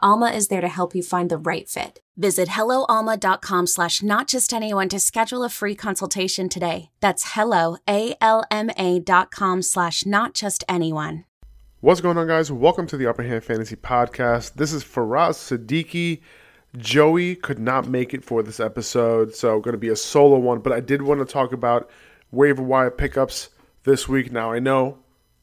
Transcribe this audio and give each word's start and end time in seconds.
Alma 0.00 0.26
is 0.26 0.48
there 0.48 0.60
to 0.60 0.68
help 0.68 0.94
you 0.94 1.02
find 1.02 1.30
the 1.30 1.38
right 1.38 1.66
fit. 1.68 2.00
Visit 2.18 2.48
helloalma.com 2.48 3.66
slash 3.66 4.02
not 4.02 4.28
just 4.28 4.52
anyone 4.52 4.88
to 4.90 5.00
schedule 5.00 5.42
a 5.42 5.48
free 5.48 5.74
consultation 5.74 6.48
today. 6.48 6.90
That's 7.00 7.32
hello, 7.34 7.78
dot 7.86 9.30
com 9.30 9.62
slash 9.62 10.04
not 10.04 10.34
just 10.34 10.64
anyone. 10.68 11.24
What's 11.80 12.00
going 12.00 12.18
on, 12.18 12.26
guys? 12.26 12.52
Welcome 12.52 12.86
to 12.88 12.96
the 12.96 13.06
Upper 13.06 13.22
Hand 13.22 13.44
Fantasy 13.44 13.76
Podcast. 13.76 14.54
This 14.54 14.72
is 14.72 14.84
Faraz 14.84 15.36
Siddiqi. 15.36 16.20
Joey 16.76 17.34
could 17.36 17.58
not 17.58 17.88
make 17.88 18.12
it 18.12 18.24
for 18.24 18.42
this 18.42 18.60
episode, 18.60 19.34
so 19.34 19.60
going 19.60 19.72
to 19.72 19.78
be 19.78 19.88
a 19.88 19.96
solo 19.96 20.38
one, 20.38 20.60
but 20.60 20.72
I 20.72 20.80
did 20.80 21.00
want 21.00 21.20
to 21.20 21.32
talk 21.32 21.52
about 21.52 21.90
waiver 22.30 22.62
wire 22.62 22.90
pickups 22.90 23.48
this 23.84 24.06
week. 24.06 24.30
Now, 24.30 24.52
I 24.52 24.58
know 24.58 24.98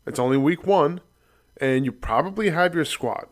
it's 0.05 0.19
only 0.19 0.37
week 0.37 0.67
one, 0.67 1.01
and 1.57 1.85
you 1.85 1.91
probably 1.91 2.51
have 2.51 2.75
your 2.75 2.85
squad 2.85 3.27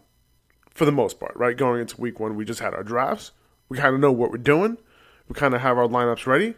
for 0.82 0.86
the 0.86 0.92
most 0.92 1.20
part, 1.20 1.36
right? 1.36 1.56
Going 1.56 1.80
into 1.80 2.02
week 2.02 2.20
one, 2.20 2.36
we 2.36 2.44
just 2.44 2.60
had 2.60 2.74
our 2.74 2.82
drafts. 2.82 3.34
We 3.70 3.78
kind 3.78 3.94
of 3.94 4.02
know 4.02 4.12
what 4.12 4.32
we're 4.32 4.40
doing. 4.40 4.80
We 5.30 5.36
kind 5.36 5.54
of 5.54 5.62
have 5.62 5.78
our 5.78 5.88
lineups 5.88 6.26
ready. 6.26 6.56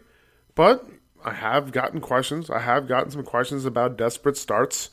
But 0.54 0.82
I 1.22 1.34
have 1.34 1.72
gotten 1.72 2.00
questions. 2.00 2.48
I 2.48 2.60
have 2.60 2.88
gotten 2.88 3.10
some 3.10 3.22
questions 3.22 3.66
about 3.66 3.98
desperate 3.98 4.38
starts. 4.38 4.88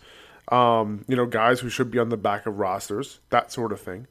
Um, 0.49 1.05
you 1.07 1.15
know, 1.15 1.25
guys 1.25 1.61
who 1.61 1.69
should 1.69 1.89
be 1.89 1.97
on 1.97 2.09
the 2.09 2.17
back 2.17 2.45
of 2.45 2.59
rosters, 2.59 3.21
that 3.29 3.53
sort 3.53 3.71
of 3.71 3.79
thing. 3.79 4.07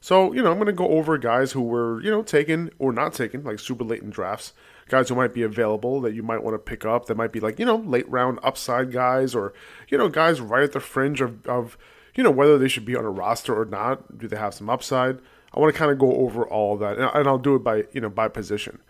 So, 0.00 0.32
you 0.32 0.42
know, 0.42 0.50
I'm 0.50 0.56
going 0.56 0.66
to 0.66 0.72
go 0.72 0.88
over 0.88 1.18
guys 1.18 1.52
who 1.52 1.62
were, 1.62 2.02
you 2.02 2.10
know, 2.10 2.24
taken 2.24 2.70
or 2.80 2.92
not 2.92 3.14
taken, 3.14 3.44
like 3.44 3.60
super 3.60 3.84
late 3.84 4.02
in 4.02 4.10
drafts. 4.10 4.54
Guys 4.88 5.08
who 5.08 5.14
might 5.14 5.32
be 5.32 5.42
available 5.42 6.00
that 6.00 6.14
you 6.14 6.24
might 6.24 6.42
want 6.42 6.54
to 6.56 6.58
pick 6.58 6.84
up. 6.84 7.06
That 7.06 7.16
might 7.16 7.30
be 7.30 7.38
like, 7.38 7.60
you 7.60 7.64
know, 7.64 7.76
late 7.76 8.08
round 8.08 8.40
upside 8.42 8.90
guys 8.90 9.36
or, 9.36 9.54
you 9.88 9.96
know, 9.98 10.08
guys 10.08 10.40
right 10.40 10.64
at 10.64 10.72
the 10.72 10.80
fringe 10.80 11.20
of, 11.20 11.46
of 11.46 11.78
you 12.14 12.22
know, 12.22 12.30
whether 12.30 12.58
they 12.58 12.68
should 12.68 12.84
be 12.84 12.96
on 12.96 13.04
a 13.04 13.10
roster 13.10 13.58
or 13.58 13.64
not. 13.64 14.18
Do 14.18 14.28
they 14.28 14.36
have 14.36 14.54
some 14.54 14.70
upside? 14.70 15.18
I 15.52 15.60
want 15.60 15.72
to 15.72 15.78
kind 15.78 15.90
of 15.90 15.98
go 15.98 16.12
over 16.12 16.46
all 16.46 16.76
that, 16.78 16.98
and 16.98 17.28
I'll 17.28 17.38
do 17.38 17.54
it 17.54 17.60
by 17.60 17.84
you 17.92 18.00
know 18.00 18.10
by 18.10 18.28
position. 18.28 18.80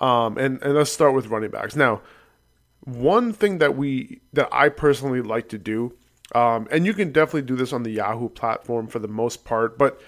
Um, 0.00 0.38
and 0.38 0.62
and 0.62 0.74
let's 0.74 0.92
start 0.92 1.14
with 1.14 1.28
running 1.28 1.50
backs. 1.50 1.76
Now, 1.76 2.02
one 2.84 3.32
thing 3.32 3.58
that 3.58 3.76
we 3.76 4.20
that 4.32 4.48
I 4.52 4.68
personally 4.68 5.22
like 5.22 5.48
to 5.50 5.58
do, 5.58 5.94
um, 6.34 6.68
and 6.70 6.86
you 6.86 6.94
can 6.94 7.12
definitely 7.12 7.42
do 7.42 7.56
this 7.56 7.72
on 7.72 7.82
the 7.82 7.90
Yahoo 7.90 8.28
platform 8.28 8.86
for 8.86 8.98
the 8.98 9.08
most 9.08 9.44
part, 9.44 9.78
but 9.78 10.00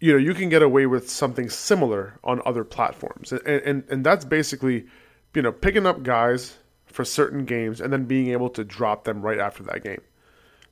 you 0.00 0.12
know 0.12 0.18
you 0.18 0.34
can 0.34 0.48
get 0.48 0.62
away 0.62 0.86
with 0.86 1.10
something 1.10 1.48
similar 1.48 2.18
on 2.22 2.40
other 2.44 2.64
platforms, 2.64 3.32
and 3.32 3.46
and 3.46 3.84
and 3.88 4.04
that's 4.04 4.24
basically 4.24 4.86
you 5.34 5.42
know 5.42 5.52
picking 5.52 5.86
up 5.86 6.02
guys 6.02 6.58
for 6.86 7.04
certain 7.04 7.44
games 7.44 7.80
and 7.80 7.92
then 7.92 8.04
being 8.04 8.28
able 8.28 8.48
to 8.48 8.62
drop 8.62 9.02
them 9.04 9.20
right 9.20 9.40
after 9.40 9.64
that 9.64 9.82
game. 9.82 10.00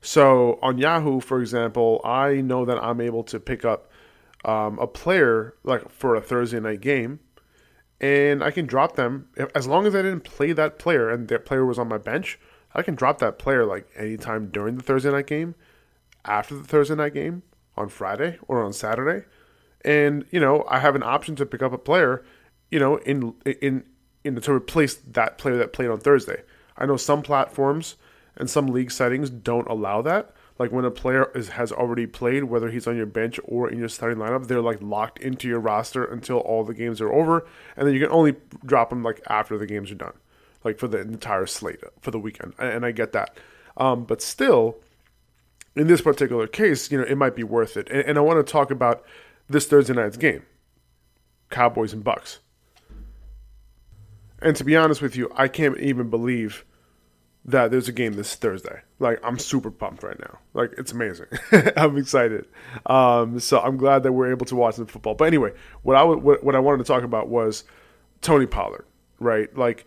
So 0.03 0.59
on 0.61 0.77
Yahoo, 0.77 1.21
for 1.21 1.39
example, 1.39 2.01
I 2.03 2.41
know 2.41 2.65
that 2.65 2.77
I'm 2.83 2.99
able 2.99 3.23
to 3.23 3.39
pick 3.39 3.63
up 3.63 3.89
um, 4.43 4.77
a 4.77 4.85
player 4.85 5.55
like 5.63 5.89
for 5.89 6.15
a 6.15 6.21
Thursday 6.21 6.59
night 6.59 6.81
game, 6.81 7.21
and 8.01 8.43
I 8.43 8.51
can 8.51 8.65
drop 8.65 8.97
them 8.97 9.29
as 9.55 9.65
long 9.65 9.85
as 9.87 9.95
I 9.95 10.01
didn't 10.01 10.25
play 10.25 10.51
that 10.51 10.77
player 10.77 11.09
and 11.09 11.29
that 11.29 11.45
player 11.45 11.65
was 11.65 11.79
on 11.79 11.87
my 11.87 11.97
bench. 11.97 12.37
I 12.75 12.81
can 12.81 12.95
drop 12.95 13.19
that 13.19 13.39
player 13.39 13.65
like 13.65 13.87
anytime 13.95 14.47
during 14.47 14.75
the 14.75 14.83
Thursday 14.83 15.09
night 15.09 15.27
game, 15.27 15.55
after 16.25 16.53
the 16.53 16.65
Thursday 16.65 16.95
night 16.95 17.13
game, 17.13 17.43
on 17.77 17.87
Friday 17.87 18.37
or 18.49 18.61
on 18.61 18.73
Saturday, 18.73 19.25
and 19.85 20.25
you 20.31 20.39
know 20.41 20.65
I 20.67 20.79
have 20.79 20.95
an 20.95 21.03
option 21.03 21.37
to 21.37 21.45
pick 21.45 21.61
up 21.61 21.71
a 21.71 21.77
player, 21.77 22.25
you 22.69 22.77
know, 22.77 22.97
in 22.97 23.35
in 23.45 23.85
in 24.25 24.35
to 24.41 24.51
replace 24.51 24.95
that 24.95 25.37
player 25.37 25.55
that 25.55 25.71
played 25.71 25.89
on 25.89 26.01
Thursday. 26.01 26.43
I 26.77 26.85
know 26.87 26.97
some 26.97 27.21
platforms 27.21 27.95
and 28.37 28.49
some 28.49 28.67
league 28.67 28.91
settings 28.91 29.29
don't 29.29 29.67
allow 29.67 30.01
that. 30.01 30.33
Like 30.59 30.71
when 30.71 30.85
a 30.85 30.91
player 30.91 31.31
is, 31.33 31.49
has 31.49 31.71
already 31.71 32.05
played, 32.05 32.43
whether 32.43 32.69
he's 32.69 32.87
on 32.87 32.95
your 32.95 33.07
bench 33.07 33.39
or 33.43 33.69
in 33.69 33.79
your 33.79 33.89
starting 33.89 34.19
lineup, 34.19 34.47
they're 34.47 34.61
like 34.61 34.81
locked 34.81 35.19
into 35.19 35.47
your 35.47 35.59
roster 35.59 36.03
until 36.03 36.37
all 36.37 36.63
the 36.63 36.75
games 36.75 37.01
are 37.01 37.11
over, 37.11 37.45
and 37.75 37.87
then 37.87 37.93
you 37.93 37.99
can 37.99 38.11
only 38.11 38.35
drop 38.65 38.89
them 38.89 39.03
like 39.03 39.21
after 39.27 39.57
the 39.57 39.65
games 39.65 39.91
are 39.91 39.95
done, 39.95 40.13
like 40.63 40.77
for 40.77 40.87
the 40.87 40.99
entire 40.99 41.47
slate 41.47 41.79
for 42.01 42.11
the 42.11 42.19
weekend. 42.19 42.53
And 42.59 42.85
I 42.85 42.91
get 42.91 43.13
that, 43.13 43.37
um, 43.77 44.05
but 44.05 44.21
still, 44.21 44.77
in 45.75 45.87
this 45.87 46.01
particular 46.01 46.45
case, 46.45 46.91
you 46.91 46.99
know, 46.99 47.03
it 47.03 47.17
might 47.17 47.35
be 47.35 47.43
worth 47.43 47.75
it. 47.75 47.89
And, 47.89 48.01
and 48.05 48.17
I 48.17 48.21
want 48.21 48.45
to 48.45 48.51
talk 48.51 48.69
about 48.69 49.03
this 49.49 49.65
Thursday 49.65 49.93
night's 49.93 50.17
game, 50.17 50.43
Cowboys 51.49 51.93
and 51.93 52.03
Bucks. 52.03 52.39
And 54.39 54.55
to 54.55 54.63
be 54.63 54.75
honest 54.75 55.01
with 55.01 55.15
you, 55.15 55.31
I 55.35 55.47
can't 55.47 55.79
even 55.79 56.09
believe 56.09 56.63
that 57.45 57.71
there's 57.71 57.89
a 57.89 57.91
game 57.91 58.13
this 58.13 58.35
Thursday. 58.35 58.81
Like 58.99 59.19
I'm 59.23 59.37
super 59.37 59.71
pumped 59.71 60.03
right 60.03 60.19
now. 60.19 60.39
Like 60.53 60.73
it's 60.77 60.91
amazing. 60.91 61.27
I'm 61.77 61.97
excited. 61.97 62.47
Um, 62.85 63.39
so 63.39 63.59
I'm 63.59 63.77
glad 63.77 64.03
that 64.03 64.13
we're 64.13 64.31
able 64.31 64.45
to 64.47 64.55
watch 64.55 64.77
the 64.77 64.85
football. 64.85 65.15
But 65.15 65.25
anyway, 65.25 65.53
what 65.81 65.95
I 65.95 66.03
what 66.03 66.55
I 66.55 66.59
wanted 66.59 66.79
to 66.79 66.83
talk 66.85 67.03
about 67.03 67.27
was 67.27 67.63
Tony 68.21 68.45
Pollard, 68.45 68.85
right? 69.19 69.55
Like 69.57 69.85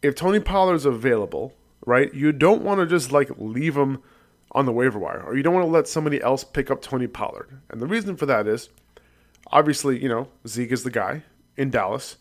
if 0.00 0.14
Tony 0.14 0.40
Pollard's 0.40 0.86
available, 0.86 1.54
right? 1.84 2.12
You 2.14 2.32
don't 2.32 2.62
want 2.62 2.80
to 2.80 2.86
just 2.86 3.12
like 3.12 3.30
leave 3.36 3.76
him 3.76 4.02
on 4.52 4.66
the 4.66 4.72
waiver 4.72 4.98
wire, 4.98 5.22
or 5.22 5.36
you 5.36 5.42
don't 5.42 5.54
want 5.54 5.66
to 5.66 5.70
let 5.70 5.88
somebody 5.88 6.20
else 6.22 6.44
pick 6.44 6.70
up 6.70 6.82
Tony 6.82 7.06
Pollard. 7.06 7.60
And 7.70 7.80
the 7.80 7.86
reason 7.86 8.16
for 8.16 8.26
that 8.26 8.46
is 8.46 8.68
obviously, 9.48 10.02
you 10.02 10.08
know, 10.08 10.28
Zeke 10.46 10.72
is 10.72 10.84
the 10.84 10.90
guy 10.90 11.22
in 11.56 11.70
Dallas. 11.70 12.16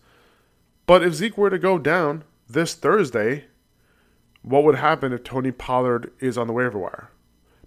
But 0.85 1.03
if 1.03 1.13
Zeke 1.13 1.37
were 1.37 1.49
to 1.49 1.59
go 1.59 1.77
down 1.77 2.23
this 2.49 2.73
Thursday, 2.73 3.45
what 4.41 4.63
would 4.63 4.75
happen 4.75 5.13
if 5.13 5.23
Tony 5.23 5.51
Pollard 5.51 6.11
is 6.19 6.37
on 6.37 6.47
the 6.47 6.53
waiver 6.53 6.79
wire? 6.79 7.11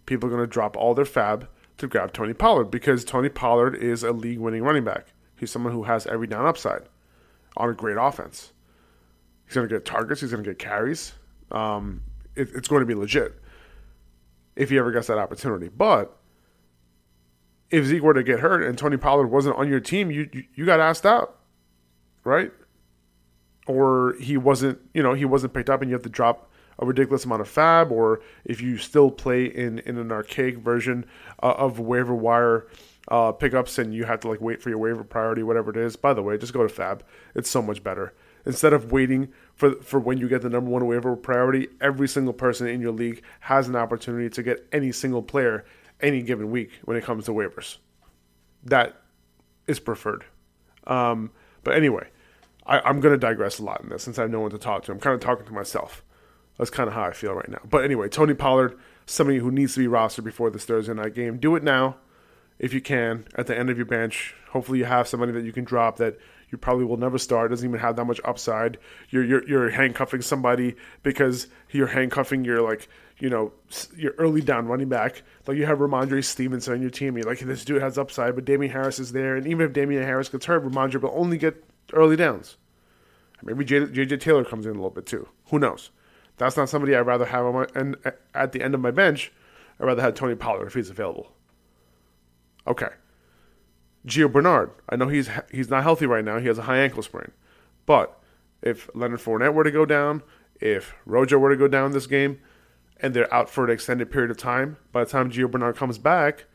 People 0.07 0.29
are 0.29 0.33
going 0.33 0.43
to 0.43 0.47
drop 0.47 0.77
all 0.77 0.95
their 0.95 1.05
FAAB 1.05 1.47
to 1.79 1.87
grab 1.87 2.13
Tony 2.13 2.35
Pollard 2.35 2.71
because 2.71 3.05
Tony 3.05 3.29
Pollard 3.29 3.75
is 3.75 4.03
a 4.03 4.13
league 4.13 4.39
winning 4.39 4.63
running 4.63 4.85
back. 4.85 5.07
He's 5.37 5.51
someone 5.51 5.73
who 5.73 5.85
has 5.85 6.07
every 6.07 6.27
down 6.27 6.47
upside 6.47 6.83
on 7.57 7.71
a 7.71 7.75
great 7.75 7.97
offense. 7.99 8.53
He's 9.47 9.55
going 9.55 9.69
to 9.69 9.75
get 9.75 9.85
targets, 9.85 10.21
he's 10.21 10.31
going 10.31 10.43
to 10.43 10.51
get 10.51 10.59
carries. 10.59 11.13
Um, 11.51 12.03
it, 12.35 12.49
it's 12.55 12.69
going 12.69 12.81
to 12.81 12.87
be 12.87 12.95
legit 12.95 13.41
if 14.57 14.71
he 14.71 14.79
ever 14.79 14.93
gets 14.93 15.07
that 15.09 15.19
opportunity. 15.19 15.69
But 15.69 16.17
if 17.71 17.85
Zeke 17.87 18.03
were 18.03 18.15
to 18.15 18.23
get 18.23 18.41
hurt 18.41 18.63
and 18.63 18.79
Tony 18.79 18.97
Pollard 18.97 19.29
wasn't 19.29 19.57
on 19.57 19.69
your 19.69 19.81
team, 19.81 20.11
you, 20.11 20.29
you, 20.33 20.45
you 20.55 20.67
got 20.67 20.81
asked 20.81 21.07
out, 21.07 21.39
right? 22.25 22.53
Or 23.67 24.15
he 24.21 24.37
wasn't, 24.37 24.79
you 24.93 25.03
know, 25.03 25.15
he 25.15 25.25
wasn't 25.25 25.55
picked 25.55 25.71
up 25.71 25.83
and 25.83 25.91
you 25.91 25.95
have 25.95 26.03
to 26.03 26.09
drop 26.09 26.51
a 26.79 26.87
ridiculous 26.87 27.25
amount 27.25 27.41
of 27.41 27.49
FAAB, 27.49 27.91
or 27.91 28.21
if 28.45 28.61
you 28.61 28.77
still 28.79 29.11
play 29.11 29.45
in, 29.45 29.79
in 29.81 29.99
an 29.99 30.11
archaic 30.11 30.59
version 30.59 31.05
uh, 31.43 31.53
of 31.53 31.79
waiver 31.79 32.15
wire 32.15 32.67
uh, 33.09 33.33
pickups 33.33 33.79
and 33.79 33.95
you 33.95 34.05
have 34.05 34.21
to 34.21 34.29
like 34.29 34.41
wait 34.41 34.63
for 34.63 34.71
your 34.71 34.79
waiver 34.79 35.05
priority, 35.05 35.43
whatever 35.43 35.71
it 35.71 35.77
is. 35.77 35.97
By 35.97 36.15
the 36.15 36.23
way, 36.23 36.39
just 36.39 36.53
go 36.53 36.67
to 36.67 36.73
FAAB. 36.73 37.01
It's 37.35 37.51
so 37.51 37.63
much 37.63 37.83
better. 37.83 38.15
Instead 38.47 38.73
of 38.73 38.93
waiting 38.93 39.33
for 39.55 39.77
for 39.83 39.99
when 39.99 40.19
you 40.19 40.29
get 40.29 40.43
the 40.43 40.51
number 40.51 40.71
one 40.71 40.87
waiver 40.87 41.17
priority, 41.17 41.69
every 41.81 42.09
single 42.09 42.35
person 42.35 42.67
in 42.67 42.81
your 42.81 42.93
league 42.93 43.23
has 43.41 43.69
an 43.69 43.77
opportunity 43.77 44.29
to 44.31 44.43
get 44.43 44.67
any 44.73 44.93
single 44.93 45.23
player 45.23 45.65
any 46.01 46.23
given 46.23 46.51
week 46.51 46.71
when 46.85 46.97
it 46.97 47.05
comes 47.05 47.25
to 47.25 47.33
waivers. 47.33 47.79
That 48.63 49.01
is 49.67 49.81
preferred. 49.81 50.25
Um, 50.87 51.31
but 51.63 51.75
anyway, 51.75 52.09
I, 52.67 52.89
am 52.89 53.01
going 53.01 53.15
to 53.15 53.19
digress 53.19 53.59
a 53.59 53.65
lot 53.65 53.81
in 53.83 53.89
this 53.89 54.03
since 54.03 54.19
I 54.19 54.23
have 54.23 54.31
no 54.31 54.41
one 54.41 54.51
to 54.51 54.59
talk 54.59 54.85
to. 54.85 54.93
I'm 54.93 55.01
kind 55.01 55.15
of 55.15 55.21
talking 55.21 55.47
to 55.47 55.53
myself. 55.53 56.05
That's 56.59 56.71
kind 56.71 56.89
of 56.89 56.95
how 56.95 57.03
I 57.03 57.13
feel 57.13 57.35
right 57.35 57.49
now. 57.49 57.61
But 57.69 57.85
anyway, 57.85 58.09
Tony 58.09 58.35
Pollard, 58.35 58.79
somebody 59.07 59.39
who 59.39 59.51
needs 59.51 59.75
to 59.75 59.81
be 59.81 59.87
rostered 59.87 60.25
before 60.25 60.51
this 60.51 60.65
Thursday 60.65 60.95
night 60.95 61.15
game. 61.15 61.39
Do 61.39 61.57
it 61.57 61.63
now 61.63 61.97
if 62.59 62.73
you 62.73 62.81
can 62.81 63.27
at 63.35 63.47
the 63.47 63.59
end 63.59 63.71
of 63.71 63.77
your 63.77 63.87
bench. 63.87 64.35
Hopefully, 64.51 64.79
you 64.79 64.85
have 64.85 65.09
somebody 65.09 65.33
that 65.33 65.45
you 65.45 65.53
can 65.53 65.65
drop 65.65 65.97
that 65.97 66.19
you 66.51 66.59
probably 66.59 66.85
will 66.85 66.97
never 66.97 67.19
start. 67.19 67.51
Doesn't 67.51 67.69
even 67.69 67.81
have 67.81 67.97
that 67.97 68.05
much 68.05 68.21
upside. 68.25 68.79
You're 69.11 69.25
you're, 69.25 69.49
you're 69.49 69.71
handcuffing 69.71 70.23
somebody 70.23 70.77
because 71.03 71.49
you're 71.71 71.89
handcuffing 71.89 72.45
your 72.45 72.63
like 72.63 72.89
you 73.19 73.29
know 73.29 73.53
your 73.97 74.13
early 74.19 74.41
down 74.41 74.67
running 74.67 74.89
back. 74.89 75.23
Like 75.47 75.57
you 75.57 75.67
have 75.67 75.79
Rhamondre 75.79 76.25
Stevenson 76.25 76.75
on 76.75 76.81
your 76.81 76.91
team. 76.91 77.17
You're 77.17 77.27
like 77.27 77.41
this 77.41 77.65
dude 77.65 77.83
has 77.83 77.99
upside, 77.99 78.37
but 78.37 78.45
Damien 78.45 78.73
Harris 78.73 79.01
is 79.01 79.11
there, 79.11 79.37
and 79.37 79.47
even 79.49 79.67
if 79.67 79.73
Damien 79.73 80.05
Harris 80.05 80.29
gets 80.29 80.47
hurt, 80.47 80.65
Rhamondre 80.65 81.03
will 81.03 81.13
only 81.13 81.39
get 81.39 81.65
early 81.93 82.17
downs. 82.17 82.57
Maybe 83.43 83.65
JJ 83.65 84.21
Taylor 84.21 84.45
comes 84.45 84.65
in 84.65 84.71
a 84.71 84.75
little 84.75 84.89
bit 84.89 85.07
too. 85.07 85.29
Who 85.47 85.59
knows? 85.59 85.91
That's 86.37 86.57
not 86.57 86.69
somebody 86.69 86.95
I'd 86.95 87.01
rather 87.01 87.27
have 87.27 87.47
on 87.47 87.55
my 87.55 87.67
and 87.75 87.97
at 88.35 88.53
the 88.53 88.63
end 88.63 88.75
of 88.75 88.81
my 88.81 88.91
bench. 88.91 89.33
I'd 89.79 89.87
rather 89.87 90.03
have 90.03 90.15
Tony 90.15 90.35
Pollard 90.35 90.67
if 90.67 90.75
he's 90.75 90.91
available. 90.91 91.33
Okay. 92.67 92.89
Gio 94.07 94.31
Bernard. 94.31 94.71
I 94.89 94.97
know 94.97 95.09
he's 95.09 95.31
he's 95.51 95.71
not 95.71 95.83
healthy 95.83 96.07
right 96.07 96.25
now. 96.25 96.39
He 96.39 96.47
has 96.47 96.59
a 96.59 96.63
high 96.63 96.79
ankle 96.79 97.03
sprain. 97.03 97.31
But 97.87 98.19
if 98.63 98.89
Leonard 98.95 99.21
Fournette 99.21 99.55
were 99.55 99.65
to 99.65 99.71
go 99.71 99.87
down, 99.87 100.23
if 100.61 100.95
Rojo 101.05 101.39
were 101.39 101.51
to 101.51 101.57
go 101.57 101.69
down 101.69 101.93
this 101.93 102.07
game, 102.07 102.41
and 103.01 103.15
they're 103.15 103.33
out 103.33 103.51
for 103.51 103.65
an 103.65 103.71
extended 103.71 104.11
period 104.11 104.31
of 104.31 104.37
time, 104.37 104.79
by 104.93 105.05
the 105.05 105.11
time 105.11 105.31
Gio 105.31 105.51
Bernard 105.51 105.77
comes 105.77 105.99
back, 105.99 106.47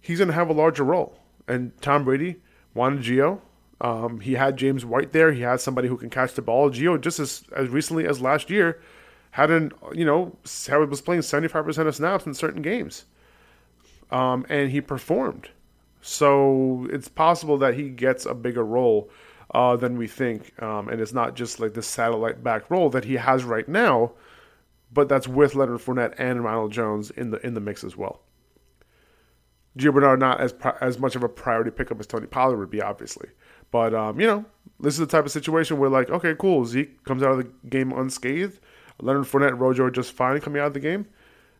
he's 0.00 0.18
going 0.18 0.28
to 0.28 0.34
have 0.34 0.50
a 0.50 0.54
larger 0.54 0.84
role. 0.84 1.18
And 1.48 1.72
Tom 1.80 2.04
Brady 2.04 2.36
wanted 2.74 3.04
Gio. 3.04 3.40
Um, 3.80 4.20
he 4.20 4.34
had 4.34 4.56
James 4.56 4.84
White 4.84 5.12
there. 5.12 5.32
He 5.32 5.42
had 5.42 5.60
somebody 5.60 5.88
who 5.88 5.96
can 5.96 6.10
catch 6.10 6.34
the 6.34 6.42
ball. 6.42 6.70
Gio, 6.70 7.00
just 7.00 7.18
as, 7.18 7.44
as 7.56 7.68
recently 7.68 8.06
as 8.06 8.20
last 8.20 8.50
year, 8.50 8.80
had 9.34 9.50
an 9.50 9.72
you 9.92 10.04
know 10.04 10.36
was 10.70 11.00
playing 11.00 11.22
seventy 11.22 11.48
five 11.48 11.64
percent 11.64 11.88
of 11.88 11.96
snaps 11.96 12.24
in 12.24 12.34
certain 12.34 12.62
games, 12.62 13.04
um, 14.12 14.46
and 14.48 14.70
he 14.70 14.80
performed. 14.80 15.48
So 16.00 16.86
it's 16.88 17.08
possible 17.08 17.58
that 17.58 17.74
he 17.74 17.88
gets 17.88 18.26
a 18.26 18.34
bigger 18.34 18.64
role 18.64 19.10
uh, 19.52 19.74
than 19.74 19.98
we 19.98 20.06
think, 20.06 20.52
um, 20.62 20.88
and 20.88 21.00
it's 21.00 21.12
not 21.12 21.34
just 21.34 21.58
like 21.58 21.74
the 21.74 21.82
satellite 21.82 22.44
back 22.44 22.70
role 22.70 22.90
that 22.90 23.06
he 23.06 23.14
has 23.14 23.42
right 23.42 23.68
now, 23.68 24.12
but 24.92 25.08
that's 25.08 25.26
with 25.26 25.56
Leonard 25.56 25.80
Fournette 25.80 26.14
and 26.16 26.44
Ronald 26.44 26.70
Jones 26.70 27.10
in 27.10 27.32
the 27.32 27.44
in 27.44 27.54
the 27.54 27.60
mix 27.60 27.82
as 27.82 27.96
well. 27.96 28.20
Gio 29.76 29.92
Bernard 29.92 30.20
not 30.20 30.40
as 30.40 30.54
as 30.80 31.00
much 31.00 31.16
of 31.16 31.24
a 31.24 31.28
priority 31.28 31.72
pickup 31.72 31.98
as 31.98 32.06
Tony 32.06 32.28
Pollard 32.28 32.58
would 32.58 32.70
be, 32.70 32.80
obviously, 32.80 33.30
but 33.72 33.96
um, 33.96 34.20
you 34.20 34.28
know 34.28 34.44
this 34.78 34.94
is 34.94 35.00
the 35.00 35.06
type 35.06 35.24
of 35.24 35.32
situation 35.32 35.78
where 35.78 35.90
like, 35.90 36.08
okay, 36.08 36.36
cool, 36.38 36.64
Zeke 36.64 37.02
comes 37.02 37.24
out 37.24 37.32
of 37.32 37.38
the 37.38 37.50
game 37.68 37.90
unscathed 37.90 38.60
Leonard 39.00 39.24
Fournette 39.24 39.58
Rojo 39.58 39.84
are 39.84 39.90
just 39.90 40.12
fine 40.12 40.40
coming 40.40 40.60
out 40.60 40.68
of 40.68 40.74
the 40.74 40.80
game. 40.80 41.06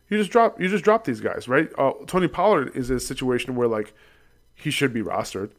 You 0.09 0.17
just 0.17 0.31
drop 0.31 0.59
you 0.59 0.67
just 0.67 0.83
drop 0.83 1.03
these 1.05 1.19
guys, 1.19 1.47
right? 1.47 1.69
Uh, 1.77 1.93
Tony 2.07 2.27
Pollard 2.27 2.75
is 2.75 2.89
a 2.89 2.99
situation 2.99 3.55
where 3.55 3.67
like 3.67 3.93
he 4.53 4.71
should 4.71 4.93
be 4.93 5.01
rostered, 5.01 5.51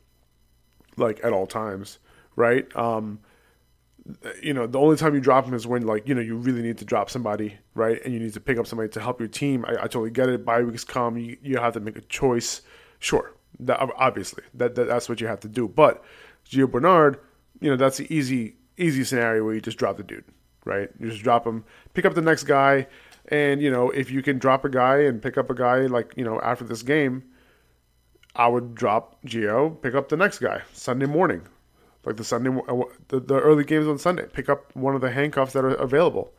like 0.97 1.21
at 1.25 1.33
all 1.33 1.47
times, 1.47 1.99
right? 2.37 2.75
Um, 2.77 3.21
you 4.43 4.55
know, 4.55 4.67
the 4.67 4.79
only 4.79 4.97
time 4.97 5.15
you 5.15 5.21
drop 5.21 5.47
him 5.47 5.55
is 5.55 5.67
when 5.67 5.87
like 5.87 6.07
you 6.09 6.15
know 6.15 6.21
you 6.21 6.37
really 6.37 6.63
need 6.63 6.79
to 6.79 6.85
drop 6.85 7.11
somebody, 7.11 7.59
right? 7.75 8.01
And 8.05 8.15
you 8.15 8.21
need 8.21 8.35
to 8.35 8.41
pick 8.41 8.59
up 8.59 8.67
somebody 8.67 8.89
to 8.91 9.01
help 9.01 9.19
your 9.19 9.29
team. 9.29 9.65
I, 9.67 9.73
I 9.73 9.83
totally 9.83 10.11
get 10.11 10.29
it. 10.29 10.45
Bye 10.45 10.63
weeks 10.63 10.85
come, 10.85 11.17
you, 11.17 11.37
you 11.43 11.59
have 11.59 11.75
to 11.75 11.81
make 11.81 11.97
a 11.97 12.03
choice. 12.03 12.63
Sure, 12.99 13.35
that, 13.61 13.79
obviously 13.97 14.45
that, 14.55 14.75
that 14.77 14.87
that's 14.87 15.09
what 15.09 15.21
you 15.21 15.27
have 15.27 15.41
to 15.41 15.49
do. 15.49 15.69
But 15.69 16.03
Gio 16.49 16.71
Bernard, 16.71 17.19
you 17.61 17.69
know, 17.69 17.77
that's 17.77 17.99
the 17.99 18.13
easy 18.15 18.57
easy 18.77 19.05
scenario 19.05 19.45
where 19.45 19.55
you 19.55 19.61
just 19.61 19.79
drop 19.79 19.97
the 19.97 20.03
dude, 20.03 20.25
right? 20.67 20.91
You 21.01 21.11
just 21.11 21.23
drop 21.23 21.45
them, 21.45 21.65
pick 21.95 22.05
up 22.05 22.15
the 22.15 22.21
next 22.21 22.45
guy, 22.45 22.87
and 23.29 23.63
you 23.63 23.71
know 23.71 23.91
if 23.91 24.11
you 24.11 24.23
can 24.23 24.39
drop 24.39 24.65
a 24.65 24.69
guy 24.69 24.99
and 24.99 25.23
pick 25.23 25.39
up 25.39 25.49
a 25.49 25.55
guy 25.55 25.87
like 25.87 26.13
you 26.17 26.25
know 26.25 26.39
after 26.43 26.65
this 26.65 26.83
game, 26.83 27.25
I 28.35 28.49
would 28.49 28.75
drop 28.75 29.25
Gio, 29.25 29.81
pick 29.81 29.95
up 29.95 30.11
the 30.11 30.17
next 30.17 30.41
guy 30.41 30.63
Sunday 30.75 31.07
morning, 31.07 31.43
like 32.05 32.17
the 32.17 32.25
Sunday 32.25 32.51
uh, 32.51 32.83
the, 33.09 33.21
the 33.21 33.41
early 33.41 33.65
games 33.65 33.87
on 33.87 33.99
Sunday, 33.99 34.27
pick 34.31 34.51
up 34.51 34.75
one 34.77 34.95
of 34.95 35.01
the 35.01 35.11
handcuffs 35.11 35.55
that 35.55 35.65
are 35.65 35.75
available. 35.75 36.33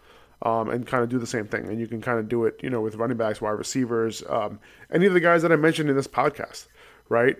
Um, 0.44 0.70
and 0.70 0.86
kind 0.86 1.02
of 1.02 1.10
do 1.10 1.18
the 1.18 1.26
same 1.26 1.48
thing. 1.48 1.68
And 1.68 1.80
you 1.80 1.88
can 1.88 2.00
kind 2.00 2.20
of 2.20 2.30
do 2.30 2.46
it, 2.46 2.60
you 2.62 2.70
know, 2.70 2.80
with 2.80 2.94
running 2.94 3.18
backs, 3.18 3.42
wide 3.42 3.50
receivers, 3.54 4.22
um, 4.30 4.60
any 4.94 5.08
of 5.08 5.16
the 5.16 5.20
guys 5.20 5.42
that 5.42 5.52
I 5.52 5.56
mentioned 5.56 5.90
in 5.90 5.96
this 5.96 6.08
podcast, 6.08 6.68
right? 7.10 7.38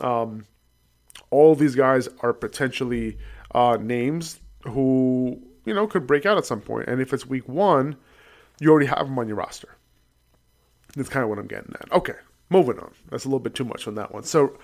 Um, 0.00 0.46
all 1.30 1.54
these 1.54 1.74
guys 1.74 2.08
are 2.20 2.32
potentially 2.32 3.18
uh, 3.54 3.76
names 3.78 4.40
who 4.62 5.40
you 5.68 5.74
know, 5.74 5.86
could 5.86 6.06
break 6.06 6.26
out 6.26 6.38
at 6.38 6.46
some 6.46 6.60
point. 6.60 6.88
And 6.88 7.00
if 7.00 7.12
it's 7.12 7.26
week 7.26 7.48
one, 7.48 7.96
you 8.60 8.70
already 8.70 8.86
have 8.86 9.06
them 9.06 9.18
on 9.18 9.28
your 9.28 9.36
roster. 9.36 9.76
That's 10.96 11.08
kind 11.08 11.22
of 11.22 11.30
what 11.30 11.38
I'm 11.38 11.46
getting 11.46 11.74
at. 11.80 11.92
Okay, 11.92 12.14
moving 12.50 12.78
on. 12.78 12.92
That's 13.10 13.24
a 13.24 13.28
little 13.28 13.38
bit 13.38 13.54
too 13.54 13.64
much 13.64 13.86
on 13.86 13.94
that 13.96 14.12
one. 14.12 14.24
So, 14.24 14.58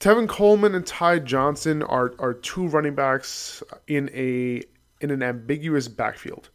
Tevin 0.00 0.28
Coleman 0.28 0.74
and 0.74 0.86
Ty 0.86 1.20
Johnson 1.20 1.82
are 1.82 2.14
are 2.18 2.34
two 2.34 2.66
running 2.68 2.94
backs 2.94 3.62
in 3.86 4.10
a 4.14 4.62
in 5.00 5.10
an 5.10 5.22
ambiguous 5.22 5.88
backfield. 5.88 6.50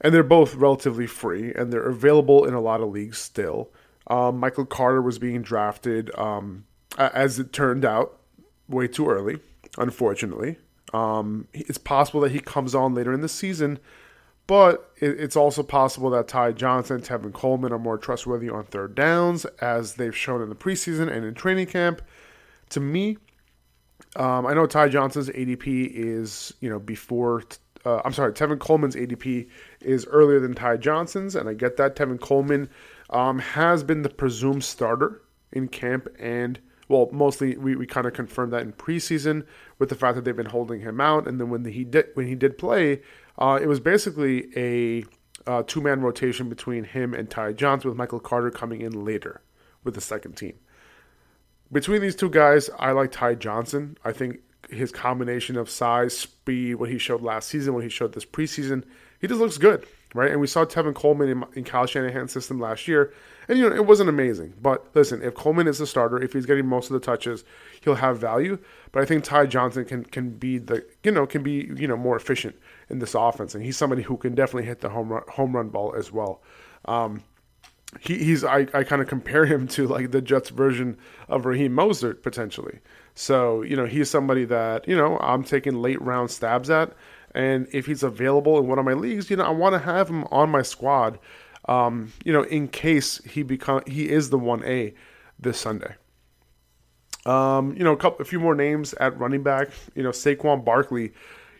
And 0.00 0.14
they're 0.14 0.22
both 0.22 0.54
relatively 0.54 1.08
free, 1.08 1.52
and 1.54 1.72
they're 1.72 1.88
available 1.88 2.44
in 2.44 2.54
a 2.54 2.60
lot 2.60 2.80
of 2.80 2.90
leagues 2.90 3.18
still. 3.18 3.72
Um, 4.06 4.38
Michael 4.38 4.64
Carter 4.64 5.02
was 5.02 5.18
being 5.18 5.42
drafted, 5.42 6.16
um, 6.16 6.64
as 6.96 7.40
it 7.40 7.52
turned 7.52 7.84
out, 7.84 8.18
way 8.68 8.86
too 8.86 9.08
early, 9.08 9.40
unfortunately. 9.76 10.58
Um, 10.92 11.48
it's 11.52 11.78
possible 11.78 12.20
that 12.22 12.32
he 12.32 12.40
comes 12.40 12.74
on 12.74 12.94
later 12.94 13.12
in 13.12 13.20
the 13.20 13.28
season, 13.28 13.78
but 14.46 14.92
it, 14.96 15.20
it's 15.20 15.36
also 15.36 15.62
possible 15.62 16.10
that 16.10 16.28
Ty 16.28 16.52
Johnson, 16.52 16.96
and 16.96 17.04
Tevin 17.04 17.32
Coleman 17.32 17.72
are 17.72 17.78
more 17.78 17.98
trustworthy 17.98 18.48
on 18.48 18.64
third 18.64 18.94
downs, 18.94 19.44
as 19.60 19.94
they've 19.94 20.16
shown 20.16 20.42
in 20.42 20.48
the 20.48 20.54
preseason 20.54 21.12
and 21.12 21.24
in 21.24 21.34
training 21.34 21.66
camp. 21.66 22.02
To 22.70 22.80
me, 22.80 23.18
um, 24.16 24.46
I 24.46 24.54
know 24.54 24.66
Ty 24.66 24.88
Johnson's 24.88 25.28
ADP 25.30 25.90
is 25.92 26.54
you 26.60 26.70
know 26.70 26.78
before. 26.78 27.42
Uh, 27.84 28.00
I'm 28.04 28.12
sorry, 28.12 28.32
Tevin 28.32 28.58
Coleman's 28.58 28.96
ADP 28.96 29.48
is 29.80 30.04
earlier 30.06 30.40
than 30.40 30.54
Ty 30.54 30.78
Johnson's, 30.78 31.36
and 31.36 31.48
I 31.48 31.54
get 31.54 31.76
that. 31.76 31.94
Tevin 31.94 32.20
Coleman 32.20 32.68
um, 33.10 33.38
has 33.38 33.84
been 33.84 34.02
the 34.02 34.08
presumed 34.08 34.64
starter 34.64 35.22
in 35.52 35.68
camp 35.68 36.08
and 36.18 36.58
well, 36.88 37.08
mostly 37.12 37.56
we, 37.56 37.76
we 37.76 37.86
kind 37.86 38.06
of 38.06 38.14
confirmed 38.14 38.52
that 38.52 38.62
in 38.62 38.72
preseason 38.72 39.46
with 39.78 39.90
the 39.90 39.94
fact 39.94 40.16
that 40.16 40.24
they've 40.24 40.36
been 40.36 40.46
holding 40.46 40.80
him 40.80 41.00
out, 41.00 41.28
and 41.28 41.40
then 41.40 41.50
when 41.50 41.62
the, 41.62 41.70
he 41.70 41.84
did 41.84 42.06
when 42.14 42.26
he 42.26 42.34
did 42.34 42.58
play, 42.58 43.02
uh, 43.38 43.58
it 43.60 43.66
was 43.66 43.80
basically 43.80 44.48
a 44.56 45.04
uh, 45.46 45.62
two 45.66 45.80
man 45.80 46.00
rotation 46.00 46.48
between 46.48 46.84
him 46.84 47.14
and 47.14 47.30
Ty 47.30 47.52
Johnson, 47.52 47.90
with 47.90 47.98
Michael 47.98 48.20
Carter 48.20 48.50
coming 48.50 48.80
in 48.80 49.04
later 49.04 49.42
with 49.84 49.94
the 49.94 50.00
second 50.00 50.36
team. 50.36 50.54
Between 51.70 52.00
these 52.00 52.16
two 52.16 52.30
guys, 52.30 52.70
I 52.78 52.92
like 52.92 53.12
Ty 53.12 53.34
Johnson. 53.34 53.98
I 54.04 54.12
think 54.12 54.40
his 54.70 54.90
combination 54.90 55.56
of 55.56 55.68
size, 55.68 56.16
speed, 56.16 56.76
what 56.76 56.90
he 56.90 56.98
showed 56.98 57.22
last 57.22 57.48
season, 57.48 57.74
what 57.74 57.84
he 57.84 57.90
showed 57.90 58.14
this 58.14 58.24
preseason, 58.24 58.84
he 59.20 59.26
just 59.26 59.40
looks 59.40 59.58
good 59.58 59.86
right? 60.14 60.30
And 60.30 60.40
we 60.40 60.46
saw 60.46 60.64
Tevin 60.64 60.94
Coleman 60.94 61.28
in, 61.28 61.44
in 61.54 61.64
Kyle 61.64 61.86
Shanahan's 61.86 62.32
system 62.32 62.60
last 62.60 62.88
year, 62.88 63.12
and 63.48 63.58
you 63.58 63.68
know 63.68 63.74
it 63.74 63.86
wasn't 63.86 64.08
amazing. 64.08 64.54
But 64.60 64.86
listen, 64.94 65.22
if 65.22 65.34
Coleman 65.34 65.66
is 65.66 65.78
the 65.78 65.86
starter, 65.86 66.20
if 66.22 66.32
he's 66.32 66.46
getting 66.46 66.66
most 66.66 66.90
of 66.90 66.94
the 66.94 67.00
touches, 67.00 67.44
he'll 67.82 67.96
have 67.96 68.18
value. 68.18 68.58
But 68.92 69.02
I 69.02 69.06
think 69.06 69.24
Ty 69.24 69.46
Johnson 69.46 69.84
can 69.84 70.04
can 70.04 70.30
be 70.30 70.58
the 70.58 70.84
you 71.02 71.10
know 71.10 71.26
can 71.26 71.42
be 71.42 71.70
you 71.76 71.88
know 71.88 71.96
more 71.96 72.16
efficient 72.16 72.56
in 72.88 72.98
this 72.98 73.14
offense, 73.14 73.54
and 73.54 73.64
he's 73.64 73.76
somebody 73.76 74.02
who 74.02 74.16
can 74.16 74.34
definitely 74.34 74.66
hit 74.66 74.80
the 74.80 74.90
home 74.90 75.10
run 75.10 75.22
home 75.28 75.56
run 75.56 75.70
ball 75.70 75.94
as 75.96 76.12
well. 76.12 76.42
Um, 76.84 77.22
he, 78.00 78.18
he's 78.18 78.44
I, 78.44 78.66
I 78.74 78.84
kind 78.84 79.00
of 79.00 79.08
compare 79.08 79.46
him 79.46 79.66
to 79.68 79.86
like 79.86 80.10
the 80.10 80.20
Jets 80.20 80.50
version 80.50 80.98
of 81.28 81.46
Raheem 81.46 81.72
Mostert 81.72 82.22
potentially. 82.22 82.80
So 83.14 83.62
you 83.62 83.76
know 83.76 83.86
he's 83.86 84.10
somebody 84.10 84.44
that 84.44 84.86
you 84.86 84.96
know 84.96 85.18
I'm 85.18 85.42
taking 85.42 85.80
late 85.80 86.00
round 86.02 86.30
stabs 86.30 86.70
at. 86.70 86.94
And 87.34 87.68
if 87.72 87.86
he's 87.86 88.02
available 88.02 88.58
in 88.58 88.68
one 88.68 88.78
of 88.78 88.84
my 88.84 88.94
leagues, 88.94 89.30
you 89.30 89.36
know, 89.36 89.44
I 89.44 89.50
want 89.50 89.74
to 89.74 89.78
have 89.78 90.08
him 90.08 90.24
on 90.30 90.50
my 90.50 90.62
squad, 90.62 91.18
um, 91.68 92.12
you 92.24 92.32
know, 92.32 92.42
in 92.42 92.68
case 92.68 93.22
he 93.24 93.42
become 93.42 93.82
he 93.86 94.08
is 94.08 94.30
the 94.30 94.38
one 94.38 94.64
A 94.64 94.94
this 95.38 95.60
Sunday. 95.60 95.94
Um, 97.26 97.76
you 97.76 97.84
know, 97.84 97.92
a 97.92 97.96
couple, 97.96 98.22
a 98.22 98.24
few 98.24 98.40
more 98.40 98.54
names 98.54 98.94
at 98.94 99.18
running 99.18 99.42
back. 99.42 99.68
You 99.94 100.02
know, 100.02 100.10
Saquon 100.10 100.64
Barkley. 100.64 101.12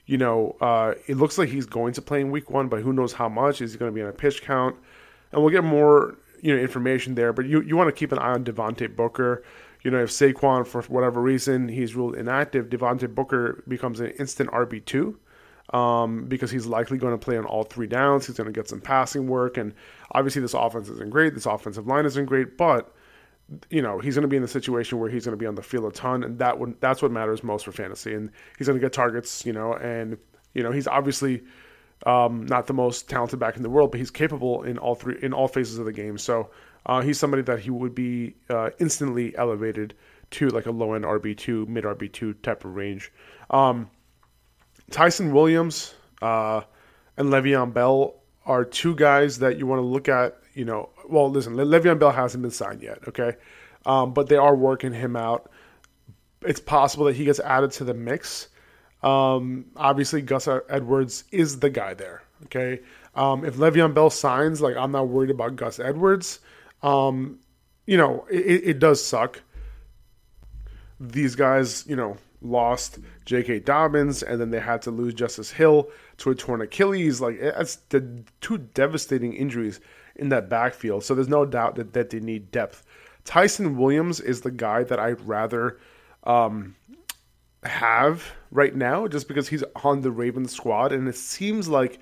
You 0.07 0.17
know, 0.17 0.57
uh, 0.63 0.95
it 1.07 1.19
looks 1.19 1.37
like 1.37 1.51
he's 1.51 1.67
going 1.67 1.93
to 1.93 2.03
play 2.03 2.23
in 2.23 2.31
Week 2.31 2.49
One, 2.49 2.69
but 2.69 2.81
who 2.81 2.95
knows 2.95 3.13
how 3.13 3.29
much? 3.29 3.61
Is 3.61 3.73
he 3.73 3.79
going 3.79 3.93
to 3.93 3.95
be 3.95 4.01
on 4.01 4.09
a 4.09 4.13
pitch 4.13 4.41
count? 4.41 4.75
And 5.31 5.43
we'll 5.43 5.53
get 5.53 5.65
more 5.65 6.17
you 6.41 6.55
know 6.55 6.61
information 6.61 7.15
there. 7.15 7.35
But 7.35 7.45
you 7.45 7.61
you 7.61 7.77
want 7.77 7.89
to 7.89 7.93
keep 7.93 8.11
an 8.11 8.19
eye 8.19 8.33
on 8.33 8.45
Devontae 8.45 8.97
Booker. 8.97 9.45
You 9.83 9.91
know, 9.91 10.03
if 10.03 10.11
Saquon 10.11 10.67
for 10.67 10.83
whatever 10.83 11.21
reason 11.21 11.69
he's 11.69 11.95
ruled 11.95 12.17
inactive, 12.17 12.71
Devontae 12.71 13.15
Booker 13.15 13.63
becomes 13.69 14.01
an 14.01 14.11
instant 14.13 14.51
RB 14.51 14.83
two 14.85 15.19
um, 15.73 16.25
because 16.27 16.51
he's 16.51 16.67
likely 16.67 16.99
going 16.99 17.13
to 17.13 17.19
play 17.19 17.37
on 17.37 17.45
all 17.45 17.65
three 17.65 17.87
downs. 17.87 18.27
He's 18.27 18.37
going 18.37 18.47
to 18.47 18.53
get 18.53 18.69
some 18.69 18.81
passing 18.81 19.29
work, 19.29 19.57
and 19.57 19.75
obviously 20.13 20.43
this 20.43 20.55
offense 20.55 20.89
isn't 20.89 21.11
great. 21.11 21.35
This 21.35 21.47
offensive 21.47 21.87
line 21.87 22.07
isn't 22.07 22.27
great, 22.27 22.57
but 22.57 22.95
you 23.71 23.81
know 23.81 23.99
he's 23.99 24.15
going 24.15 24.23
to 24.23 24.29
be 24.29 24.37
in 24.37 24.43
the 24.43 24.49
situation 24.49 24.99
where 24.99 25.09
he's 25.09 25.25
going 25.25 25.37
to 25.37 25.41
be 25.41 25.47
on 25.47 25.55
the 25.55 25.63
field 25.63 25.85
a 25.85 25.91
ton, 25.91 26.23
and 26.23 26.39
that 26.39 26.59
would 26.59 26.81
that's 26.81 27.03
what 27.03 27.11
matters 27.11 27.43
most 27.43 27.65
for 27.65 27.73
fantasy. 27.73 28.15
And 28.15 28.31
he's 28.57 28.67
going 28.67 28.79
to 28.79 28.85
get 28.85 28.93
targets, 28.93 29.45
you 29.45 29.53
know, 29.53 29.75
and 29.75 30.19
you 30.55 30.63
know 30.63 30.73
he's 30.73 30.87
obviously 30.87 31.43
um, 32.07 32.47
not 32.47 32.67
the 32.67 32.75
most 32.75 33.09
talented 33.09 33.39
back 33.39 33.57
in 33.57 33.63
the 33.63 33.71
world, 33.71 33.91
but 33.91 33.99
he's 33.99 34.11
capable 34.11 34.63
in 34.63 34.79
all 34.79 34.95
three 34.95 35.17
in 35.23 35.33
all 35.33 35.49
phases 35.49 35.79
of 35.79 35.85
the 35.85 35.93
game. 35.93 36.19
So 36.19 36.51
uh, 36.87 37.03
he's 37.03 37.19
somebody 37.19 37.43
that 37.43 37.61
he 37.61 37.71
would 37.71 37.95
be 37.95 38.37
uh, 38.49 38.71
instantly 38.79 39.37
elevated 39.37 39.95
to 40.31 40.49
like 40.49 40.67
a 40.67 40.71
low 40.71 40.95
end 40.95 41.05
RB 41.05 41.37
two, 41.37 41.67
mid 41.67 41.85
RB 41.85 42.13
two 42.13 42.35
type 42.35 42.65
of 42.65 42.75
range. 42.75 43.13
Um, 43.51 43.91
Ty'Son 44.91 45.33
Williams 45.33 45.95
uh, 46.23 46.63
and 47.17 47.29
Le'Veon 47.31 47.73
Bell 47.73 48.15
are 48.47 48.65
two 48.65 48.95
guys 48.95 49.39
that 49.41 49.59
you 49.59 49.67
want 49.67 49.81
to 49.81 49.87
look 49.87 50.09
at. 50.09 50.39
You 50.55 50.65
know, 50.65 50.91
well, 51.09 51.31
listen, 51.31 51.57
Le- 51.57 51.65
Le'Veon 51.65 51.99
Bell 51.99 52.11
hasn't 52.11 52.43
been 52.43 52.51
signed 52.51 52.83
yet, 52.83 52.99
okay, 53.09 53.35
um, 53.87 54.13
but 54.13 54.29
they 54.29 54.37
are 54.37 54.57
working 54.57 54.93
him 54.93 55.17
out. 55.17 55.51
It's 56.43 56.61
possible 56.61 57.07
that 57.07 57.17
he 57.17 57.25
gets 57.25 57.41
added 57.41 57.73
to 57.73 57.85
the 57.85 57.95
mix. 57.95 58.49
Um, 59.03 59.67
obviously, 59.77 60.23
Gus 60.23 60.49
Edwards 60.69 61.25
is 61.31 61.61
the 61.61 61.71
guy 61.71 61.95
there. 61.95 62.23
Okay. 62.45 62.81
Um, 63.15 63.45
if 63.45 63.57
Le'Veon 63.57 63.95
Bell 63.95 64.11
signs, 64.11 64.61
like 64.61 64.77
I'm 64.77 64.93
not 64.93 65.09
worried 65.09 65.31
about 65.31 65.57
Gus 65.57 65.81
Edwards. 65.81 66.41
Um, 66.83 67.41
you 67.87 67.97
know, 67.97 68.27
it, 68.31 68.63
it 68.65 68.79
does 68.79 69.05
suck. 69.05 69.43
These 71.01 71.37
guys, 71.37 71.85
you 71.87 71.97
know, 71.97 72.17
lost 72.43 72.99
J.K. 73.25 73.61
Dobbins, 73.61 74.23
and 74.23 74.41
then 74.41 74.51
they 74.51 74.61
had 74.61 74.83
to 74.83 74.91
lose 74.91 75.15
Justice 75.15 75.51
Hill 75.51 75.91
to 76.19 76.31
a 76.31 76.35
torn 76.35 76.61
Achilles. 76.61 77.21
Like 77.21 77.41
that's 77.41 77.77
the 77.89 78.25
two 78.41 78.59
devastating 78.59 79.33
injuries 79.33 79.81
in 80.17 80.29
that 80.31 80.49
backfield. 80.49 81.05
So 81.05 81.15
there's 81.15 81.29
no 81.29 81.45
doubt 81.45 81.77
that, 81.77 81.93
that 81.93 82.11
they 82.11 82.21
need 82.21 82.51
depth. 82.51 82.85
Ty'Son 83.25 83.77
Williams 83.77 84.21
is 84.21 84.41
the 84.41 84.51
guy 84.51 84.85
that 84.85 84.99
I'd 84.99 85.21
rather 85.21 85.79
um, 86.25 86.75
have 87.63 88.25
right 88.51 88.75
now, 88.75 89.07
just 89.07 89.29
because 89.29 89.49
he's 89.49 89.65
on 89.85 90.01
the 90.01 90.11
Ravens 90.11 90.53
squad, 90.53 90.93
and 90.93 91.09
it 91.09 91.17
seems 91.17 91.69
like 91.69 91.99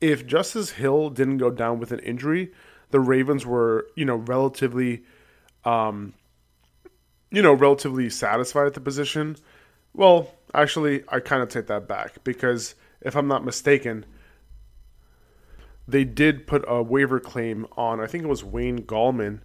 if 0.00 0.26
Justice 0.26 0.70
Hill 0.70 1.10
didn't 1.10 1.38
go 1.38 1.50
down 1.50 1.78
with 1.80 1.92
an 1.92 2.00
injury, 2.00 2.52
the 2.90 3.00
Ravens 3.00 3.46
were, 3.46 3.86
you 3.96 4.04
know, 4.04 4.16
relatively, 4.16 5.02
um, 5.64 6.12
you 7.30 7.42
know, 7.42 7.52
relatively 7.52 8.08
satisfied 8.10 8.66
at 8.66 8.74
the 8.74 8.80
position. 8.80 9.36
Well, 9.94 10.32
actually, 10.54 11.04
I 11.08 11.20
kind 11.20 11.42
of 11.42 11.48
take 11.48 11.66
that 11.66 11.88
back 11.88 12.22
because 12.24 12.74
if 13.00 13.16
I'm 13.16 13.28
not 13.28 13.44
mistaken, 13.44 14.04
they 15.88 16.04
did 16.04 16.46
put 16.46 16.64
a 16.66 16.82
waiver 16.82 17.20
claim 17.20 17.66
on. 17.76 18.00
I 18.00 18.06
think 18.06 18.24
it 18.24 18.28
was 18.28 18.44
Wayne 18.44 18.82
Gallman, 18.82 19.40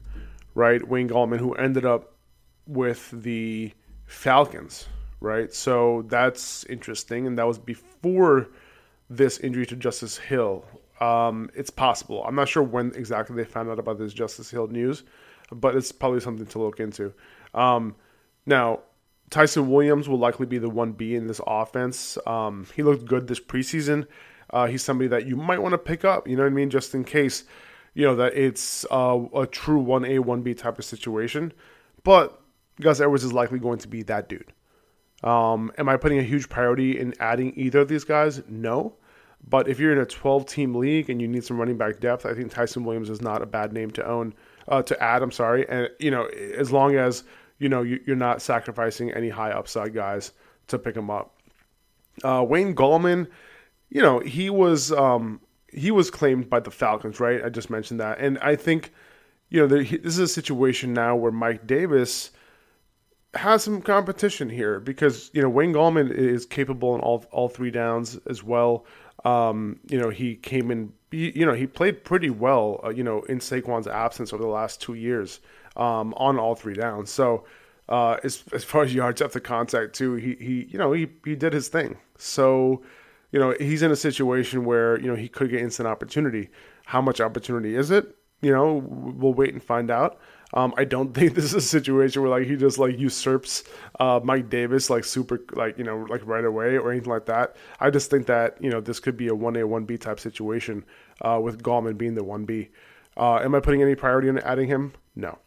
right? 0.55 0.85
Wayne 0.88 1.09
Gallman, 1.09 1.39
who 1.39 1.53
ended 1.53 1.85
up 1.85 2.15
with 2.67 3.09
the 3.11 3.73
Falcons, 4.05 4.88
right? 5.19 5.53
So 5.53 6.05
that's 6.07 6.63
interesting, 6.65 7.27
and 7.27 7.38
that 7.38 7.47
was 7.47 7.59
before 7.59 8.47
this 9.09 9.39
injury 9.39 9.65
to 9.67 9.75
Justice 9.75 10.17
Hill. 10.17 10.65
Um, 11.00 11.50
it's 11.55 11.69
possible. 11.69 12.23
I'm 12.23 12.35
not 12.35 12.47
sure 12.47 12.63
when 12.63 12.93
exactly 12.95 13.35
they 13.35 13.43
found 13.43 13.69
out 13.69 13.79
about 13.79 13.97
this 13.97 14.13
Justice 14.13 14.50
Hill 14.50 14.67
news, 14.67 15.03
but 15.51 15.75
it's 15.75 15.91
probably 15.91 16.19
something 16.19 16.45
to 16.45 16.59
look 16.59 16.79
into. 16.79 17.13
Um, 17.53 17.96
now, 18.46 18.81
Ty'Son 19.29 19.70
Williams 19.70 20.10
will 20.10 20.20
likely 20.20 20.46
be 20.46 20.58
the 20.58 20.70
1B 20.70 21.13
in 21.13 21.27
this 21.27 21.41
offense. 21.48 22.17
Um, 22.27 22.67
he 22.75 22.84
looked 22.84 23.05
good 23.05 23.27
this 23.27 23.39
preseason. 23.39 24.08
Uh, 24.50 24.67
he's 24.67 24.84
somebody 24.84 25.08
that 25.08 25.25
you 25.25 25.38
might 25.38 25.62
want 25.62 25.72
to 25.72 25.77
pick 25.77 26.03
up, 26.03 26.27
you 26.27 26.36
know 26.36 26.43
what 26.43 26.51
I 26.51 26.55
mean, 26.55 26.70
just 26.70 26.93
in 26.93 27.05
case, 27.05 27.46
you 27.93 28.05
know, 28.05 28.15
that 28.17 28.34
it's 28.34 28.86
uh, 28.91 29.20
a 29.34 29.48
true 29.48 29.81
1A, 29.81 30.20
1B 30.20 30.58
type 30.58 30.77
of 30.77 30.86
situation. 30.86 31.53
But 32.03 32.41
Gus 32.81 33.00
Edwards 33.00 33.24
is 33.24 33.31
likely 33.31 33.60
going 33.60 33.79
to 33.79 33.88
be 33.88 34.03
that 34.03 34.27
dude. 34.27 34.51
Um, 35.24 35.72
am 35.77 35.88
I 35.88 35.98
putting 35.98 36.20
a 36.20 36.24
huge 36.24 36.50
priority 36.50 37.00
in 37.00 37.13
adding 37.20 37.53
either 37.55 37.79
of 37.79 37.88
these 37.88 38.03
guys? 38.03 38.41
No. 38.50 38.96
But 39.48 39.67
if 39.67 39.79
you're 39.79 39.91
in 39.91 40.00
a 40.00 40.05
12 40.05 40.46
team 40.46 40.75
league 40.75 41.10
and 41.10 41.22
you 41.22 41.27
need 41.27 41.43
some 41.43 41.58
running 41.58 41.77
back 41.77 42.00
depth, 42.00 42.25
I 42.25 42.34
think 42.34 42.51
Ty'Son 42.51 42.84
Williams 42.84 43.10
is 43.10 43.22
not 43.22 43.41
a 43.41 43.46
bad 43.46 43.72
name 43.74 43.91
to 43.91 44.05
own, 44.05 44.34
uh, 44.67 44.81
to 44.84 45.01
add. 45.01 45.24
I'm 45.24 45.31
sorry. 45.31 45.67
And, 45.70 45.89
you 46.00 46.12
know, 46.12 46.25
as 46.25 46.72
long 46.72 46.96
as, 46.96 47.24
you 47.61 47.69
know, 47.69 47.83
you're 47.83 48.15
not 48.15 48.41
sacrificing 48.41 49.11
any 49.11 49.29
high 49.29 49.51
upside 49.51 49.93
guys 49.93 50.31
to 50.65 50.79
pick 50.79 50.97
him 50.97 51.11
up. 51.11 51.35
Uh, 52.23 52.43
Wayne 52.47 52.73
Gallman, 52.73 53.27
you 53.89 54.01
know, 54.01 54.17
he 54.17 54.49
was, 54.49 54.91
um, 54.91 55.39
he 55.71 55.91
was 55.91 56.09
claimed 56.09 56.49
by 56.49 56.59
the 56.59 56.71
Falcons, 56.71 57.19
right? 57.19 57.45
I 57.45 57.49
just 57.49 57.69
mentioned 57.69 57.99
that. 57.99 58.17
And 58.17 58.39
I 58.39 58.55
think, 58.55 58.91
you 59.49 59.61
know, 59.61 59.67
this 59.67 59.91
is 59.91 60.17
a 60.17 60.27
situation 60.27 60.91
now 60.91 61.15
where 61.15 61.31
Mike 61.31 61.67
Davis 61.67 62.31
has 63.35 63.63
some 63.63 63.79
competition 63.83 64.49
here 64.49 64.79
because, 64.79 65.29
you 65.31 65.43
know, 65.43 65.49
Wayne 65.49 65.71
Gallman 65.71 66.11
is 66.11 66.47
capable 66.47 66.95
in 66.95 67.01
all, 67.01 67.25
all 67.31 67.47
three 67.47 67.69
downs 67.69 68.17
as 68.27 68.43
well. 68.43 68.87
Um, 69.23 69.79
you 69.87 69.99
know, 69.99 70.09
he 70.09 70.35
came 70.35 70.71
in, 70.71 70.93
you 71.11 71.45
know, 71.45 71.53
he 71.53 71.67
played 71.67 72.03
pretty 72.03 72.31
well, 72.31 72.81
uh, 72.83 72.89
you 72.89 73.03
know, 73.03 73.21
in 73.23 73.37
Saquon's 73.37 73.85
absence 73.85 74.33
over 74.33 74.41
the 74.41 74.49
last 74.49 74.81
two 74.81 74.95
years 74.95 75.41
um, 75.75 76.13
on 76.17 76.37
all 76.39 76.55
three 76.55 76.73
downs. 76.73 77.09
So, 77.09 77.45
uh, 77.89 78.17
as, 78.23 78.43
as 78.53 78.63
far 78.63 78.83
as 78.83 78.93
yards 78.93 79.21
after 79.21 79.39
contact, 79.39 79.93
too, 79.93 80.15
he, 80.15 80.35
he, 80.35 80.67
you 80.69 80.77
know, 80.77 80.93
he, 80.93 81.07
he 81.25 81.35
did 81.35 81.53
his 81.53 81.67
thing. 81.67 81.97
So, 82.17 82.81
you 83.31 83.39
know, 83.39 83.55
he's 83.59 83.81
in 83.81 83.91
a 83.91 83.95
situation 83.95 84.65
where, 84.65 84.99
you 84.99 85.07
know, 85.07 85.15
he 85.15 85.27
could 85.27 85.49
get 85.49 85.61
instant 85.61 85.87
opportunity. 85.87 86.49
How 86.85 87.01
much 87.01 87.19
opportunity 87.19 87.75
is 87.75 87.91
it? 87.91 88.15
You 88.41 88.51
know, 88.51 88.83
we'll 88.85 89.33
wait 89.33 89.53
and 89.53 89.63
find 89.63 89.91
out. 89.91 90.19
Um, 90.53 90.73
I 90.77 90.83
don't 90.85 91.13
think 91.15 91.33
this 91.33 91.45
is 91.45 91.53
a 91.53 91.61
situation 91.61 92.21
where 92.21 92.31
like 92.31 92.47
he 92.47 92.55
just 92.55 92.79
like 92.79 92.97
usurps 92.97 93.63
uh, 93.99 94.19
Mike 94.23 94.49
Davis 94.49 94.89
like 94.89 95.03
super 95.03 95.39
like 95.53 95.77
you 95.77 95.83
know 95.83 96.05
like 96.09 96.25
right 96.25 96.43
away 96.43 96.77
or 96.77 96.91
anything 96.91 97.11
like 97.11 97.25
that. 97.27 97.55
I 97.79 97.89
just 97.89 98.09
think 98.09 98.27
that 98.27 98.61
you 98.61 98.69
know 98.69 98.81
this 98.81 98.99
could 98.99 99.17
be 99.17 99.27
a 99.27 99.35
one 99.35 99.55
A 99.55 99.65
one 99.65 99.85
B 99.85 99.97
type 99.97 100.19
situation 100.19 100.83
uh, 101.21 101.39
with 101.41 101.63
Gallman 101.63 101.97
being 101.97 102.15
the 102.15 102.23
one 102.23 102.45
B. 102.45 102.69
Uh, 103.17 103.37
am 103.37 103.55
I 103.55 103.59
putting 103.59 103.81
any 103.81 103.95
priority 103.95 104.29
on 104.29 104.39
adding 104.39 104.67
him? 104.67 104.93
No. 105.15 105.37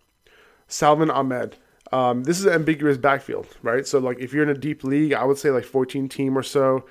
Salvon 0.69 1.11
Ahmed. 1.11 1.57
Um, 1.93 2.25
this 2.25 2.41
is 2.41 2.47
an 2.47 2.55
ambiguous 2.55 2.97
backfield, 2.97 3.47
right? 3.63 3.87
So 3.87 3.99
like 3.99 4.19
if 4.19 4.33
you're 4.33 4.43
in 4.43 4.49
a 4.49 4.59
deep 4.59 4.85
league, 4.85 5.13
I 5.13 5.25
would 5.25 5.39
say 5.39 5.51
like 5.51 5.65
14 5.65 6.09
team 6.09 6.37
or 6.37 6.43
so 6.43 6.85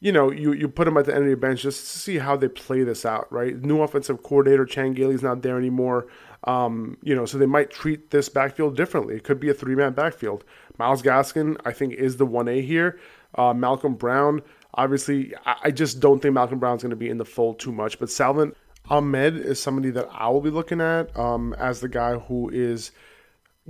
you 0.00 0.12
know, 0.12 0.30
you, 0.30 0.52
you 0.52 0.68
put 0.68 0.84
them 0.84 0.96
at 0.96 1.06
the 1.06 1.12
end 1.12 1.22
of 1.22 1.28
your 1.28 1.36
bench 1.36 1.62
just 1.62 1.80
to 1.80 1.98
see 1.98 2.18
how 2.18 2.36
they 2.36 2.48
play 2.48 2.84
this 2.84 3.04
out, 3.04 3.30
right? 3.32 3.56
New 3.60 3.82
offensive 3.82 4.22
coordinator 4.22 4.64
Chan 4.64 4.94
not 5.22 5.42
there 5.42 5.58
anymore. 5.58 6.06
Um, 6.44 6.96
you 7.02 7.16
know, 7.16 7.26
so 7.26 7.36
they 7.36 7.46
might 7.46 7.70
treat 7.70 8.10
this 8.10 8.28
backfield 8.28 8.76
differently. 8.76 9.16
It 9.16 9.24
could 9.24 9.40
be 9.40 9.48
a 9.48 9.54
three 9.54 9.74
man 9.74 9.92
backfield. 9.92 10.44
Myles 10.78 11.02
Gaskin, 11.02 11.56
I 11.64 11.72
think, 11.72 11.94
is 11.94 12.16
the 12.16 12.26
1A 12.26 12.64
here. 12.64 13.00
Uh, 13.34 13.52
Malcolm 13.52 13.94
Brown, 13.94 14.40
obviously, 14.74 15.34
I, 15.44 15.56
I, 15.64 15.70
just 15.72 15.98
don't 15.98 16.20
think 16.20 16.34
Malcolm 16.34 16.60
Brown's 16.60 16.82
going 16.82 16.90
to 16.90 16.96
be 16.96 17.10
in 17.10 17.18
the 17.18 17.24
fold 17.24 17.58
too 17.58 17.72
much. 17.72 17.98
But 17.98 18.08
Salvon 18.08 18.54
Ahmed 18.88 19.36
is 19.36 19.60
somebody 19.60 19.90
that 19.90 20.08
I 20.12 20.28
will 20.28 20.40
be 20.40 20.50
looking 20.50 20.80
at 20.80 21.14
um, 21.18 21.54
as 21.54 21.80
the 21.80 21.88
guy 21.88 22.14
who 22.14 22.48
is 22.50 22.92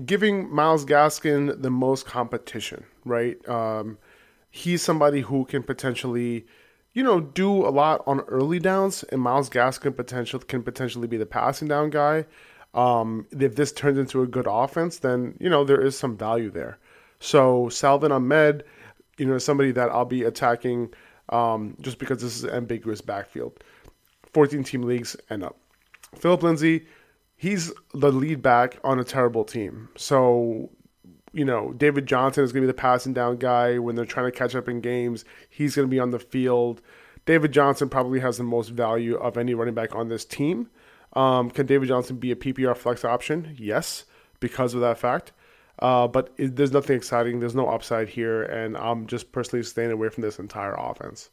giving 0.05 0.53
Myles 0.55 0.85
Gaskin 0.85 1.61
the 1.61 1.71
most 1.71 2.07
competition, 2.07 2.85
right? 3.05 3.47
Um, 3.49 3.99
he's 4.51 4.83
somebody 4.83 5.21
who 5.21 5.45
can 5.45 5.63
potentially 5.63 6.47
you 6.99 7.05
know, 7.05 7.21
do 7.21 7.65
a 7.65 7.71
lot 7.71 8.03
on 8.09 8.21
early 8.23 8.59
downs, 8.59 9.05
and 9.05 9.21
Myles 9.21 9.49
Gaskin 9.49 9.95
potential 9.95 10.41
can 10.41 10.65
potentially 10.65 11.07
be 11.07 11.17
the 11.17 11.27
passing 11.27 11.69
down 11.69 11.91
guy. 11.91 12.27
Um, 12.75 13.25
if 13.31 13.55
this 13.55 13.71
turns 13.71 13.99
into 13.99 14.23
a 14.23 14.27
good 14.27 14.47
offense, 14.49 14.99
then 14.99 15.37
you 15.39 15.49
know 15.49 15.63
there 15.63 15.81
is 15.81 15.97
some 15.97 16.17
value 16.17 16.51
there. 16.51 16.79
So 17.21 17.69
Salvon 17.69 18.11
Ahmed, 18.11 18.65
you 19.17 19.27
know, 19.27 19.39
somebody 19.39 19.71
that 19.73 19.91
I'll 19.91 20.05
be 20.05 20.25
attacking 20.25 20.93
um, 21.29 21.77
just 21.81 21.99
because 21.99 22.21
this 22.21 22.37
is 22.37 22.45
ambiguous 22.45 23.01
backfield. 23.01 23.63
14 24.33 24.65
team 24.65 24.83
leagues 24.83 25.17
and 25.31 25.45
up. 25.45 25.57
Philip 26.17 26.43
Lindsay, 26.43 26.87
he's 27.39 27.73
the 27.95 28.13
lead 28.13 28.43
back 28.43 28.79
on 28.85 28.99
a 28.99 29.05
terrible 29.05 29.45
team. 29.45 29.89
So, 29.97 30.69
you 31.33 31.45
know, 31.45 31.73
David 31.73 32.05
Johnson 32.05 32.45
is 32.45 32.53
going 32.53 32.63
to 32.63 32.67
be 32.67 32.73
the 32.73 32.75
passing 32.75 33.15
down 33.15 33.37
guy 33.37 33.79
when 33.79 33.95
they're 33.95 34.05
trying 34.05 34.31
to 34.31 34.37
catch 34.37 34.55
up 34.55 34.69
in 34.69 34.83
games. 34.83 35.25
He's 35.49 35.75
going 35.75 35.89
to 35.89 35.91
be 35.91 36.01
on 36.01 36.11
the 36.11 36.19
field. 36.19 36.83
David 37.25 37.53
Johnson 37.53 37.89
probably 37.89 38.21
has 38.21 38.37
the 38.37 38.45
most 38.45 38.71
value 38.71 39.17
of 39.17 39.39
any 39.39 39.55
running 39.55 39.75
back 39.75 39.95
on 39.95 40.09
this 40.09 40.25
team. 40.25 40.69
Um, 41.15 41.51
can 41.51 41.65
David 41.65 41.89
Johnson 41.89 42.17
be 42.17 42.33
a 42.33 42.37
PPR 42.37 42.77
flex 42.77 43.05
option? 43.05 43.55
Yes, 43.59 44.05
because 44.41 44.75
of 44.75 44.81
that 44.81 44.99
fact. 44.99 45.33
Uh, 45.79 46.09
but 46.09 46.31
it, 46.37 46.57
there's 46.57 46.73
nothing 46.73 46.97
exciting. 46.97 47.39
There's 47.39 47.55
no 47.55 47.69
upside 47.69 48.09
here, 48.09 48.43
and 48.43 48.77
I'm 48.77 49.07
just 49.07 49.31
personally 49.31 49.63
staying 49.63 49.93
away 49.93 50.09
from 50.09 50.23
this 50.23 50.41
entire 50.41 50.75
offense. 50.75 51.31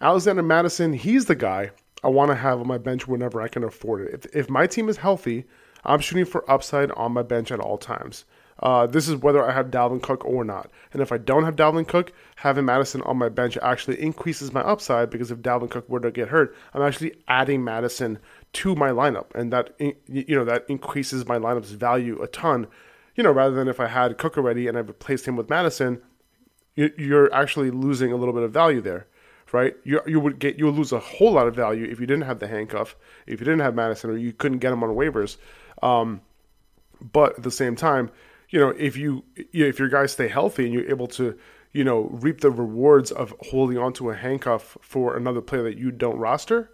Alexander 0.00 0.42
Mattison, 0.42 0.92
he's 0.92 1.24
the 1.24 1.34
guy 1.34 1.70
I 2.04 2.08
want 2.08 2.30
to 2.30 2.34
have 2.34 2.60
on 2.60 2.66
my 2.66 2.78
bench 2.78 3.08
whenever 3.08 3.40
I 3.40 3.48
can 3.48 3.64
afford 3.64 4.06
it. 4.06 4.14
If, 4.14 4.36
if 4.36 4.50
my 4.50 4.66
team 4.66 4.88
is 4.88 4.98
healthy, 4.98 5.44
I'm 5.84 6.00
shooting 6.00 6.26
for 6.26 6.48
upside 6.50 6.90
on 6.92 7.12
my 7.12 7.22
bench 7.22 7.50
at 7.50 7.60
all 7.60 7.78
times. 7.78 8.24
Uh, 8.60 8.86
this 8.86 9.08
is 9.08 9.16
whether 9.16 9.46
I 9.46 9.52
have 9.52 9.70
Dalvin 9.70 10.02
Cook 10.02 10.24
or 10.24 10.44
not. 10.44 10.70
And 10.92 11.02
if 11.02 11.12
I 11.12 11.18
don't 11.18 11.44
have 11.44 11.56
Dalvin 11.56 11.86
Cook, 11.86 12.12
having 12.36 12.64
Mattison 12.64 13.02
on 13.02 13.18
my 13.18 13.28
bench 13.28 13.58
actually 13.62 14.00
increases 14.00 14.52
my 14.52 14.62
upside 14.62 15.10
because 15.10 15.30
if 15.30 15.38
Dalvin 15.38 15.70
Cook 15.70 15.88
were 15.88 16.00
to 16.00 16.10
get 16.10 16.28
hurt, 16.28 16.56
I'm 16.72 16.82
actually 16.82 17.14
adding 17.28 17.64
Mattison 17.64 18.18
to 18.54 18.74
my 18.74 18.90
lineup, 18.90 19.34
and 19.34 19.52
that 19.52 19.74
you 19.78 20.34
know 20.34 20.44
that 20.44 20.64
increases 20.68 21.26
my 21.26 21.38
lineup's 21.38 21.72
value 21.72 22.22
a 22.22 22.26
ton. 22.28 22.66
You 23.14 23.22
know, 23.22 23.32
rather 23.32 23.54
than 23.54 23.68
if 23.68 23.80
I 23.80 23.88
had 23.88 24.16
Cook 24.16 24.38
already 24.38 24.68
and 24.68 24.76
I 24.78 24.80
replaced 24.80 25.26
him 25.26 25.36
with 25.36 25.50
Mattison, 25.50 26.00
you're 26.74 27.32
actually 27.34 27.70
losing 27.70 28.12
a 28.12 28.16
little 28.16 28.34
bit 28.34 28.42
of 28.42 28.52
value 28.52 28.80
there, 28.80 29.06
right? 29.52 29.74
You 29.84 30.00
you 30.06 30.20
would 30.20 30.38
get 30.38 30.58
you 30.58 30.66
would 30.66 30.74
lose 30.74 30.92
a 30.92 30.98
whole 30.98 31.32
lot 31.32 31.46
of 31.46 31.54
value 31.54 31.84
if 31.84 32.00
you 32.00 32.06
didn't 32.06 32.24
have 32.24 32.38
the 32.38 32.48
handcuff, 32.48 32.96
if 33.26 33.40
you 33.40 33.44
didn't 33.44 33.60
have 33.60 33.74
Mattison, 33.74 34.10
or 34.10 34.16
you 34.16 34.32
couldn't 34.32 34.58
get 34.58 34.72
him 34.72 34.82
on 34.82 34.90
waivers. 34.90 35.36
Um, 35.82 36.20
but 37.12 37.36
at 37.36 37.42
the 37.42 37.50
same 37.50 37.76
time, 37.76 38.10
you 38.50 38.58
know, 38.58 38.70
if 38.70 38.96
you, 38.96 39.24
if 39.52 39.78
your 39.78 39.88
guys 39.88 40.12
stay 40.12 40.28
healthy 40.28 40.64
and 40.64 40.72
you're 40.72 40.88
able 40.88 41.06
to, 41.08 41.36
you 41.72 41.84
know, 41.84 42.08
reap 42.12 42.40
the 42.40 42.50
rewards 42.50 43.10
of 43.12 43.34
holding 43.50 43.78
onto 43.78 44.10
a 44.10 44.14
handcuff 44.14 44.78
for 44.80 45.16
another 45.16 45.40
player 45.40 45.62
that 45.64 45.76
you 45.76 45.90
don't 45.90 46.16
roster, 46.16 46.70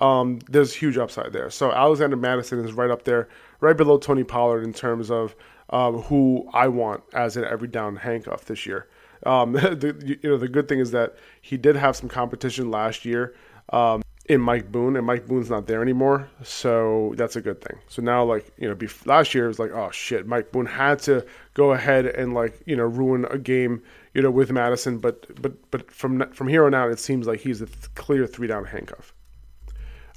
um, 0.00 0.40
there's 0.48 0.74
huge 0.74 0.98
upside 0.98 1.32
there. 1.32 1.50
So 1.50 1.72
Alexander 1.72 2.16
Mattison 2.16 2.64
is 2.64 2.72
right 2.72 2.90
up 2.90 3.04
there, 3.04 3.28
right 3.60 3.76
below 3.76 3.98
Tony 3.98 4.24
Pollard 4.24 4.64
in 4.64 4.72
terms 4.72 5.10
of 5.10 5.34
um, 5.70 6.02
who 6.02 6.48
I 6.52 6.68
want 6.68 7.02
as 7.14 7.36
an 7.36 7.44
every 7.44 7.68
down 7.68 7.96
handcuff 7.96 8.44
this 8.44 8.66
year. 8.66 8.88
Um, 9.26 9.52
the, 9.52 10.18
you 10.22 10.30
know, 10.30 10.36
the 10.36 10.48
good 10.48 10.68
thing 10.68 10.80
is 10.80 10.90
that 10.92 11.16
he 11.40 11.56
did 11.56 11.76
have 11.76 11.96
some 11.96 12.08
competition 12.08 12.70
last 12.70 13.04
year 13.04 13.34
um, 13.70 14.02
in 14.26 14.40
Mike 14.40 14.72
Boone, 14.72 14.96
and 14.96 15.06
Mike 15.06 15.26
Boone's 15.26 15.50
not 15.50 15.66
there 15.66 15.82
anymore, 15.82 16.28
so 16.42 17.12
that's 17.16 17.36
a 17.36 17.40
good 17.40 17.60
thing. 17.60 17.78
So 17.88 18.02
now, 18.02 18.24
like 18.24 18.50
you 18.58 18.68
know, 18.68 18.76
last 19.04 19.34
year 19.34 19.44
it 19.44 19.48
was 19.48 19.58
like, 19.58 19.72
oh 19.72 19.90
shit, 19.90 20.26
Mike 20.26 20.50
Boone 20.52 20.66
had 20.66 20.98
to 21.00 21.26
go 21.54 21.72
ahead 21.72 22.06
and 22.06 22.32
like 22.34 22.60
you 22.66 22.76
know 22.76 22.84
ruin 22.84 23.26
a 23.30 23.38
game, 23.38 23.82
you 24.14 24.22
know, 24.22 24.30
with 24.30 24.50
Mattison, 24.50 24.98
but 24.98 25.40
but 25.40 25.70
but 25.70 25.90
from 25.90 26.30
from 26.32 26.48
here 26.48 26.64
on 26.64 26.74
out, 26.74 26.90
it 26.90 26.98
seems 26.98 27.26
like 27.26 27.40
he's 27.40 27.60
a 27.60 27.66
clear 27.94 28.26
three 28.26 28.46
down 28.46 28.64
handcuff. 28.64 29.14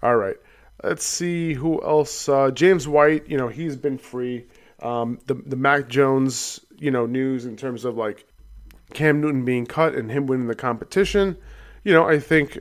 All 0.03 0.15
right. 0.15 0.37
Let's 0.83 1.05
see 1.05 1.53
who 1.53 1.81
else. 1.83 2.29
Uh, 2.29 2.51
James 2.51 2.87
White, 2.87 3.27
you 3.27 3.35
know, 3.35 3.47
he's 3.47 3.75
been 3.75 3.97
free. 3.97 4.45
Um, 4.81 5.19
the 5.25 5.33
the 5.33 5.55
Mac 5.55 5.87
Jones, 5.87 6.59
you 6.77 6.91
know, 6.91 7.05
news 7.05 7.45
in 7.45 7.57
terms 7.57 7.83
of 7.83 7.97
like 7.97 8.25
Cam 8.93 9.21
Newton 9.21 9.45
being 9.45 9.65
cut 9.65 9.95
and 9.95 10.11
him 10.11 10.27
winning 10.27 10.47
the 10.47 10.55
competition. 10.55 11.37
You 11.83 11.93
know, 11.93 12.07
I 12.07 12.19
think 12.19 12.59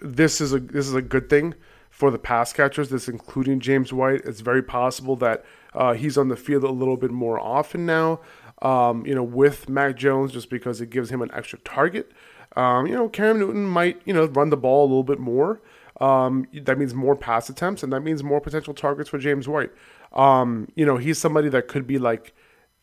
this 0.00 0.40
is 0.40 0.52
a 0.52 0.58
this 0.58 0.86
is 0.86 0.94
a 0.94 1.02
good 1.02 1.28
thing 1.28 1.54
for 1.90 2.10
the 2.10 2.18
pass 2.18 2.52
catchers. 2.52 2.90
This 2.90 3.08
including 3.08 3.60
James 3.60 3.92
White. 3.92 4.22
It's 4.24 4.40
very 4.40 4.62
possible 4.62 5.16
that 5.16 5.44
uh, 5.74 5.94
he's 5.94 6.18
on 6.18 6.28
the 6.28 6.36
field 6.36 6.64
a 6.64 6.70
little 6.70 6.96
bit 6.96 7.10
more 7.10 7.38
often 7.38 7.86
now. 7.86 8.20
Um, 8.60 9.04
you 9.06 9.14
know, 9.14 9.24
with 9.24 9.68
Mac 9.68 9.96
Jones, 9.96 10.32
just 10.32 10.48
because 10.48 10.80
it 10.80 10.90
gives 10.90 11.10
him 11.10 11.20
an 11.20 11.30
extra 11.32 11.58
target. 11.60 12.12
Um, 12.54 12.86
you 12.86 12.94
know, 12.94 13.08
Cam 13.08 13.38
Newton 13.38 13.64
might 13.64 14.00
you 14.04 14.12
know 14.12 14.26
run 14.26 14.50
the 14.50 14.56
ball 14.56 14.84
a 14.84 14.88
little 14.88 15.02
bit 15.02 15.18
more. 15.18 15.60
Um, 16.00 16.46
that 16.52 16.78
means 16.78 16.94
more 16.94 17.14
pass 17.14 17.48
attempts, 17.48 17.82
and 17.82 17.92
that 17.92 18.00
means 18.00 18.22
more 18.22 18.40
potential 18.40 18.74
targets 18.74 19.08
for 19.08 19.18
James 19.18 19.48
White. 19.48 19.70
Um, 20.12 20.68
you 20.74 20.84
know, 20.84 20.96
he's 20.96 21.18
somebody 21.18 21.48
that 21.50 21.68
could 21.68 21.86
be 21.86 21.98
like 21.98 22.34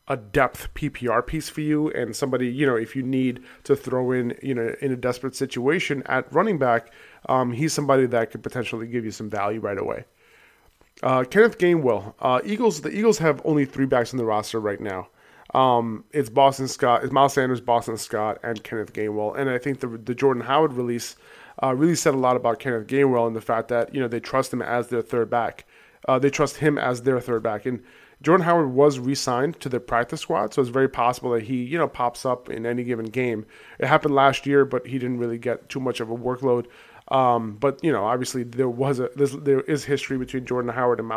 a 0.09 0.17
depth 0.17 0.73
PPR 0.73 1.25
piece 1.25 1.49
for 1.49 1.61
you, 1.61 1.89
and 1.91 2.15
somebody 2.15 2.47
you 2.47 2.65
know 2.65 2.75
if 2.75 2.95
you 2.95 3.03
need 3.03 3.43
to 3.63 3.75
throw 3.75 4.11
in 4.11 4.37
you 4.41 4.55
know 4.55 4.75
in 4.81 4.91
a 4.91 4.95
desperate 4.95 5.35
situation 5.35 6.03
at 6.07 6.31
running 6.33 6.57
back, 6.57 6.91
um, 7.27 7.53
he's 7.53 7.73
somebody 7.73 8.05
that 8.07 8.31
could 8.31 8.43
potentially 8.43 8.87
give 8.87 9.05
you 9.05 9.11
some 9.11 9.29
value 9.29 9.59
right 9.59 9.77
away. 9.77 10.05
Uh, 11.01 11.23
Kenneth 11.23 11.57
Gainwell, 11.57 12.13
uh, 12.19 12.41
Eagles. 12.43 12.81
The 12.81 12.89
Eagles 12.89 13.19
have 13.19 13.41
only 13.45 13.65
three 13.65 13.85
backs 13.85 14.13
on 14.13 14.17
the 14.17 14.25
roster 14.25 14.59
right 14.59 14.81
now. 14.81 15.07
Um, 15.53 16.03
it's 16.11 16.29
Boston 16.29 16.67
Scott, 16.67 17.03
it's 17.03 17.13
Miles 17.13 17.33
Sanders, 17.33 17.61
Boston 17.61 17.97
Scott, 17.97 18.39
and 18.43 18.63
Kenneth 18.63 18.93
Gainwell. 18.93 19.37
And 19.37 19.49
I 19.49 19.57
think 19.57 19.79
the 19.79 19.87
the 19.87 20.15
Jordan 20.15 20.43
Howard 20.43 20.73
release 20.73 21.15
uh, 21.61 21.73
really 21.75 21.95
said 21.95 22.13
a 22.13 22.17
lot 22.17 22.35
about 22.35 22.59
Kenneth 22.59 22.87
Gainwell 22.87 23.27
and 23.27 23.35
the 23.35 23.41
fact 23.41 23.67
that 23.69 23.93
you 23.93 24.01
know 24.01 24.07
they 24.07 24.19
trust 24.19 24.51
him 24.51 24.61
as 24.61 24.87
their 24.87 25.01
third 25.01 25.29
back. 25.29 25.65
Uh, 26.07 26.17
they 26.17 26.29
trust 26.29 26.57
him 26.57 26.77
as 26.77 27.03
their 27.03 27.19
third 27.19 27.43
back, 27.43 27.65
and 27.65 27.83
Jordan 28.21 28.45
Howard 28.45 28.73
was 28.73 28.99
re-signed 28.99 29.59
to 29.61 29.69
the 29.69 29.79
practice 29.79 30.21
squad, 30.21 30.53
so 30.53 30.61
it's 30.61 30.69
very 30.69 30.89
possible 30.89 31.31
that 31.31 31.43
he 31.43 31.63
you 31.63 31.77
know 31.77 31.87
pops 31.87 32.25
up 32.25 32.49
in 32.49 32.65
any 32.65 32.83
given 32.83 33.05
game. 33.05 33.45
It 33.79 33.87
happened 33.87 34.13
last 34.13 34.45
year, 34.45 34.65
but 34.65 34.87
he 34.87 34.99
didn't 34.99 35.19
really 35.19 35.37
get 35.37 35.69
too 35.69 35.79
much 35.79 35.99
of 35.99 36.09
a 36.09 36.15
workload. 36.15 36.65
Um, 37.09 37.57
but 37.59 37.83
you 37.83 37.91
know, 37.91 38.05
obviously 38.05 38.43
there 38.43 38.69
was 38.69 38.99
a 38.99 39.09
there 39.15 39.61
is 39.61 39.85
history 39.85 40.17
between 40.17 40.45
Jordan 40.45 40.71
Howard 40.71 40.99
and, 40.99 41.11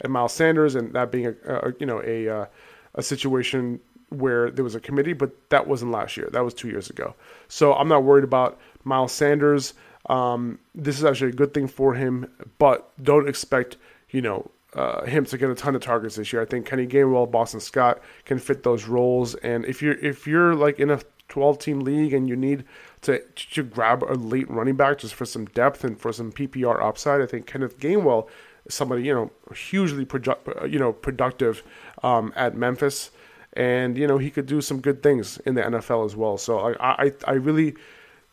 and 0.00 0.12
Miles 0.12 0.32
Sanders, 0.32 0.74
and 0.74 0.92
that 0.92 1.10
being 1.10 1.26
a, 1.26 1.54
a 1.54 1.72
you 1.80 1.86
know 1.86 2.02
a 2.04 2.28
uh, 2.28 2.46
a 2.94 3.02
situation 3.02 3.80
where 4.10 4.50
there 4.50 4.64
was 4.64 4.74
a 4.74 4.80
committee, 4.80 5.14
but 5.14 5.32
that 5.50 5.66
wasn't 5.66 5.90
last 5.90 6.16
year. 6.16 6.28
That 6.32 6.44
was 6.44 6.54
two 6.54 6.68
years 6.68 6.90
ago. 6.90 7.14
So 7.48 7.74
I'm 7.74 7.88
not 7.88 8.04
worried 8.04 8.24
about 8.24 8.58
Miles 8.84 9.12
Sanders. 9.12 9.74
Um, 10.06 10.58
this 10.74 10.98
is 10.98 11.04
actually 11.04 11.30
a 11.30 11.34
good 11.34 11.54
thing 11.54 11.66
for 11.66 11.94
him, 11.94 12.30
but 12.58 12.90
don't 13.02 13.28
expect, 13.28 13.76
you 14.10 14.20
know, 14.20 14.50
uh, 14.74 15.04
him 15.04 15.24
to 15.26 15.38
get 15.38 15.50
a 15.50 15.54
ton 15.54 15.74
of 15.74 15.82
targets 15.82 16.16
this 16.16 16.32
year. 16.32 16.42
I 16.42 16.44
think 16.46 16.66
Kenny 16.66 16.86
Gainwell, 16.86 17.30
Boston 17.30 17.60
Scott 17.60 18.00
can 18.24 18.38
fit 18.38 18.62
those 18.62 18.86
roles. 18.86 19.34
And 19.36 19.64
if 19.64 19.82
you're 19.82 19.94
if 19.94 20.26
you're 20.26 20.54
like 20.54 20.80
in 20.80 20.90
a 20.90 21.00
12 21.28 21.58
team 21.58 21.80
league 21.80 22.12
and 22.12 22.28
you 22.28 22.36
need 22.36 22.64
to 23.02 23.20
to 23.34 23.62
grab 23.62 24.02
a 24.02 24.14
late 24.14 24.50
running 24.50 24.76
back 24.76 24.98
just 24.98 25.14
for 25.14 25.26
some 25.26 25.46
depth 25.46 25.84
and 25.84 25.98
for 26.00 26.12
some 26.12 26.32
PPR 26.32 26.82
upside, 26.82 27.20
I 27.20 27.26
think 27.26 27.46
Kenneth 27.46 27.78
Gainwell 27.78 28.28
is 28.66 28.74
somebody 28.74 29.02
you 29.04 29.14
know 29.14 29.30
hugely 29.54 30.06
produ- 30.06 30.70
you 30.70 30.78
know 30.78 30.92
productive 30.92 31.62
um, 32.02 32.32
at 32.36 32.56
Memphis 32.56 33.10
and 33.54 33.98
you 33.98 34.06
know 34.06 34.18
he 34.18 34.30
could 34.30 34.46
do 34.46 34.60
some 34.60 34.80
good 34.80 35.02
things 35.02 35.38
in 35.38 35.54
the 35.54 35.62
NFL 35.62 36.06
as 36.06 36.16
well. 36.16 36.38
So 36.38 36.58
I 36.58 37.04
I, 37.04 37.12
I 37.26 37.32
really 37.32 37.74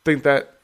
think 0.05 0.23
that 0.23 0.58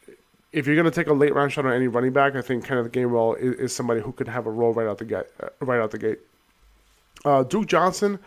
if 0.55 0.65
you're 0.65 0.75
going 0.75 0.89
to 0.89 0.91
take 0.91 1.07
a 1.07 1.13
late 1.13 1.35
round 1.35 1.51
shot 1.51 1.65
on 1.65 1.73
any 1.73 1.87
running 1.87 2.13
back, 2.13 2.33
I 2.33 2.41
think 2.41 2.65
Kenneth 2.65 2.91
Gainwell 2.93 3.37
is, 3.37 3.55
is 3.55 3.75
somebody 3.75 3.99
who 3.99 4.13
could 4.13 4.29
have 4.29 4.45
a 4.45 4.49
role 4.49 4.73
right 4.73 4.87
out 4.87 4.97
the 4.97 5.05
gate. 5.05 5.25
Uh, 5.43 5.49
right 5.59 5.81
out 5.81 5.91
the 5.91 5.97
gate. 5.97 6.19
Uh, 7.25 7.43
Duke 7.43 7.67
Johnson 7.67 8.19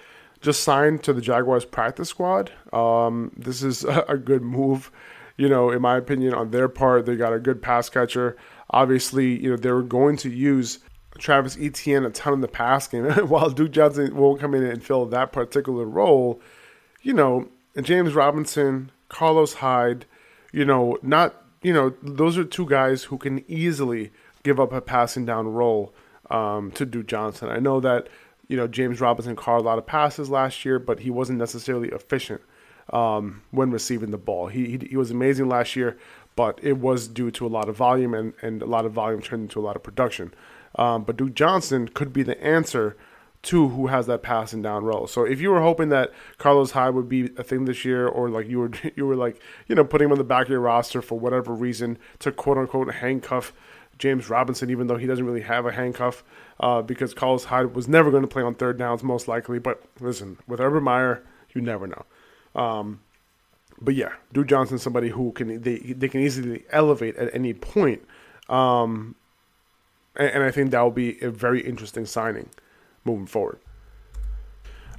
just 0.43 0.63
signed 0.63 1.03
to 1.05 1.15
the 1.15 1.23
Jaguars 1.23 1.65
practice 1.65 2.11
squad. 2.11 2.53
Um, 2.71 3.33
this 3.35 3.63
is 3.63 3.83
a, 3.85 4.01
a 4.09 4.19
good 4.19 4.43
move, 4.43 4.91
you 5.39 5.49
know, 5.49 5.71
in 5.71 5.81
my 5.81 5.97
opinion, 5.97 6.35
on 6.35 6.51
their 6.51 6.69
part. 6.69 7.07
They 7.07 7.17
got 7.17 7.33
a 7.33 7.39
good 7.39 7.63
pass 7.63 7.89
catcher. 7.89 8.37
Obviously, 8.71 9.43
you 9.43 9.51
know, 9.51 9.57
they 9.57 9.73
were 9.73 9.83
going 9.83 10.19
to 10.19 10.29
use 10.29 10.81
Travis 11.17 11.57
Etienne 11.59 12.05
a 12.05 12.11
ton 12.11 12.35
in 12.35 12.41
the 12.43 12.49
pass 12.49 12.87
game, 12.87 13.05
while 13.29 13.49
Duke 13.49 13.73
Johnson 13.73 14.15
won't 14.15 14.39
come 14.39 14.55
in 14.55 14.65
and 14.65 14.85
fill 14.85 15.07
that 15.07 15.33
particular 15.33 15.87
role. 15.87 16.43
You 17.01 17.15
know, 17.15 17.49
James 17.81 18.15
Robinson, 18.15 18.93
Carlos 19.09 19.55
Hyde, 19.55 20.05
you 20.53 20.67
know, 20.67 20.99
not 21.01 21.48
you 21.63 21.73
know, 21.73 21.95
those 22.03 22.39
are 22.39 22.45
two 22.45 22.67
guys 22.67 23.05
who 23.05 23.19
can 23.19 23.45
easily 23.51 24.13
give 24.43 24.61
up 24.61 24.73
a 24.73 24.81
passing 24.81 25.27
down 25.27 25.49
role 25.49 25.93
um, 26.31 26.71
to 26.73 26.87
Duke 26.87 27.07
Johnson. 27.07 27.49
I 27.49 27.59
know 27.59 27.81
that 27.81 28.09
you 28.49 28.57
know 28.57 28.67
James 28.67 29.01
Robinson 29.01 29.37
caught 29.37 29.61
a 29.61 29.65
lot 29.65 29.79
of 29.79 29.87
passes 29.87 30.31
last 30.31 30.65
year, 30.65 30.79
but 30.79 31.01
he 31.01 31.11
wasn't 31.11 31.39
necessarily 31.39 31.89
efficient 31.89 32.41
um, 32.93 33.43
when 33.51 33.71
receiving 33.71 34.11
the 34.11 34.19
ball. 34.19 34.49
He, 34.49 34.67
he, 34.67 34.89
he 34.91 34.97
was 34.97 35.11
amazing 35.11 35.49
last 35.49 35.77
year, 35.77 35.99
but 36.37 36.59
it 36.63 36.79
was 36.79 37.09
due 37.09 37.31
to 37.33 37.47
a 37.47 37.49
lot 37.49 37.69
of 37.69 37.77
volume, 37.77 38.15
and 38.15 38.35
and 38.43 38.63
a 38.63 38.67
lot 38.67 38.85
of 38.85 38.93
volume 38.93 39.23
turned 39.23 39.43
into 39.43 39.61
a 39.61 39.63
lot 39.63 39.77
of 39.77 39.83
production. 39.83 40.33
Um, 40.77 41.05
but 41.05 41.17
Duke 41.17 41.35
Johnson 41.35 41.89
could 41.89 42.13
be 42.13 42.23
the 42.23 42.41
answer 42.43 42.97
who 43.51 43.87
has 43.87 44.07
that 44.07 44.23
passing 44.23 44.63
down 44.63 44.85
role. 44.85 45.07
So 45.07 45.25
if 45.25 45.41
you 45.41 45.51
were 45.51 45.63
hoping 45.63 45.89
that 45.89 46.13
Carlos 46.37 46.73
Hyde 46.73 46.95
would 46.95 47.09
be 47.09 47.31
a 47.37 47.43
thing 47.43 47.65
this 47.65 47.85
year, 47.85 48.07
or 48.07 48.29
like 48.29 48.47
you 48.49 48.59
were 48.59 48.71
you 48.97 49.07
were 49.07 49.17
like 49.17 49.41
you 49.67 49.75
know 49.75 49.85
putting 49.85 50.07
him 50.07 50.13
on 50.13 50.19
the 50.19 50.25
back 50.25 50.47
of 50.47 50.51
your 50.51 50.61
roster 50.61 51.01
for 51.01 51.19
whatever 51.19 51.55
reason 51.55 51.99
to 52.19 52.31
quote 52.31 52.59
unquote 52.59 52.95
handcuff 52.95 53.53
James 53.99 54.31
Robinson, 54.31 54.71
even 54.71 54.87
though 54.87 54.97
he 54.97 55.07
doesn't 55.07 55.25
really 55.25 55.43
have 55.43 55.67
a 55.67 55.73
handcuff, 55.73 56.23
uh, 56.61 56.83
because 56.83 57.15
Carlos 57.15 57.45
Hyde 57.45 57.75
was 57.75 57.89
never 57.89 58.11
going 58.11 58.23
to 58.23 58.29
play 58.29 58.43
on 58.43 58.55
third 58.55 58.79
downs 58.79 59.03
most 59.03 59.29
likely. 59.29 59.59
But 59.59 59.83
listen, 60.01 60.39
with 60.47 60.61
Urban 60.61 60.85
Meyer, 60.85 61.23
you 61.53 61.61
never 61.61 61.87
know. 61.87 62.05
Um, 62.55 63.01
but 63.81 63.95
yeah, 63.95 64.13
Duke 64.33 64.47
Johnson, 64.47 64.79
somebody 64.79 65.09
who 65.09 65.33
can 65.33 65.63
they 65.63 65.79
they 65.79 66.09
can 66.09 66.21
easily 66.21 66.65
elevate 66.71 67.17
at 67.17 67.35
any 67.35 67.55
point. 67.55 68.03
Um, 68.49 69.15
and, 70.17 70.31
and 70.31 70.43
I 70.45 70.51
think 70.51 70.71
that 70.71 70.81
will 70.81 70.91
be 70.91 71.21
a 71.23 71.31
very 71.31 71.61
interesting 71.61 72.07
signing 72.07 72.49
moving 73.09 73.27
forward. 73.27 73.61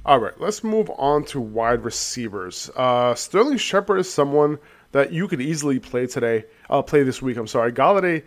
All 0.04 0.18
right, 0.18 0.38
let's 0.40 0.64
move 0.64 0.90
on 0.96 1.24
to 1.26 1.40
wide 1.40 1.84
receivers. 1.84 2.70
Uh, 2.74 3.14
Sterling 3.14 3.58
Shepard 3.58 4.00
is 4.00 4.12
someone 4.12 4.58
that 4.92 5.12
you 5.12 5.28
could 5.28 5.40
easily 5.40 5.78
play 5.78 6.06
today. 6.06 6.44
Uh, 6.68 6.82
play 6.82 7.02
this 7.02 7.20
week. 7.20 7.36
I'm 7.36 7.46
sorry. 7.46 7.72
Golladay 7.72 8.22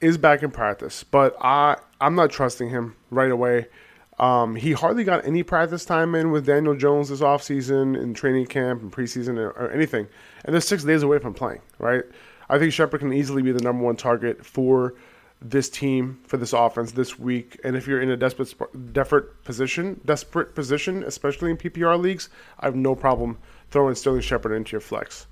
is 0.00 0.18
back 0.18 0.42
in 0.42 0.50
practice, 0.50 1.02
but 1.02 1.36
I 1.40 1.76
I'm 2.00 2.14
not 2.14 2.30
trusting 2.30 2.68
him 2.68 2.96
right 3.10 3.30
away. 3.30 3.66
Um, 4.18 4.54
he 4.54 4.72
hardly 4.72 5.04
got 5.04 5.24
any 5.24 5.42
practice 5.42 5.86
time 5.86 6.14
in 6.14 6.30
with 6.30 6.44
Daniel 6.44 6.76
Jones 6.76 7.08
this 7.08 7.20
offseason 7.20 8.00
in 8.00 8.12
training 8.12 8.46
camp 8.46 8.82
and 8.82 8.92
preseason 8.92 9.38
or, 9.38 9.50
or 9.50 9.70
anything, 9.70 10.06
and 10.44 10.52
they're 10.52 10.60
six 10.60 10.84
days 10.84 11.02
away 11.02 11.18
from 11.18 11.32
playing. 11.32 11.62
Right? 11.78 12.04
I 12.50 12.58
think 12.58 12.72
Shepard 12.72 13.00
can 13.00 13.12
easily 13.12 13.42
be 13.42 13.52
the 13.52 13.62
number 13.62 13.82
one 13.82 13.96
target 13.96 14.44
for 14.44 14.94
this 15.42 15.70
team 15.70 16.20
for 16.26 16.36
this 16.36 16.52
offense 16.52 16.92
this 16.92 17.18
week. 17.18 17.58
And 17.64 17.76
if 17.76 17.86
you're 17.86 18.00
in 18.00 18.10
a 18.10 18.16
desperate 18.16 18.54
desperate 18.92 19.42
position, 19.44 20.00
desperate 20.04 20.54
position, 20.54 21.02
especially 21.04 21.50
in 21.50 21.56
PPR 21.56 22.00
leagues, 22.00 22.28
I 22.58 22.66
have 22.66 22.76
no 22.76 22.94
problem 22.94 23.38
throwing 23.70 23.94
Sterling 23.94 24.20
Shepard 24.20 24.52
into 24.52 24.72
your 24.72 24.80
flex. 24.80 25.26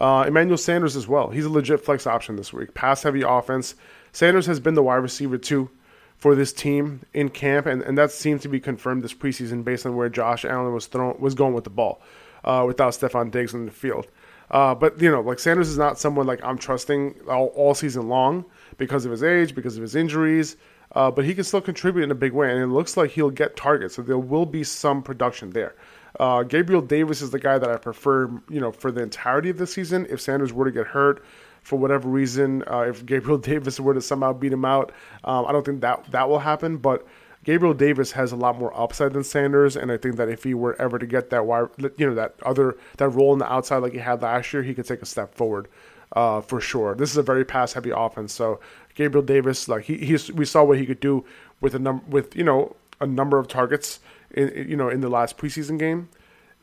Uh, 0.00 0.24
Emmanuel 0.26 0.56
Sanders 0.56 0.96
as 0.96 1.08
well. 1.08 1.30
He's 1.30 1.44
a 1.44 1.50
legit 1.50 1.84
flex 1.84 2.06
option 2.06 2.36
this 2.36 2.52
week. 2.52 2.74
Pass 2.74 3.02
heavy 3.02 3.22
offense. 3.22 3.74
Sanders 4.12 4.46
has 4.46 4.60
been 4.60 4.74
the 4.74 4.82
wide 4.82 4.96
receiver 4.96 5.36
too 5.36 5.70
for 6.16 6.34
this 6.34 6.52
team 6.52 7.00
in 7.14 7.28
camp, 7.28 7.66
and, 7.66 7.82
and 7.82 7.98
that 7.98 8.10
seemed 8.10 8.42
to 8.42 8.48
be 8.48 8.60
confirmed 8.60 9.02
this 9.02 9.14
preseason 9.14 9.64
based 9.64 9.86
on 9.86 9.96
where 9.96 10.08
Josh 10.08 10.44
Allen 10.44 10.72
was 10.72 10.86
thrown 10.86 11.18
was 11.18 11.34
going 11.34 11.54
with 11.54 11.64
the 11.64 11.70
ball, 11.70 12.02
uh, 12.44 12.64
without 12.66 12.92
Stefon 12.92 13.30
Diggs 13.30 13.54
in 13.54 13.66
the 13.66 13.72
field. 13.72 14.06
Uh, 14.50 14.74
but 14.74 15.00
you 15.00 15.10
know, 15.10 15.20
like 15.20 15.38
Sanders 15.38 15.68
is 15.68 15.78
not 15.78 15.98
someone 15.98 16.26
like 16.26 16.40
I'm 16.42 16.58
trusting 16.58 17.14
all, 17.28 17.46
all 17.48 17.74
season 17.74 18.08
long 18.08 18.44
because 18.80 19.04
of 19.04 19.12
his 19.12 19.22
age, 19.22 19.54
because 19.54 19.76
of 19.76 19.82
his 19.82 19.94
injuries. 19.94 20.56
Uh, 20.92 21.08
but 21.08 21.24
he 21.24 21.34
can 21.34 21.44
still 21.44 21.60
contribute 21.60 22.02
in 22.02 22.10
a 22.10 22.16
big 22.16 22.32
way, 22.32 22.50
and 22.50 22.60
it 22.60 22.66
looks 22.66 22.96
like 22.96 23.10
he'll 23.10 23.30
get 23.30 23.54
targets. 23.54 23.94
So 23.94 24.02
there 24.02 24.18
will 24.18 24.46
be 24.46 24.64
some 24.64 25.04
production 25.04 25.50
there. 25.50 25.76
Uh, 26.18 26.42
Gabriel 26.42 26.82
Davis 26.82 27.22
is 27.22 27.30
the 27.30 27.38
guy 27.38 27.58
that 27.58 27.70
I 27.70 27.76
prefer, 27.76 28.26
you 28.48 28.60
know, 28.60 28.72
for 28.72 28.90
the 28.90 29.00
entirety 29.00 29.50
of 29.50 29.58
the 29.58 29.68
season. 29.68 30.06
If 30.10 30.20
Sanders 30.20 30.52
were 30.52 30.64
to 30.64 30.72
get 30.72 30.88
hurt 30.88 31.24
for 31.62 31.78
whatever 31.78 32.08
reason, 32.08 32.64
uh, 32.68 32.80
if 32.80 33.06
Gabriel 33.12 33.38
Davis 33.38 33.78
were 33.78 33.94
to 33.94 34.00
somehow 34.00 34.32
beat 34.32 34.52
him 34.52 34.64
out, 34.64 34.90
um, 35.22 35.46
I 35.46 35.52
don't 35.52 35.64
think 35.64 35.82
that 35.82 36.10
that 36.10 36.28
will 36.28 36.40
happen. 36.40 36.78
But 36.78 37.06
Gabriel 37.44 37.74
Davis 37.74 38.10
has 38.12 38.32
a 38.32 38.36
lot 38.36 38.58
more 38.58 38.76
upside 38.78 39.12
than 39.12 39.22
Sanders, 39.22 39.76
and 39.76 39.92
I 39.92 39.96
think 39.96 40.16
that 40.16 40.28
if 40.28 40.42
he 40.42 40.54
were 40.54 40.74
ever 40.80 40.98
to 40.98 41.06
get 41.06 41.30
that 41.30 41.46
wire, 41.46 41.70
you 41.78 42.08
know, 42.08 42.14
that 42.14 42.34
other 42.44 42.76
that 42.96 43.10
role 43.10 43.30
on 43.30 43.38
the 43.38 43.50
outside 43.50 43.78
like 43.78 43.92
he 43.92 43.98
had 43.98 44.22
last 44.22 44.52
year, 44.52 44.64
he 44.64 44.74
could 44.74 44.86
take 44.86 45.02
a 45.02 45.06
step 45.06 45.34
forward 45.34 45.68
uh, 46.12 46.40
for 46.40 46.60
sure. 46.60 46.94
This 46.94 47.10
is 47.10 47.16
a 47.16 47.22
very 47.22 47.44
pass 47.44 47.72
heavy 47.72 47.90
offense, 47.90 48.32
so 48.32 48.60
Gabriel 48.94 49.24
Davis, 49.24 49.68
like 49.68 49.84
he 49.84 49.98
he's, 49.98 50.30
we 50.32 50.44
saw 50.44 50.64
what 50.64 50.78
he 50.78 50.86
could 50.86 51.00
do 51.00 51.24
with 51.60 51.74
a 51.74 51.78
number 51.78 52.04
with 52.08 52.36
you 52.36 52.44
know 52.44 52.76
a 53.00 53.06
number 53.06 53.38
of 53.38 53.48
targets 53.48 54.00
in 54.30 54.66
you 54.68 54.76
know 54.76 54.88
in 54.88 55.00
the 55.00 55.08
last 55.08 55.38
preseason 55.38 55.78
game, 55.78 56.08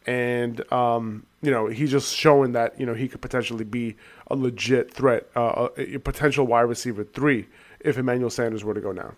and 0.06 0.72
um, 0.72 1.26
you 1.42 1.52
know 1.52 1.68
he's 1.68 1.92
just 1.92 2.16
showing 2.16 2.52
that 2.54 2.80
you 2.80 2.86
know 2.86 2.94
he 2.94 3.08
could 3.08 3.22
potentially 3.22 3.66
be 3.66 3.96
a 4.28 4.36
legit 4.36 4.94
threat, 4.94 5.28
uh, 5.36 5.70
a, 5.78 5.96
a 5.96 6.00
potential 6.00 6.46
wide 6.46 6.62
receiver 6.62 7.04
three 7.04 7.48
if 7.80 7.98
Emmanuel 7.98 8.30
Sanders 8.30 8.64
were 8.64 8.74
to 8.74 8.82
go 8.82 8.94
down. 8.94 9.16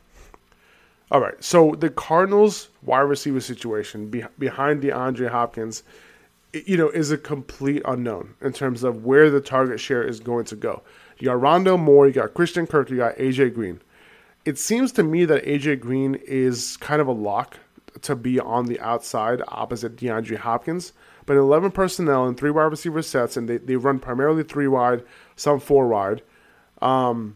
All 1.11 1.19
right, 1.19 1.43
so 1.43 1.73
the 1.73 1.89
Cardinals 1.89 2.69
wide 2.83 2.99
receiver 2.99 3.39
situation 3.39 4.09
be, 4.09 4.23
behind 4.37 4.83
DeAndre 4.83 5.29
Hopkins, 5.29 5.81
you 6.53 6.77
know, 6.77 6.89
is 6.89 7.11
a 7.11 7.17
complete 7.17 7.81
unknown 7.85 8.35
in 8.41 8.53
terms 8.53 8.83
of 8.83 9.05
where 9.05 9.29
the 9.29 9.41
target 9.41 9.79
share 9.79 10.03
is 10.03 10.19
going 10.19 10.45
to 10.45 10.55
go. 10.55 10.81
You 11.19 11.25
got 11.25 11.37
Rondale 11.37 11.79
Moore, 11.79 12.07
you 12.07 12.13
got 12.13 12.33
Christian 12.33 12.65
Kirk, 12.65 12.89
you 12.89 12.97
got 12.97 13.17
AJ 13.17 13.53
Green. 13.53 13.81
It 14.45 14.57
seems 14.57 14.91
to 14.93 15.03
me 15.03 15.25
that 15.25 15.45
AJ 15.45 15.81
Green 15.81 16.15
is 16.15 16.77
kind 16.77 17.01
of 17.01 17.07
a 17.07 17.11
lock 17.11 17.57
to 18.01 18.15
be 18.15 18.39
on 18.39 18.65
the 18.65 18.79
outside 18.79 19.41
opposite 19.47 19.95
DeAndre 19.95 20.37
Hopkins. 20.37 20.93
But 21.25 21.37
11 21.37 21.71
personnel 21.71 22.25
and 22.25 22.35
three 22.35 22.49
wide 22.49 22.63
receiver 22.63 23.03
sets, 23.03 23.37
and 23.37 23.47
they, 23.47 23.57
they 23.57 23.75
run 23.75 23.99
primarily 23.99 24.41
three 24.41 24.67
wide, 24.67 25.03
some 25.35 25.59
four 25.59 25.87
wide. 25.87 26.23
Um, 26.81 27.35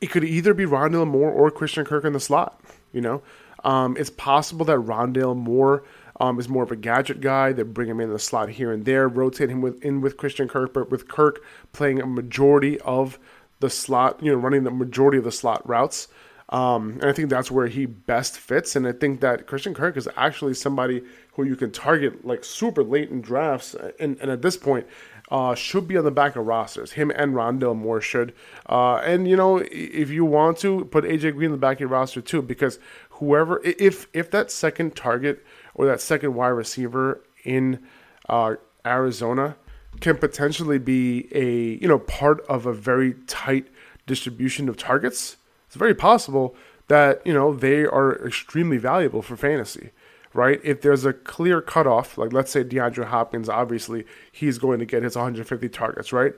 it 0.00 0.10
could 0.10 0.22
either 0.22 0.54
be 0.54 0.64
Rondale 0.64 1.08
Moore 1.08 1.32
or 1.32 1.50
Christian 1.50 1.84
Kirk 1.84 2.04
in 2.04 2.12
the 2.12 2.20
slot. 2.20 2.60
You 2.92 3.00
know, 3.00 3.22
um, 3.64 3.96
it's 3.96 4.10
possible 4.10 4.64
that 4.66 4.78
Rondale 4.78 5.36
Moore 5.36 5.82
um, 6.20 6.38
is 6.38 6.48
more 6.48 6.62
of 6.62 6.72
a 6.72 6.76
gadget 6.76 7.20
guy. 7.20 7.52
They 7.52 7.62
bring 7.62 7.88
him 7.88 8.00
in 8.00 8.10
the 8.10 8.18
slot 8.18 8.50
here 8.50 8.72
and 8.72 8.84
there, 8.84 9.08
rotate 9.08 9.50
him 9.50 9.60
with, 9.60 9.82
in 9.82 10.00
with 10.00 10.16
Christian 10.16 10.48
Kirk, 10.48 10.72
but 10.72 10.90
with 10.90 11.08
Kirk 11.08 11.44
playing 11.72 12.00
a 12.00 12.06
majority 12.06 12.80
of 12.80 13.18
the 13.60 13.70
slot, 13.70 14.22
you 14.22 14.32
know, 14.32 14.38
running 14.38 14.64
the 14.64 14.70
majority 14.70 15.18
of 15.18 15.24
the 15.24 15.32
slot 15.32 15.66
routes. 15.68 16.08
Um, 16.50 16.98
and 17.00 17.04
I 17.04 17.12
think 17.12 17.30
that's 17.30 17.50
where 17.50 17.66
he 17.66 17.86
best 17.86 18.38
fits. 18.38 18.76
And 18.76 18.86
I 18.86 18.92
think 18.92 19.20
that 19.20 19.46
Christian 19.46 19.74
Kirk 19.74 19.96
is 19.96 20.08
actually 20.16 20.54
somebody 20.54 21.02
who 21.32 21.44
you 21.44 21.56
can 21.56 21.72
target 21.72 22.24
like 22.24 22.44
super 22.44 22.84
late 22.84 23.10
in 23.10 23.22
drafts. 23.22 23.74
And, 23.98 24.18
and 24.20 24.30
at 24.30 24.42
this 24.42 24.56
point, 24.56 24.86
uh, 25.30 25.54
should 25.54 25.88
be 25.88 25.96
on 25.96 26.04
the 26.04 26.10
back 26.10 26.36
of 26.36 26.46
rosters. 26.46 26.92
Him 26.92 27.10
and 27.10 27.34
Rondale 27.34 27.76
Moore 27.76 28.00
should. 28.00 28.34
Uh, 28.68 28.96
and 28.96 29.26
you 29.26 29.36
know, 29.36 29.56
if 29.58 30.10
you 30.10 30.24
want 30.24 30.58
to 30.58 30.84
put 30.84 31.04
AJ 31.04 31.34
Green 31.34 31.46
in 31.46 31.52
the 31.52 31.56
back 31.56 31.78
of 31.78 31.80
your 31.80 31.88
roster 31.88 32.20
too, 32.20 32.42
because 32.42 32.78
whoever, 33.10 33.60
if 33.64 34.06
if 34.12 34.30
that 34.30 34.50
second 34.50 34.94
target 34.94 35.44
or 35.74 35.86
that 35.86 36.00
second 36.00 36.34
wide 36.34 36.48
receiver 36.48 37.20
in 37.44 37.80
uh, 38.28 38.54
Arizona 38.86 39.56
can 40.00 40.16
potentially 40.16 40.78
be 40.78 41.28
a 41.32 41.80
you 41.82 41.88
know 41.88 41.98
part 41.98 42.44
of 42.46 42.66
a 42.66 42.72
very 42.72 43.14
tight 43.26 43.68
distribution 44.06 44.68
of 44.68 44.76
targets, 44.76 45.36
it's 45.66 45.76
very 45.76 45.94
possible 45.94 46.54
that 46.88 47.24
you 47.26 47.32
know 47.32 47.54
they 47.54 47.84
are 47.84 48.26
extremely 48.26 48.78
valuable 48.78 49.22
for 49.22 49.36
fantasy 49.36 49.90
right? 50.34 50.60
If 50.64 50.82
there's 50.82 51.04
a 51.04 51.12
clear 51.12 51.62
cutoff, 51.62 52.18
like 52.18 52.32
let's 52.32 52.50
say 52.50 52.64
DeAndre 52.64 53.06
Hopkins, 53.06 53.48
obviously 53.48 54.04
he's 54.30 54.58
going 54.58 54.80
to 54.80 54.84
get 54.84 55.02
his 55.02 55.16
150 55.16 55.68
targets, 55.70 56.12
right? 56.12 56.34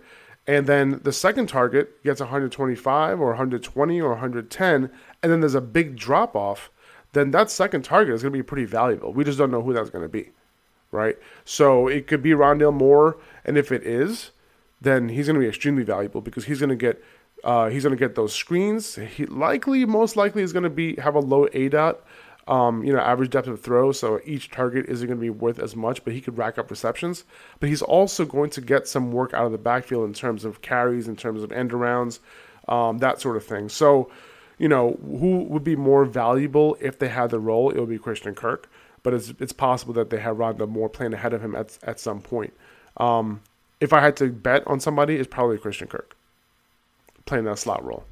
And 0.47 0.67
then 0.67 1.01
the 1.03 1.13
second 1.13 1.49
target 1.49 2.05
gets 2.05 2.21
125 2.21 3.21
or 3.21 3.29
120 3.29 4.01
or 4.01 4.11
110, 4.11 4.91
and 5.23 5.33
then 5.33 5.41
there's 5.41 5.57
a 5.57 5.61
big 5.61 5.97
drop 5.97 6.37
off, 6.37 6.71
then 7.13 7.31
that 7.31 7.51
second 7.51 7.83
target 7.83 8.15
is 8.15 8.23
going 8.23 8.33
to 8.33 8.39
be 8.39 8.43
pretty 8.43 8.65
valuable. 8.65 9.13
We 9.13 9.25
just 9.25 9.39
don't 9.39 9.51
know 9.51 9.63
who 9.63 9.73
that's 9.73 9.91
going 9.91 10.05
to 10.05 10.09
be, 10.09 10.31
right? 10.91 11.17
So 11.45 11.89
it 11.89 12.07
could 12.07 12.23
be 12.23 12.31
Rondale 12.31 12.75
Moore, 12.75 13.17
and 13.45 13.57
if 13.57 13.73
it 13.73 13.83
is, 13.85 14.31
then 14.81 15.09
he's 15.09 15.27
going 15.27 15.35
to 15.35 15.41
be 15.41 15.49
extremely 15.49 15.83
valuable 15.83 16.21
because 16.21 16.45
he's 16.45 16.61
going 16.61 16.71
to 16.71 16.77
get 16.77 17.03
uh, 17.45 17.69
he's 17.69 17.85
going 17.85 17.97
to 17.97 17.99
get 17.99 18.15
those 18.15 18.35
screens. 18.35 18.97
He 18.97 19.27
likely, 19.27 19.85
most 19.85 20.17
likely, 20.17 20.43
is 20.43 20.53
going 20.53 20.65
to 20.65 20.71
be 20.71 20.97
have 20.97 21.15
a 21.15 21.21
low 21.21 21.47
aDOT 21.49 21.99
um, 22.49 22.85
you 22.85 22.93
know, 22.93 23.01
average 23.01 23.31
depth 23.31 23.49
of 23.49 23.61
throw, 23.61 23.91
so 23.91 24.21
each 24.25 24.51
target 24.51 24.87
isn't 24.89 25.07
going 25.07 25.19
to 25.19 25.21
be 25.21 25.31
worth 25.31 25.59
as 25.59 25.75
much, 25.75 26.05
but 26.05 26.13
he 26.13 26.21
could 26.21 26.39
rack 26.39 26.59
up 26.59 26.71
receptions. 26.71 27.25
But 27.59 27.69
he's 27.69 27.83
also 27.83 28.25
going 28.25 28.51
to 28.51 28.61
get 28.61 28.87
some 28.87 29.11
work 29.11 29.35
out 29.35 29.47
of 29.47 29.53
the 29.53 29.59
backfield 29.59 30.05
in 30.05 30.15
terms 30.15 30.45
of 30.45 30.63
carries, 30.63 31.09
in 31.09 31.17
terms 31.17 31.43
of 31.43 31.51
end 31.51 31.73
arounds, 31.73 32.21
um, 32.69 32.99
that 32.99 33.21
sort 33.21 33.37
of 33.37 33.45
thing. 33.45 33.69
So, 33.69 34.11
you 34.59 34.69
know, 34.69 34.99
who 35.03 35.45
would 35.45 35.65
be 35.65 35.77
more 35.77 36.05
valuable 36.05 36.77
if 36.81 36.99
they 36.99 37.09
had 37.09 37.31
the 37.31 37.39
role? 37.39 37.71
It 37.71 37.79
would 37.79 37.89
be 37.89 37.99
Christian 37.99 38.35
Kirk, 38.35 38.71
but 39.03 39.15
it's 39.15 39.35
it's 39.39 39.53
possible 39.53 39.95
that 39.95 40.11
they 40.11 40.19
have 40.19 40.37
Rondale 40.37 40.69
Moore 40.69 40.89
playing 40.89 41.15
ahead 41.15 41.33
of 41.33 41.43
him 41.43 41.55
at 41.55 41.79
at 41.83 42.01
some 42.01 42.21
point. 42.21 42.55
Um, 42.97 43.43
if 43.81 43.93
I 43.93 44.01
had 44.01 44.17
to 44.17 44.31
bet 44.31 44.67
on 44.67 44.81
somebody, 44.81 45.17
it's 45.17 45.29
probably 45.29 45.59
Christian 45.59 45.89
Kirk 45.89 46.17
playing 47.27 47.45
that 47.45 47.59
slot 47.59 47.85
role. 47.85 48.05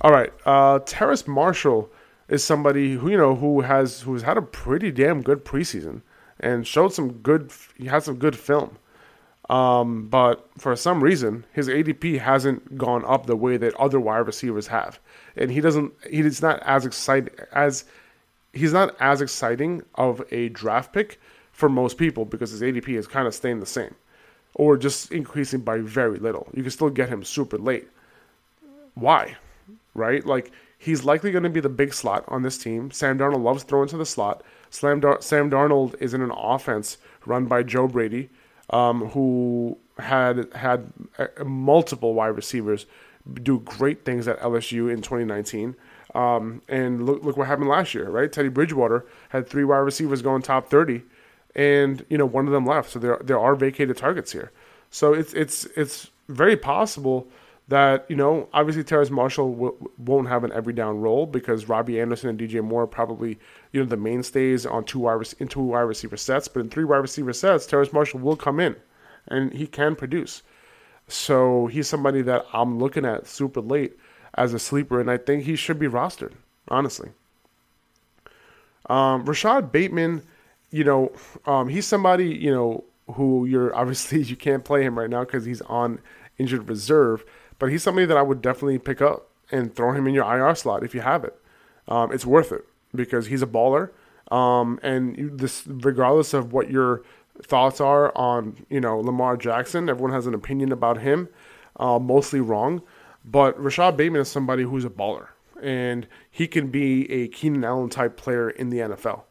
All 0.00 0.10
right, 0.10 0.32
uh, 0.44 0.80
Terrace 0.84 1.26
Marshall 1.26 1.90
is 2.28 2.42
somebody 2.42 2.94
who 2.94 3.10
you 3.10 3.16
know 3.16 3.36
who 3.36 3.60
has 3.60 4.02
who's 4.02 4.22
had 4.22 4.36
a 4.36 4.42
pretty 4.42 4.90
damn 4.90 5.22
good 5.22 5.44
preseason 5.44 6.02
and 6.40 6.66
showed 6.66 6.92
some 6.92 7.12
good 7.12 7.52
he 7.76 7.86
had 7.86 8.02
some 8.02 8.16
good 8.16 8.36
film. 8.36 8.78
Um, 9.50 10.08
but 10.08 10.48
for 10.56 10.74
some 10.74 11.04
reason, 11.04 11.44
his 11.52 11.68
ADP 11.68 12.18
hasn't 12.20 12.78
gone 12.78 13.04
up 13.04 13.26
the 13.26 13.36
way 13.36 13.56
that 13.58 13.74
other 13.74 14.00
wide 14.00 14.26
receivers 14.26 14.68
have, 14.68 14.98
and 15.36 15.50
he 15.50 15.60
doesn't. 15.60 15.92
He's 16.10 16.40
not 16.40 16.62
as 16.64 16.86
exciting 16.86 17.34
as 17.52 17.84
he's 18.52 18.72
not 18.72 18.96
as 19.00 19.20
exciting 19.20 19.82
of 19.96 20.22
a 20.30 20.48
draft 20.48 20.92
pick 20.92 21.20
for 21.52 21.68
most 21.68 21.98
people 21.98 22.24
because 22.24 22.52
his 22.52 22.62
ADP 22.62 22.88
is 22.88 23.06
kind 23.06 23.26
of 23.26 23.34
staying 23.34 23.60
the 23.60 23.66
same, 23.66 23.94
or 24.54 24.78
just 24.78 25.12
increasing 25.12 25.60
by 25.60 25.78
very 25.78 26.18
little. 26.18 26.48
You 26.54 26.62
can 26.62 26.70
still 26.70 26.90
get 26.90 27.10
him 27.10 27.22
super 27.22 27.58
late. 27.58 27.86
Why? 28.94 29.36
Right? 29.94 30.24
Like 30.24 30.52
He's 30.84 31.02
likely 31.02 31.30
going 31.30 31.44
to 31.44 31.48
be 31.48 31.60
the 31.60 31.70
big 31.70 31.94
slot 31.94 32.24
on 32.28 32.42
this 32.42 32.58
team. 32.58 32.90
Sam 32.90 33.18
Darnold 33.18 33.42
loves 33.42 33.62
throwing 33.62 33.88
to 33.88 33.96
the 33.96 34.04
slot. 34.04 34.42
Sam, 34.68 35.00
Dar- 35.00 35.22
Sam 35.22 35.50
Darnold 35.50 35.94
is 35.98 36.12
in 36.12 36.20
an 36.20 36.30
offense 36.30 36.98
run 37.24 37.46
by 37.46 37.62
Joe 37.62 37.88
Brady, 37.88 38.28
um, 38.70 39.10
who 39.10 39.78
had 39.98 40.52
had 40.54 40.92
uh, 41.18 41.26
multiple 41.44 42.14
wide 42.14 42.28
receivers 42.28 42.86
do 43.42 43.60
great 43.60 44.04
things 44.04 44.28
at 44.28 44.38
LSU 44.40 44.90
in 44.92 45.02
2019. 45.02 45.74
Um, 46.14 46.62
and 46.68 47.06
look, 47.06 47.24
look 47.24 47.36
what 47.36 47.46
happened 47.46 47.68
last 47.68 47.94
year, 47.94 48.08
right? 48.08 48.30
Teddy 48.30 48.48
Bridgewater 48.48 49.04
had 49.30 49.48
three 49.48 49.64
wide 49.64 49.78
receivers 49.78 50.22
going 50.22 50.42
top 50.42 50.68
30, 50.68 51.02
and 51.54 52.04
you 52.08 52.18
know 52.18 52.26
one 52.26 52.46
of 52.46 52.52
them 52.52 52.66
left. 52.66 52.90
So 52.90 52.98
there 52.98 53.18
there 53.22 53.38
are 53.38 53.54
vacated 53.54 53.96
targets 53.96 54.32
here. 54.32 54.52
So 54.90 55.12
it's 55.12 55.32
it's 55.34 55.64
it's 55.76 56.10
very 56.28 56.56
possible 56.56 57.26
that 57.68 58.04
you 58.08 58.16
know 58.16 58.48
obviously 58.52 58.84
Terrace 58.84 59.10
Marshall 59.10 59.52
w- 59.52 59.90
won't 59.98 60.28
have 60.28 60.44
an 60.44 60.52
every 60.52 60.72
down 60.72 61.00
role 61.00 61.26
because 61.26 61.68
Robbie 61.68 62.00
Anderson 62.00 62.28
and 62.30 62.38
DJ 62.38 62.62
Moore 62.62 62.82
are 62.82 62.86
probably 62.86 63.38
you 63.72 63.80
know 63.80 63.86
the 63.86 63.96
mainstays 63.96 64.66
on 64.66 64.84
two 64.84 64.98
wide 64.98 65.26
in 65.38 65.48
two 65.48 65.62
wide 65.62 65.80
receiver 65.82 66.16
sets, 66.16 66.48
but 66.48 66.60
in 66.60 66.68
three 66.68 66.84
wide 66.84 66.98
receiver 66.98 67.32
sets, 67.32 67.66
Terrace 67.66 67.92
Marshall 67.92 68.20
will 68.20 68.36
come 68.36 68.60
in 68.60 68.76
and 69.28 69.52
he 69.52 69.66
can 69.66 69.96
produce. 69.96 70.42
So 71.08 71.66
he's 71.66 71.88
somebody 71.88 72.22
that 72.22 72.46
I'm 72.52 72.78
looking 72.78 73.04
at 73.04 73.26
super 73.26 73.60
late 73.60 73.94
as 74.34 74.54
a 74.54 74.58
sleeper, 74.58 75.00
and 75.00 75.10
I 75.10 75.16
think 75.16 75.44
he 75.44 75.56
should 75.56 75.78
be 75.78 75.86
rostered 75.86 76.32
honestly. 76.68 77.10
Um, 78.88 79.24
Rashod 79.24 79.72
Bateman, 79.72 80.22
you 80.70 80.84
know, 80.84 81.12
um, 81.46 81.68
he's 81.68 81.86
somebody 81.86 82.28
you 82.28 82.52
know 82.52 82.84
who 83.12 83.46
you're 83.46 83.74
obviously 83.76 84.22
you 84.22 84.36
can't 84.36 84.64
play 84.64 84.82
him 84.82 84.98
right 84.98 85.10
now 85.10 85.24
because 85.24 85.44
he's 85.44 85.62
on 85.62 86.00
injured 86.38 86.68
reserve 86.68 87.24
but 87.64 87.70
he's 87.70 87.82
somebody 87.82 88.04
that 88.04 88.18
I 88.18 88.20
would 88.20 88.42
definitely 88.42 88.78
pick 88.78 89.00
up 89.00 89.30
and 89.50 89.74
throw 89.74 89.94
him 89.94 90.06
in 90.06 90.12
your 90.12 90.30
IR 90.30 90.54
slot 90.54 90.84
if 90.84 90.94
you 90.94 91.00
have 91.00 91.24
it. 91.24 91.34
Um, 91.88 92.12
it's 92.12 92.26
worth 92.26 92.52
it 92.52 92.66
because 92.94 93.28
he's 93.28 93.40
a 93.40 93.46
baller. 93.46 93.88
Um, 94.30 94.78
and 94.82 95.16
you, 95.16 95.30
this, 95.30 95.66
regardless 95.66 96.34
of 96.34 96.52
what 96.52 96.70
your 96.70 97.04
thoughts 97.42 97.80
are 97.80 98.14
on, 98.14 98.66
you 98.68 98.82
know, 98.82 99.00
Lamar 99.00 99.38
Jackson, 99.38 99.88
everyone 99.88 100.12
has 100.12 100.26
an 100.26 100.34
opinion 100.34 100.72
about 100.72 101.00
him, 101.00 101.30
uh, 101.76 101.98
mostly 101.98 102.38
wrong. 102.38 102.82
But 103.24 103.58
Rashod 103.58 103.96
Bateman 103.96 104.20
is 104.20 104.28
somebody 104.28 104.64
who's 104.64 104.84
a 104.84 104.90
baller, 104.90 105.28
and 105.62 106.06
he 106.30 106.46
can 106.46 106.66
be 106.68 107.10
a 107.10 107.28
Keenan 107.28 107.64
Allen 107.64 107.88
type 107.88 108.18
player 108.18 108.50
in 108.50 108.68
the 108.68 108.80
NFL. 108.80 109.22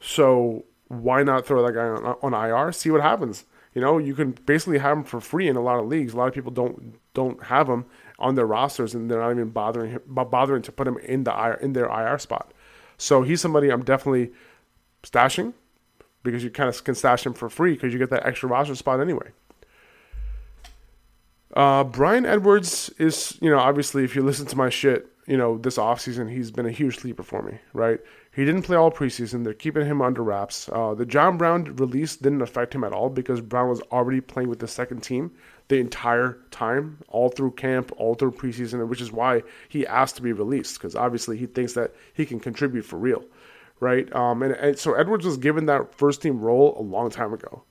So 0.00 0.66
why 0.88 1.22
not 1.22 1.46
throw 1.46 1.64
that 1.64 1.72
guy 1.72 1.86
on, 1.86 2.34
on 2.34 2.34
IR? 2.34 2.72
See 2.72 2.90
what 2.90 3.00
happens. 3.00 3.46
You 3.74 3.80
know, 3.80 3.98
you 3.98 4.14
can 4.14 4.32
basically 4.32 4.78
have 4.78 4.98
him 4.98 5.04
for 5.04 5.20
free 5.20 5.48
in 5.48 5.56
a 5.56 5.60
lot 5.60 5.78
of 5.78 5.86
leagues. 5.86 6.12
A 6.12 6.16
lot 6.16 6.28
of 6.28 6.34
people 6.34 6.50
don't 6.50 6.94
don't 7.14 7.44
have 7.44 7.68
him 7.68 7.86
on 8.18 8.34
their 8.34 8.46
rosters, 8.46 8.94
and 8.94 9.10
they're 9.10 9.20
not 9.20 9.30
even 9.30 9.50
bothering 9.50 9.98
bothering 10.06 10.62
to 10.62 10.72
put 10.72 10.88
him 10.88 10.98
in 10.98 11.24
the 11.24 11.32
IR, 11.32 11.54
in 11.54 11.72
their 11.72 11.86
IR 11.86 12.18
spot. 12.18 12.52
So 12.98 13.22
he's 13.22 13.40
somebody 13.40 13.70
I'm 13.70 13.84
definitely 13.84 14.32
stashing 15.02 15.54
because 16.22 16.44
you 16.44 16.50
kind 16.50 16.68
of 16.68 16.84
can 16.84 16.94
stash 16.94 17.24
him 17.24 17.32
for 17.32 17.48
free 17.48 17.74
because 17.74 17.92
you 17.92 17.98
get 17.98 18.10
that 18.10 18.26
extra 18.26 18.48
roster 18.48 18.74
spot 18.74 19.00
anyway. 19.00 19.30
Uh, 21.54 21.82
Bryan 21.82 22.26
Edwards 22.26 22.90
is, 22.98 23.36
you 23.40 23.50
know, 23.50 23.58
obviously, 23.58 24.04
if 24.04 24.14
you 24.14 24.22
listen 24.22 24.46
to 24.46 24.56
my 24.56 24.68
shit, 24.68 25.09
you 25.30 25.36
know, 25.36 25.58
this 25.58 25.76
offseason, 25.76 26.28
he's 26.28 26.50
been 26.50 26.66
a 26.66 26.72
huge 26.72 26.98
sleeper 26.98 27.22
for 27.22 27.40
me, 27.40 27.56
right? 27.72 28.00
He 28.34 28.44
didn't 28.44 28.62
play 28.62 28.76
all 28.76 28.90
preseason. 28.90 29.44
They're 29.44 29.54
keeping 29.54 29.86
him 29.86 30.02
under 30.02 30.24
wraps. 30.24 30.68
Uh, 30.72 30.92
the 30.92 31.06
John 31.06 31.38
Brown 31.38 31.76
release 31.76 32.16
didn't 32.16 32.42
affect 32.42 32.74
him 32.74 32.82
at 32.82 32.92
all 32.92 33.08
because 33.08 33.40
Brown 33.40 33.68
was 33.68 33.80
already 33.92 34.20
playing 34.20 34.48
with 34.48 34.58
the 34.58 34.66
second 34.66 35.04
team 35.04 35.30
the 35.68 35.76
entire 35.76 36.38
time, 36.50 36.98
all 37.06 37.28
through 37.28 37.52
camp, 37.52 37.92
all 37.96 38.16
through 38.16 38.32
preseason, 38.32 38.84
which 38.88 39.00
is 39.00 39.12
why 39.12 39.44
he 39.68 39.86
asked 39.86 40.16
to 40.16 40.22
be 40.22 40.32
released 40.32 40.74
because 40.80 40.96
obviously 40.96 41.36
he 41.36 41.46
thinks 41.46 41.74
that 41.74 41.94
he 42.12 42.26
can 42.26 42.40
contribute 42.40 42.82
for 42.82 42.98
real, 42.98 43.22
right? 43.78 44.12
Um, 44.12 44.42
and, 44.42 44.54
and, 44.54 44.76
so 44.76 44.94
Edwards 44.94 45.24
was 45.24 45.36
given 45.36 45.66
that 45.66 45.94
first 45.94 46.22
team 46.22 46.40
role 46.40 46.76
a 46.76 46.82
long 46.82 47.08
time 47.08 47.32
ago. 47.32 47.62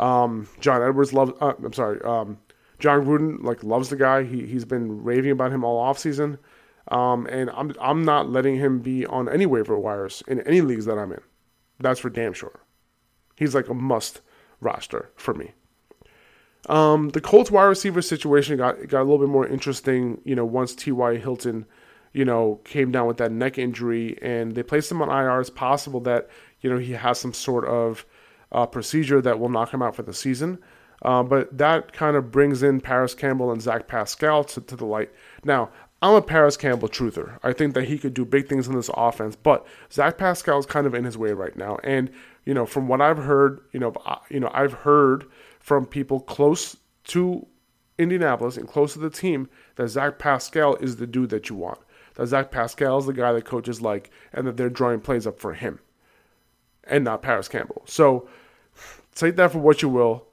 Um, 0.00 0.48
John 0.58 0.82
Edwards 0.82 1.12
loves. 1.12 1.30
Uh, 1.40 1.52
I'm 1.64 1.72
sorry. 1.72 2.00
Um, 2.02 2.38
Jon 2.80 3.06
Gruden 3.06 3.44
like 3.44 3.62
loves 3.62 3.88
the 3.88 3.96
guy. 3.96 4.24
He 4.24 4.46
he's 4.46 4.64
been 4.64 5.04
raving 5.04 5.30
about 5.30 5.52
him 5.52 5.62
all 5.62 5.80
offseason. 5.80 6.38
Um, 6.90 7.26
and 7.26 7.50
I'm 7.50 7.74
I'm 7.80 8.04
not 8.04 8.30
letting 8.30 8.56
him 8.56 8.80
be 8.80 9.04
on 9.06 9.28
any 9.28 9.46
waiver 9.46 9.78
wires 9.78 10.22
in 10.26 10.40
any 10.42 10.60
leagues 10.60 10.86
that 10.86 10.98
I'm 10.98 11.12
in. 11.12 11.20
That's 11.80 12.00
for 12.00 12.10
damn 12.10 12.32
sure. 12.32 12.60
He's 13.36 13.54
like 13.54 13.68
a 13.68 13.74
must 13.74 14.20
roster 14.60 15.10
for 15.16 15.34
me. 15.34 15.52
Um, 16.68 17.10
the 17.10 17.20
Colts 17.20 17.50
wide 17.50 17.64
receiver 17.64 18.02
situation 18.02 18.56
got 18.56 18.88
got 18.88 19.00
a 19.00 19.04
little 19.04 19.18
bit 19.18 19.28
more 19.28 19.46
interesting, 19.46 20.20
you 20.24 20.34
know, 20.34 20.44
once 20.44 20.74
T.Y. 20.74 21.16
Hilton, 21.16 21.66
you 22.12 22.24
know, 22.24 22.60
came 22.64 22.90
down 22.90 23.06
with 23.06 23.18
that 23.18 23.32
neck 23.32 23.58
injury 23.58 24.18
and 24.22 24.54
they 24.54 24.62
placed 24.62 24.90
him 24.90 25.02
on 25.02 25.08
IR. 25.08 25.40
It's 25.40 25.50
possible 25.50 26.00
that, 26.00 26.28
you 26.60 26.70
know, 26.70 26.78
he 26.78 26.92
has 26.92 27.18
some 27.18 27.32
sort 27.32 27.64
of 27.66 28.04
uh, 28.52 28.66
procedure 28.66 29.20
that 29.22 29.38
will 29.38 29.48
knock 29.48 29.72
him 29.72 29.82
out 29.82 29.94
for 29.94 30.02
the 30.02 30.14
season. 30.14 30.58
Uh, 31.02 31.22
but 31.22 31.56
that 31.56 31.92
kind 31.92 32.16
of 32.16 32.32
brings 32.32 32.62
in 32.62 32.80
Parris 32.80 33.14
Campbell 33.14 33.52
and 33.52 33.62
Zach 33.62 33.86
Pascal 33.86 34.42
to, 34.44 34.60
to 34.62 34.74
the 34.74 34.84
light. 34.84 35.10
Now, 35.44 35.70
I'm 36.00 36.14
a 36.14 36.22
Parris 36.22 36.56
Campbell 36.56 36.88
truther. 36.88 37.38
I 37.42 37.52
think 37.52 37.74
that 37.74 37.88
he 37.88 37.98
could 37.98 38.14
do 38.14 38.24
big 38.24 38.48
things 38.48 38.68
in 38.68 38.74
this 38.74 38.90
offense, 38.94 39.34
but 39.34 39.66
Zach 39.92 40.16
Pascal 40.16 40.58
is 40.58 40.66
kind 40.66 40.86
of 40.86 40.94
in 40.94 41.04
his 41.04 41.18
way 41.18 41.32
right 41.32 41.56
now. 41.56 41.78
And 41.82 42.10
you 42.44 42.54
know, 42.54 42.66
from 42.66 42.88
what 42.88 43.00
I've 43.00 43.18
heard, 43.18 43.60
you 43.72 43.80
know, 43.80 43.92
you 44.30 44.40
know, 44.40 44.50
I've 44.54 44.72
heard 44.72 45.26
from 45.58 45.86
people 45.86 46.20
close 46.20 46.76
to 47.08 47.46
Indianapolis 47.98 48.56
and 48.56 48.68
close 48.68 48.92
to 48.92 49.00
the 49.00 49.10
team 49.10 49.48
that 49.74 49.88
Zach 49.88 50.18
Pascal 50.18 50.76
is 50.76 50.96
the 50.96 51.06
dude 51.06 51.30
that 51.30 51.50
you 51.50 51.56
want. 51.56 51.80
That 52.14 52.28
Zach 52.28 52.50
Pascal 52.50 52.98
is 52.98 53.06
the 53.06 53.12
guy 53.12 53.32
that 53.32 53.44
coaches 53.44 53.82
like, 53.82 54.10
and 54.32 54.46
that 54.46 54.56
they're 54.56 54.70
drawing 54.70 55.00
plays 55.00 55.26
up 55.26 55.40
for 55.40 55.54
him, 55.54 55.80
and 56.84 57.04
not 57.04 57.22
Parris 57.22 57.48
Campbell. 57.48 57.82
So 57.86 58.28
take 59.16 59.34
that 59.36 59.50
for 59.50 59.58
what 59.58 59.82
you 59.82 59.88
will 59.88 60.27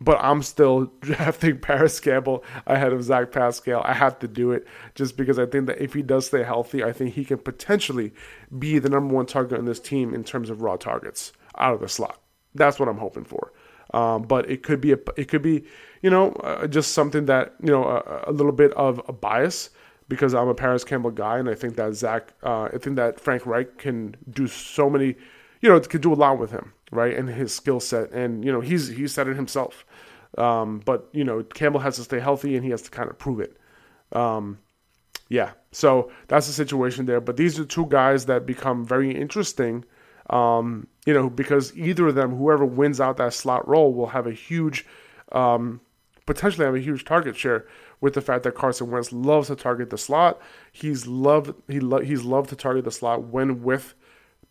but 0.00 0.18
I'm 0.20 0.42
still 0.42 0.84
drafting 1.00 1.58
Parris 1.58 2.00
Campbell 2.00 2.44
ahead 2.66 2.92
of 2.92 3.02
Zach 3.02 3.32
Pascal. 3.32 3.82
I 3.84 3.94
have 3.94 4.18
to 4.20 4.28
do 4.28 4.52
it 4.52 4.66
just 4.94 5.16
because 5.16 5.38
I 5.38 5.46
think 5.46 5.66
that 5.66 5.82
if 5.82 5.94
he 5.94 6.02
does 6.02 6.26
stay 6.26 6.42
healthy, 6.42 6.84
I 6.84 6.92
think 6.92 7.14
he 7.14 7.24
can 7.24 7.38
potentially 7.38 8.12
be 8.58 8.78
the 8.78 8.88
number 8.88 9.14
one 9.14 9.26
target 9.26 9.58
on 9.58 9.64
this 9.64 9.80
team 9.80 10.14
in 10.14 10.24
terms 10.24 10.50
of 10.50 10.62
raw 10.62 10.76
targets 10.76 11.32
out 11.56 11.74
of 11.74 11.80
the 11.80 11.88
slot. 11.88 12.20
That's 12.54 12.78
what 12.78 12.88
I'm 12.88 12.98
hoping 12.98 13.24
for. 13.24 13.52
Um, 13.94 14.22
but 14.22 14.50
it 14.50 14.62
could 14.62 14.80
be 14.80 14.92
a, 14.92 14.98
it 15.16 15.28
could 15.28 15.42
be, 15.42 15.64
you 16.02 16.10
know, 16.10 16.32
uh, 16.32 16.66
just 16.66 16.92
something 16.92 17.26
that 17.26 17.54
you 17.62 17.70
know 17.70 17.84
a, 17.84 18.24
a, 18.30 18.32
little 18.32 18.52
bit 18.52 18.72
of 18.74 19.00
a 19.08 19.12
bias 19.12 19.70
because 20.08 20.34
I'm 20.34 20.48
a 20.48 20.54
Parris 20.54 20.84
Campbell 20.84 21.10
guy, 21.10 21.38
and 21.38 21.48
I 21.48 21.54
think 21.54 21.76
that 21.76 21.94
Zach, 21.94 22.34
uh, 22.42 22.64
I 22.64 22.78
think 22.78 22.96
that 22.96 23.18
Frank 23.18 23.46
Reich 23.46 23.78
can 23.78 24.14
do 24.30 24.46
so 24.46 24.90
many, 24.90 25.16
you 25.62 25.68
know, 25.70 25.80
can 25.80 26.00
do 26.00 26.12
a 26.12 26.14
lot 26.14 26.38
with 26.38 26.50
him, 26.50 26.72
right, 26.90 27.16
and 27.16 27.30
his 27.30 27.54
skill 27.54 27.80
set, 27.80 28.10
and 28.10 28.44
you 28.44 28.52
know, 28.52 28.60
he's 28.60 28.88
he 28.88 29.08
said 29.08 29.26
it 29.26 29.36
himself. 29.36 29.86
Um, 30.38 30.80
but 30.84 31.08
you 31.12 31.24
know, 31.24 31.42
Campbell 31.42 31.80
has 31.80 31.96
to 31.96 32.04
stay 32.04 32.20
healthy 32.20 32.54
and 32.54 32.64
he 32.64 32.70
has 32.70 32.82
to 32.82 32.90
kind 32.90 33.10
of 33.10 33.18
prove 33.18 33.40
it. 33.40 33.56
Um, 34.12 34.58
yeah, 35.28 35.52
so 35.72 36.10
that's 36.28 36.46
the 36.46 36.52
situation 36.52 37.06
there. 37.06 37.20
But 37.20 37.36
these 37.36 37.58
are 37.58 37.64
two 37.64 37.86
guys 37.86 38.26
that 38.26 38.46
become 38.46 38.86
very 38.86 39.14
interesting. 39.14 39.84
Um, 40.30 40.86
you 41.06 41.14
know, 41.14 41.28
because 41.28 41.76
either 41.76 42.08
of 42.08 42.14
them, 42.14 42.36
whoever 42.36 42.64
wins 42.64 43.00
out 43.00 43.16
that 43.16 43.34
slot 43.34 43.66
role, 43.66 43.92
will 43.92 44.08
have 44.08 44.26
a 44.26 44.32
huge, 44.32 44.86
um, 45.32 45.80
potentially 46.26 46.64
have 46.66 46.74
a 46.74 46.80
huge 46.80 47.04
target 47.04 47.36
share. 47.36 47.66
With 48.00 48.14
the 48.14 48.20
fact 48.20 48.44
that 48.44 48.54
Carson 48.54 48.92
Wentz 48.92 49.12
loves 49.12 49.48
to 49.48 49.56
target 49.56 49.90
the 49.90 49.98
slot, 49.98 50.40
he's 50.70 51.08
loved 51.08 51.52
he 51.66 51.80
lo- 51.80 52.00
he's 52.00 52.22
loved 52.22 52.48
to 52.50 52.56
target 52.56 52.84
the 52.84 52.92
slot 52.92 53.24
when 53.24 53.64
with 53.64 53.94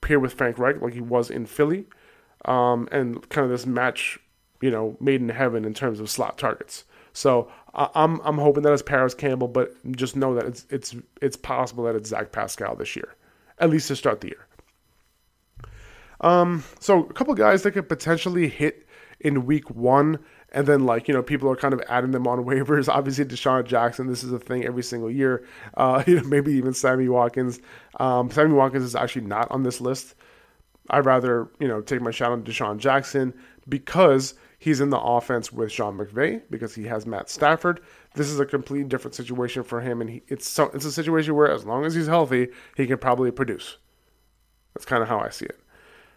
paired 0.02 0.22
with 0.22 0.34
Frank 0.34 0.60
Reich, 0.60 0.82
like 0.82 0.94
he 0.94 1.00
was 1.00 1.30
in 1.30 1.46
Philly, 1.46 1.86
um, 2.44 2.90
and 2.92 3.28
kind 3.30 3.46
of 3.46 3.52
this 3.52 3.66
match 3.66 4.20
you 4.62 4.72
know, 4.72 4.98
made 5.00 5.22
in 5.22 5.30
heaven 5.30 5.66
in 5.66 5.74
terms 5.74 6.00
of 6.00 6.10
slot 6.10 6.38
targets. 6.38 6.84
So 7.14 7.52
I'm 7.74 8.20
I'm 8.24 8.38
hoping 8.38 8.64
that 8.64 8.74
it's 8.74 8.84
Parris 8.84 9.14
Campbell, 9.14 9.48
but 9.48 9.74
just 9.94 10.16
know 10.16 10.36
that 10.36 10.46
it's 10.46 10.66
it's 10.70 10.96
it's 11.22 11.36
possible 11.36 11.84
that 11.86 11.96
it's 11.96 12.10
Zach 12.10 12.32
Pascal 12.32 12.76
this 12.76 12.96
year, 12.96 13.16
at 13.60 13.70
least 13.70 13.88
to 13.88 13.96
start 13.96 14.22
the 14.22 14.28
year. 14.28 14.48
Um, 16.22 16.64
so 16.80 17.06
a 17.06 17.14
couple 17.14 17.34
guys 17.36 17.64
that 17.64 17.72
could 17.72 17.90
potentially 17.90 18.48
hit 18.48 18.88
in 19.20 19.46
week 19.46 19.70
one, 19.72 20.20
and 20.52 20.68
then 20.68 20.86
like 20.86 21.08
you 21.08 21.14
know 21.14 21.24
people 21.24 21.50
are 21.50 21.56
kind 21.56 21.74
of 21.74 21.82
adding 21.90 22.12
them 22.12 22.28
on 22.28 22.40
waivers. 22.46 22.88
Obviously, 22.88 23.26
DeSean 23.26 23.66
Jackson, 23.66 24.08
this 24.08 24.24
is 24.24 24.32
a 24.32 24.40
thing 24.40 24.66
every 24.66 24.84
single 24.84 25.10
year. 25.10 25.46
Uh, 25.76 26.04
you 26.08 26.18
know, 26.18 26.24
maybe 26.24 26.54
even 26.54 26.74
Sammy 26.74 27.10
Watkins. 27.10 27.60
Um, 28.00 28.30
Sammy 28.32 28.54
Watkins 28.54 28.84
is 28.84 28.96
actually 28.96 29.26
not 29.26 29.50
on 29.52 29.64
this 29.64 29.82
list. 29.82 30.16
I'd 30.90 31.06
rather 31.06 31.50
you 31.60 31.68
know 31.68 31.82
take 31.82 32.02
my 32.02 32.12
shot 32.12 32.32
on 32.32 32.44
DeSean 32.44 32.78
Jackson 32.78 33.34
because 33.68 34.36
He's 34.60 34.82
in 34.82 34.90
the 34.90 35.00
offense 35.00 35.54
with 35.54 35.72
Sean 35.72 35.98
McVay 35.98 36.42
because 36.50 36.74
he 36.74 36.86
has 36.86 37.06
Matt 37.06 37.30
Stafford. 37.30 37.80
This 38.16 38.28
is 38.28 38.40
a 38.40 38.46
completely 38.46 38.88
different 38.90 39.14
situation 39.14 39.64
for 39.64 39.82
him, 39.82 40.02
and 40.02 40.10
he, 40.10 40.24
it's 40.28 40.48
so, 40.48 40.72
it's 40.74 40.86
a 40.86 40.92
situation 40.92 41.36
where 41.36 41.52
as 41.52 41.64
long 41.64 41.86
as 41.86 41.94
he's 41.94 42.08
healthy, 42.08 42.48
he 42.76 42.88
can 42.88 42.98
probably 42.98 43.30
produce. 43.30 43.78
That's 44.74 44.86
kind 44.86 45.04
of 45.04 45.10
how 45.10 45.20
I 45.20 45.30
see 45.30 45.46
it. 45.46 45.60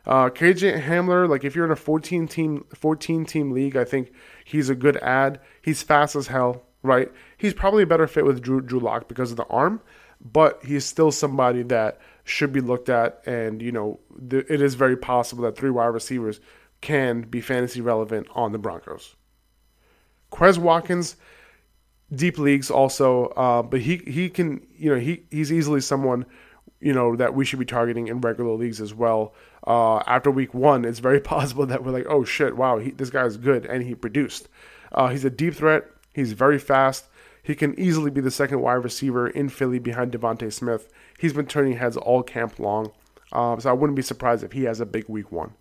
Uh, 0.07 0.31
KJ 0.31 0.83
Hamler, 0.83 1.29
like 1.29 1.45
if 1.45 1.55
you're 1.55 1.67
in 1.67 1.71
a 1.71 1.77
14 1.77 2.27
team 2.27 2.65
14 2.75 3.27
team 3.27 3.51
league, 3.51 3.77
I 3.77 3.85
think 3.85 4.13
he's 4.45 4.71
a 4.71 4.75
good 4.75 4.97
add. 4.99 5.41
He's 5.61 5.83
fast 5.83 6.17
as 6.17 6.29
hell, 6.29 6.65
right? 6.83 7.13
He's 7.37 7.53
probably 7.53 7.83
a 7.83 7.87
better 7.87 8.07
fit 8.07 8.25
with 8.25 8.41
Drew 8.41 8.63
Drew 8.63 8.81
Lock 8.81 9.09
because 9.09 9.31
of 9.31 9.37
the 9.37 9.45
arm, 9.45 9.83
but 10.21 10.65
he's 10.65 10.87
still 10.87 11.13
somebody 11.13 11.63
that 11.65 12.01
should 12.25 12.53
be 12.53 12.63
looked 12.63 12.89
at. 12.89 13.23
And 13.27 13.61
you 13.61 13.73
know, 13.73 14.01
th- 14.31 14.47
it 14.49 14.63
is 14.63 14.75
very 14.75 14.97
possible 14.97 15.45
that 15.45 15.57
three 15.57 15.71
wide 15.71 15.87
receivers 15.89 16.41
can 16.81 17.23
be 17.23 17.41
fantasy 17.41 17.81
relevant 17.81 18.27
on 18.35 18.53
the 18.53 18.59
Broncos. 18.59 19.15
Quez 20.31 20.59
Watkins, 20.59 21.17
deep 22.15 22.39
leagues 22.39 22.71
also, 22.71 23.27
uh, 23.29 23.63
but 23.63 23.81
he 23.81 23.99
he 23.99 24.29
can 24.29 24.67
you 24.77 24.91
know 24.91 25.01
he 25.01 25.25
he's 25.31 25.53
easily 25.53 25.81
someone 25.81 26.27
you 26.81 26.93
know 26.93 27.17
that 27.17 27.35
we 27.35 27.45
should 27.45 27.59
be 27.59 27.65
targeting 27.65 28.09
in 28.09 28.21
regular 28.21 28.55
leagues 28.55 28.81
as 28.81 28.95
well. 28.95 29.35
Uh, 29.67 29.99
after 30.07 30.31
week 30.31 30.55
one, 30.55 30.85
it's 30.85 30.99
very 30.99 31.21
possible 31.35 31.67
that 31.67 31.85
we're 31.85 31.93
like, 31.93 32.07
oh 32.09 32.25
shit, 32.25 32.57
wow, 32.57 32.79
he, 32.79 32.91
this 32.91 33.11
guy 33.11 33.25
is 33.25 33.37
good 33.37 33.67
and 33.67 33.83
he 33.83 33.95
produced. 33.95 34.49
Uh, 34.93 35.09
he's 35.09 35.25
a 35.25 35.31
deep 35.31 35.55
threat. 35.55 35.87
He's 36.15 36.33
very 36.33 36.59
fast. 36.59 37.07
He 37.43 37.55
can 37.55 37.79
easily 37.79 38.11
be 38.11 38.21
the 38.21 38.31
second 38.31 38.61
wide 38.61 38.75
receiver 38.75 39.29
in 39.29 39.49
Philly 39.49 39.79
behind 39.79 40.13
DeVonta 40.13 40.53
Smith. 40.53 40.93
He's 41.19 41.33
been 41.33 41.47
turning 41.47 41.77
heads 41.77 41.97
all 41.97 42.23
camp 42.23 42.59
long, 42.59 42.93
uh, 43.33 43.59
so 43.59 43.71
I 43.71 43.73
wouldn't 43.73 43.97
be 43.97 44.03
surprised 44.03 44.45
if 44.45 44.53
he 44.53 44.65
has 44.65 44.81
a 44.81 44.87
big 44.87 45.09
week 45.09 45.33
one. 45.33 45.55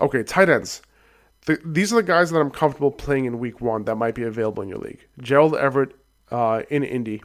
Okay, 0.00 0.22
tight 0.22 0.48
ends. 0.48 0.82
The, 1.46 1.58
these 1.64 1.92
are 1.92 1.96
the 1.96 2.02
guys 2.02 2.30
that 2.30 2.38
I'm 2.38 2.50
comfortable 2.50 2.90
playing 2.90 3.26
in 3.26 3.38
week 3.38 3.60
one 3.60 3.84
that 3.84 3.96
might 3.96 4.14
be 4.14 4.22
available 4.22 4.62
in 4.62 4.68
your 4.68 4.78
league. 4.78 5.06
Gerald 5.20 5.54
Everett 5.56 5.92
uh, 6.30 6.62
in 6.70 6.82
Indy, 6.82 7.22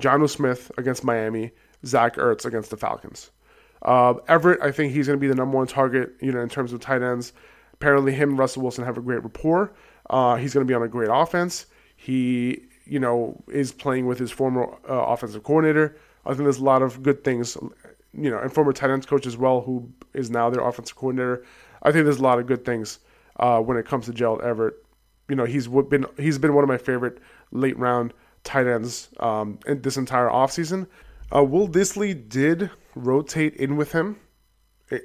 Jonnu 0.00 0.28
Smith 0.28 0.72
against 0.76 1.04
Miami, 1.04 1.52
Zach 1.86 2.16
Ertz 2.16 2.44
against 2.44 2.70
the 2.70 2.76
Falcons. 2.76 3.30
Uh, 3.82 4.14
Everett, 4.28 4.60
I 4.62 4.72
think 4.72 4.92
he's 4.92 5.06
going 5.06 5.18
to 5.18 5.20
be 5.20 5.28
the 5.28 5.34
number 5.34 5.56
one 5.56 5.66
target, 5.66 6.14
you 6.20 6.32
know, 6.32 6.40
in 6.40 6.48
terms 6.48 6.72
of 6.72 6.80
tight 6.80 7.02
ends. 7.02 7.32
Apparently, 7.74 8.12
him 8.12 8.30
and 8.30 8.38
Russell 8.38 8.62
Wilson 8.62 8.84
have 8.84 8.96
a 8.96 9.02
great 9.02 9.22
rapport. 9.22 9.74
Uh, 10.10 10.36
he's 10.36 10.54
going 10.54 10.66
to 10.66 10.70
be 10.70 10.74
on 10.74 10.82
a 10.82 10.88
great 10.88 11.10
offense. 11.12 11.66
He, 11.96 12.62
you 12.86 12.98
know, 12.98 13.42
is 13.48 13.72
playing 13.72 14.06
with 14.06 14.18
his 14.18 14.30
former 14.30 14.74
uh, 14.88 15.04
offensive 15.06 15.42
coordinator. 15.42 15.96
I 16.24 16.30
think 16.30 16.44
there's 16.44 16.58
a 16.58 16.64
lot 16.64 16.82
of 16.82 17.02
good 17.02 17.24
things, 17.24 17.56
you 18.14 18.30
know, 18.30 18.38
and 18.38 18.52
former 18.52 18.72
tight 18.72 18.90
ends 18.90 19.06
coach 19.06 19.26
as 19.26 19.36
well, 19.36 19.60
who 19.60 19.88
is 20.14 20.30
now 20.30 20.50
their 20.50 20.66
offensive 20.66 20.96
coordinator. 20.96 21.44
I 21.84 21.92
think 21.92 22.04
there's 22.04 22.18
a 22.18 22.22
lot 22.22 22.38
of 22.38 22.46
good 22.46 22.64
things 22.64 22.98
uh, 23.38 23.60
when 23.60 23.76
it 23.76 23.86
comes 23.86 24.06
to 24.06 24.12
Gerald 24.12 24.40
Everett. 24.42 24.74
You 25.28 25.36
know, 25.36 25.44
he's 25.44 25.68
been 25.68 26.06
he's 26.16 26.38
been 26.38 26.54
one 26.54 26.64
of 26.64 26.68
my 26.68 26.78
favorite 26.78 27.18
late 27.50 27.78
round 27.78 28.12
tight 28.42 28.66
ends 28.66 29.08
um, 29.20 29.58
in 29.66 29.82
this 29.82 29.96
entire 29.96 30.28
offseason. 30.28 30.86
Uh, 31.34 31.42
Will 31.42 31.68
Dissly 31.68 32.28
did 32.28 32.70
rotate 32.94 33.56
in 33.56 33.76
with 33.76 33.92
him, 33.92 34.18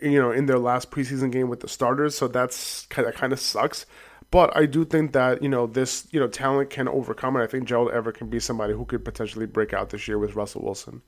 you 0.01 0.21
know, 0.21 0.31
in 0.31 0.45
their 0.45 0.59
last 0.59 0.91
preseason 0.91 1.31
game 1.31 1.49
with 1.49 1.61
the 1.61 1.67
starters, 1.67 2.15
so 2.15 2.27
that's 2.27 2.85
kind 2.87 3.07
of 3.07 3.15
kind 3.15 3.33
of 3.33 3.39
sucks. 3.39 3.85
But 4.31 4.55
I 4.55 4.65
do 4.65 4.85
think 4.85 5.13
that 5.13 5.41
you 5.41 5.49
know 5.49 5.65
this 5.65 6.07
you 6.11 6.19
know 6.19 6.27
talent 6.27 6.69
can 6.69 6.87
overcome 6.87 7.35
it. 7.37 7.43
I 7.43 7.47
think 7.47 7.67
Gerald 7.67 7.91
Everett 7.91 8.17
can 8.17 8.29
be 8.29 8.39
somebody 8.39 8.73
who 8.73 8.85
could 8.85 9.03
potentially 9.03 9.45
break 9.45 9.73
out 9.73 9.89
this 9.89 10.07
year 10.07 10.19
with 10.19 10.35
Russell 10.35 10.63
Wilson. 10.63 11.01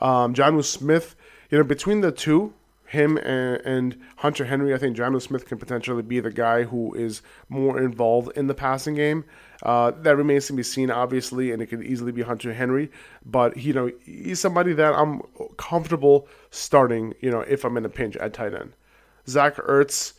Um, 0.00 0.34
Jonnu 0.34 0.64
Smith, 0.64 1.14
you 1.50 1.58
know, 1.58 1.64
between 1.64 2.00
the 2.00 2.12
two, 2.12 2.52
him 2.92 3.16
and, 3.16 3.58
and 3.64 3.98
Hunter 4.16 4.44
Henry, 4.44 4.74
I 4.74 4.78
think 4.78 4.98
Jonnu 4.98 5.22
Smith 5.22 5.46
can 5.46 5.56
potentially 5.56 6.02
be 6.02 6.20
the 6.20 6.30
guy 6.30 6.64
who 6.64 6.92
is 6.92 7.22
more 7.48 7.80
involved 7.80 8.36
in 8.36 8.48
the 8.48 8.54
passing 8.54 8.94
game. 8.94 9.24
Uh, 9.62 9.92
that 10.02 10.14
remains 10.14 10.46
to 10.48 10.52
be 10.52 10.62
seen, 10.62 10.90
obviously, 10.90 11.52
and 11.52 11.62
it 11.62 11.68
could 11.68 11.82
easily 11.82 12.12
be 12.12 12.20
Hunter 12.20 12.52
Henry. 12.52 12.90
But 13.24 13.56
you 13.56 13.72
know, 13.72 13.90
he's 14.04 14.40
somebody 14.40 14.74
that 14.74 14.92
I'm 14.92 15.22
comfortable 15.56 16.28
starting. 16.50 17.14
You 17.20 17.30
know, 17.30 17.40
if 17.40 17.64
I'm 17.64 17.78
in 17.78 17.86
a 17.86 17.88
pinch 17.88 18.14
at 18.16 18.34
tight 18.34 18.52
end. 18.52 18.74
Zach 19.26 19.56
Ertz 19.56 20.12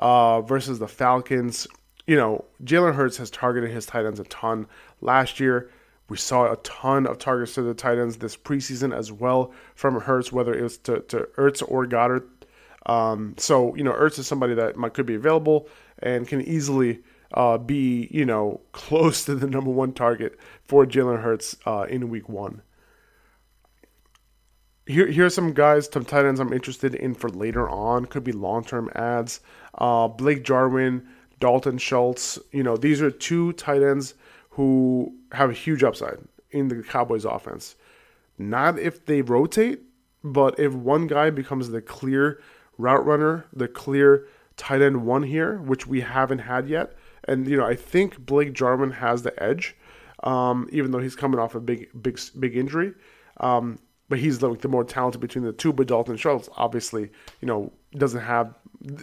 uh, 0.00 0.40
versus 0.40 0.80
the 0.80 0.88
Falcons. 0.88 1.68
You 2.08 2.16
know, 2.16 2.44
Jalen 2.64 2.96
Hurts 2.96 3.18
has 3.18 3.30
targeted 3.30 3.70
his 3.70 3.86
tight 3.86 4.04
ends 4.04 4.18
a 4.18 4.24
ton 4.24 4.66
last 5.00 5.38
year. 5.38 5.70
We 6.08 6.16
saw 6.16 6.52
a 6.52 6.56
ton 6.56 7.06
of 7.06 7.18
targets 7.18 7.54
to 7.54 7.62
the 7.62 7.74
tight 7.74 7.98
ends 7.98 8.18
this 8.18 8.36
preseason 8.36 8.96
as 8.96 9.10
well 9.10 9.52
from 9.74 10.00
Hurts, 10.00 10.32
whether 10.32 10.54
it 10.54 10.62
was 10.62 10.78
to, 10.78 11.00
to 11.00 11.28
Ertz 11.36 11.62
or 11.66 11.86
Goedert. 11.86 12.28
Um, 12.86 13.34
so, 13.38 13.74
you 13.74 13.82
know, 13.82 13.92
Ertz 13.92 14.18
is 14.18 14.26
somebody 14.26 14.54
that 14.54 14.76
might, 14.76 14.94
could 14.94 15.06
be 15.06 15.16
available 15.16 15.68
and 15.98 16.28
can 16.28 16.40
easily 16.42 17.00
uh, 17.34 17.58
be, 17.58 18.08
you 18.12 18.24
know, 18.24 18.60
close 18.72 19.24
to 19.24 19.34
the 19.34 19.48
number 19.48 19.70
one 19.70 19.92
target 19.92 20.38
for 20.62 20.86
Jalen 20.86 21.22
Hurts 21.22 21.56
uh, 21.66 21.86
in 21.88 22.08
week 22.08 22.28
one. 22.28 22.62
Here, 24.86 25.08
here 25.08 25.26
are 25.26 25.30
some 25.30 25.52
guys, 25.52 25.88
some 25.92 26.04
tight 26.04 26.26
ends 26.26 26.38
I'm 26.38 26.52
interested 26.52 26.94
in 26.94 27.14
for 27.14 27.28
later 27.28 27.68
on. 27.68 28.06
Could 28.06 28.22
be 28.22 28.30
long 28.30 28.62
term 28.62 28.88
ads. 28.94 29.40
Uh, 29.74 30.06
Blake 30.06 30.44
Jarwin, 30.44 31.08
Dalton 31.40 31.78
Schultz. 31.78 32.38
You 32.52 32.62
know, 32.62 32.76
these 32.76 33.02
are 33.02 33.10
two 33.10 33.52
tight 33.54 33.82
ends 33.82 34.14
who 34.56 35.14
have 35.32 35.50
a 35.50 35.52
huge 35.52 35.82
upside 35.82 36.16
in 36.50 36.68
the 36.68 36.82
Cowboys 36.82 37.26
offense. 37.26 37.76
Not 38.38 38.78
if 38.78 39.04
they 39.04 39.20
rotate, 39.20 39.80
but 40.24 40.58
if 40.58 40.72
one 40.72 41.06
guy 41.06 41.28
becomes 41.28 41.68
the 41.68 41.82
clear 41.82 42.40
route 42.78 43.04
runner, 43.04 43.44
the 43.52 43.68
clear 43.68 44.26
tight 44.56 44.80
end 44.80 45.04
one 45.04 45.22
here, 45.22 45.58
which 45.58 45.86
we 45.86 46.00
haven't 46.00 46.38
had 46.38 46.68
yet. 46.68 46.94
And 47.28 47.46
you 47.46 47.58
know, 47.58 47.66
I 47.66 47.74
think 47.74 48.24
Blake 48.24 48.54
Jarwin 48.54 48.92
has 48.92 49.22
the 49.22 49.42
edge, 49.42 49.76
um, 50.24 50.66
even 50.72 50.90
though 50.90 51.00
he's 51.00 51.16
coming 51.16 51.38
off 51.38 51.54
a 51.54 51.60
big, 51.60 51.90
big, 52.02 52.18
big 52.40 52.56
injury. 52.56 52.94
Um, 53.40 53.78
but 54.08 54.18
he's 54.18 54.38
the, 54.38 54.54
the 54.56 54.68
more 54.68 54.84
talented 54.84 55.20
between 55.20 55.44
the 55.44 55.52
two. 55.52 55.72
But 55.74 55.88
Dalton 55.88 56.16
Schultz, 56.16 56.48
obviously, 56.56 57.10
you 57.42 57.46
know, 57.46 57.74
doesn't 57.92 58.22
have 58.22 58.54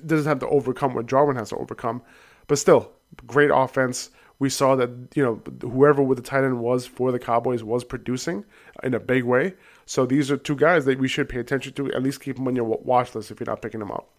doesn't 0.07 0.27
have 0.27 0.39
to 0.39 0.47
overcome 0.47 0.95
what 0.95 1.05
Jarwin 1.05 1.35
has 1.35 1.49
to 1.49 1.57
overcome. 1.57 2.01
But 2.47 2.57
still, 2.57 2.91
great 3.27 3.51
offense 3.53 4.09
we 4.43 4.49
saw 4.49 4.75
that 4.75 4.89
you 5.15 5.23
know 5.23 5.41
whoever 5.61 6.03
with 6.03 6.17
the 6.17 6.21
tight 6.21 6.43
end 6.43 6.59
was 6.59 6.85
for 6.85 7.13
the 7.13 7.17
Cowboys 7.17 7.63
was 7.63 7.85
producing 7.85 8.43
in 8.83 8.93
a 8.93 8.99
big 8.99 9.23
way. 9.23 9.53
So 9.85 10.05
these 10.05 10.29
are 10.29 10.35
two 10.35 10.57
guys 10.57 10.83
that 10.83 10.99
we 10.99 11.07
should 11.07 11.29
pay 11.29 11.39
attention 11.39 11.71
to. 11.75 11.89
At 11.93 12.03
least 12.03 12.19
keep 12.19 12.35
them 12.35 12.49
on 12.49 12.55
your 12.57 12.65
watch 12.65 13.15
list 13.15 13.31
if 13.31 13.39
you're 13.39 13.45
not 13.45 13.61
picking 13.61 13.79
them 13.79 13.91
up. 13.91 14.09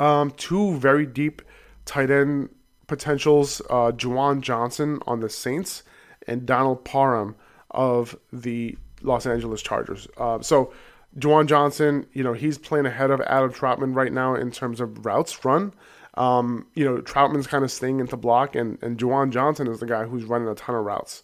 Um, 0.00 0.32
two 0.32 0.76
very 0.78 1.06
deep 1.06 1.42
tight 1.84 2.10
end 2.10 2.48
potentials: 2.88 3.62
uh, 3.70 3.92
Juwan 3.92 4.40
Johnson 4.40 4.98
on 5.06 5.20
the 5.20 5.30
Saints 5.30 5.84
and 6.26 6.44
Donald 6.44 6.84
Parham 6.84 7.36
of 7.70 8.16
the 8.32 8.76
Los 9.02 9.26
Angeles 9.26 9.62
Chargers. 9.62 10.08
Uh, 10.18 10.42
so. 10.42 10.72
Juwan 11.18 11.46
Johnson, 11.46 12.06
you 12.14 12.24
know, 12.24 12.32
he's 12.32 12.56
playing 12.56 12.86
ahead 12.86 13.10
of 13.10 13.20
Adam 13.20 13.52
Trautman 13.52 13.94
right 13.94 14.10
now 14.10 14.34
in 14.34 14.50
terms 14.50 14.80
of 14.80 15.04
routes 15.04 15.44
run. 15.44 15.74
Um, 16.14 16.66
you 16.74 16.84
know, 16.84 17.00
Trautman's 17.00 17.46
kind 17.46 17.64
of 17.64 17.72
staying 17.72 18.00
into 18.00 18.16
block, 18.16 18.54
and, 18.54 18.78
and 18.82 18.98
Juwan 18.98 19.30
Johnson 19.30 19.66
is 19.66 19.80
the 19.80 19.86
guy 19.86 20.04
who's 20.04 20.24
running 20.24 20.48
a 20.48 20.54
ton 20.54 20.74
of 20.74 20.84
routes. 20.84 21.22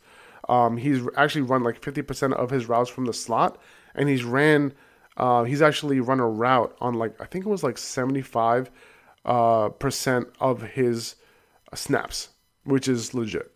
Um, 0.48 0.79
he's 0.79 1.07
actually 1.16 1.42
run 1.42 1.62
like 1.62 1.81
50% 1.81 2.33
of 2.33 2.51
his 2.51 2.66
routes 2.68 2.88
from 2.88 3.05
the 3.05 3.12
slot, 3.12 3.61
and 3.94 4.09
he's 4.09 4.24
ran, 4.24 4.72
uh, 5.16 5.44
he's 5.44 5.61
actually 5.61 6.01
run 6.01 6.20
a 6.20 6.29
route 6.29 6.74
on 6.81 6.94
like, 6.94 7.20
I 7.20 7.27
think 7.27 7.44
it 7.44 7.48
was 7.48 7.62
like 7.62 7.77
75 7.77 8.70
uh, 9.27 9.68
percent 9.68 10.29
of 10.40 10.62
his 10.62 11.16
snaps, 11.74 12.31
which 12.64 12.88
is 12.88 13.12
legit 13.12 13.53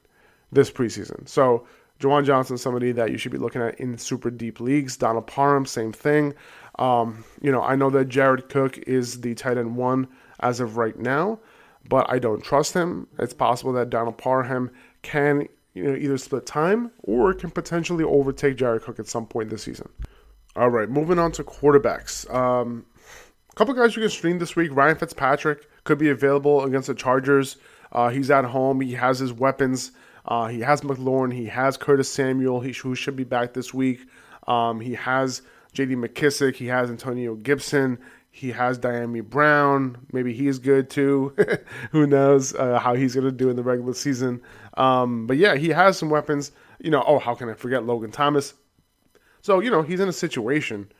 this 0.51 0.71
preseason. 0.71 1.27
So, 1.27 1.66
Juwan 1.99 2.25
Johnson, 2.25 2.57
is 2.57 2.62
somebody 2.62 2.92
that 2.92 3.11
you 3.11 3.16
should 3.16 3.33
be 3.33 3.38
looking 3.38 3.62
at 3.62 3.79
in 3.79 3.97
super 3.97 4.29
deep 4.29 4.61
leagues. 4.61 4.97
Donald 4.97 5.27
Parham, 5.29 5.64
same 5.64 5.92
thing. 5.92 6.35
Um, 6.79 7.25
you 7.40 7.53
know, 7.53 7.62
I 7.62 7.77
know 7.77 7.90
that 7.90 8.09
Jared 8.09 8.49
Cook 8.49 8.77
is 8.79 9.21
the 9.21 9.35
tight 9.35 9.57
end 9.57 9.77
one 9.77 10.09
as 10.42 10.61
of 10.61 10.76
right 10.76 10.98
now, 10.98 11.38
but 11.88 12.07
I 12.11 12.18
don't 12.18 12.42
trust 12.42 12.74
him. 12.74 13.09
It's 13.18 13.35
possible 13.35 13.72
that 13.74 13.90
Donald 13.90 14.18
Parham 14.18 14.70
can 15.02 15.48
you 15.74 15.85
know 15.85 15.96
either 15.96 16.18
split 16.18 16.46
time 16.46 16.90
or 17.02 17.33
can 17.35 17.50
potentially 17.50 18.05
overtake 18.05 18.57
Jared 18.57 18.83
Cook 18.83 18.98
at 18.98 19.07
some 19.07 19.26
point 19.26 19.50
this 19.50 19.62
season. 19.62 19.88
All 20.55 20.68
right, 20.68 20.88
moving 20.88 21.18
on 21.18 21.33
to 21.33 21.44
quarterbacks. 21.44 22.33
Um, 22.33 22.85
a 23.50 23.55
couple 23.55 23.74
guys 23.74 23.96
you 23.96 24.02
can 24.02 24.11
stream 24.11 24.38
this 24.38 24.55
week. 24.55 24.70
Ryan 24.72 24.96
Fitzpatrick 24.96 25.68
could 25.85 25.98
be 25.98 26.11
available 26.11 26.64
against 26.64 26.88
the 26.88 26.94
Chargers. 26.94 27.57
Uh, 27.90 28.09
he's 28.09 28.31
at 28.31 28.44
home. 28.44 28.81
He 28.81 28.92
has 28.94 29.18
his 29.18 29.33
weapons. 29.33 29.92
Uh, 30.24 30.46
he 30.48 30.61
has 30.61 30.83
McLaurin. 30.83 31.33
He 31.33 31.46
has 31.46 31.76
Curtis 31.76 32.11
Samuel, 32.11 32.61
he, 32.61 32.72
who 32.72 32.94
should 32.94 33.16
be 33.16 33.24
back 33.24 33.55
this 33.55 33.74
week. 33.74 34.00
Um, 34.46 34.81
he 34.81 34.94
has 34.94 35.42
J.D. 35.72 35.96
McKissic. 35.96 36.57
He 36.57 36.66
has 36.66 36.90
Antonio 36.90 37.35
Gibson. 37.35 37.98
He 38.35 38.51
has 38.53 38.79
Dyami 38.79 39.23
Brown. 39.23 40.07
Maybe 40.11 40.33
he's 40.33 40.59
good 40.59 40.88
too. 40.88 41.37
Who 41.92 42.07
knows 42.07 42.55
uh, 42.55 42.79
how 42.79 42.95
he's 42.95 43.14
going 43.14 43.27
to 43.27 43.31
do 43.31 43.51
in 43.51 43.57
the 43.57 43.62
regular 43.62 43.92
season. 43.92 44.40
Um, 44.75 45.27
but 45.27 45.37
yeah, 45.37 45.55
he 45.55 45.68
has 45.68 45.99
some 45.99 46.09
weapons. 46.09 46.51
You 46.81 46.90
know, 46.90 47.05
oh, 47.07 47.18
how 47.18 47.35
can 47.35 47.51
I 47.51 47.55
forget 47.55 47.85
Logan 47.85 48.11
Thomas? 48.11 48.55
So, 49.42 49.61
you 49.61 49.71
know, 49.71 49.83
he's 49.83 50.01
in 50.01 50.09
a 50.09 50.14
situation 50.14 50.90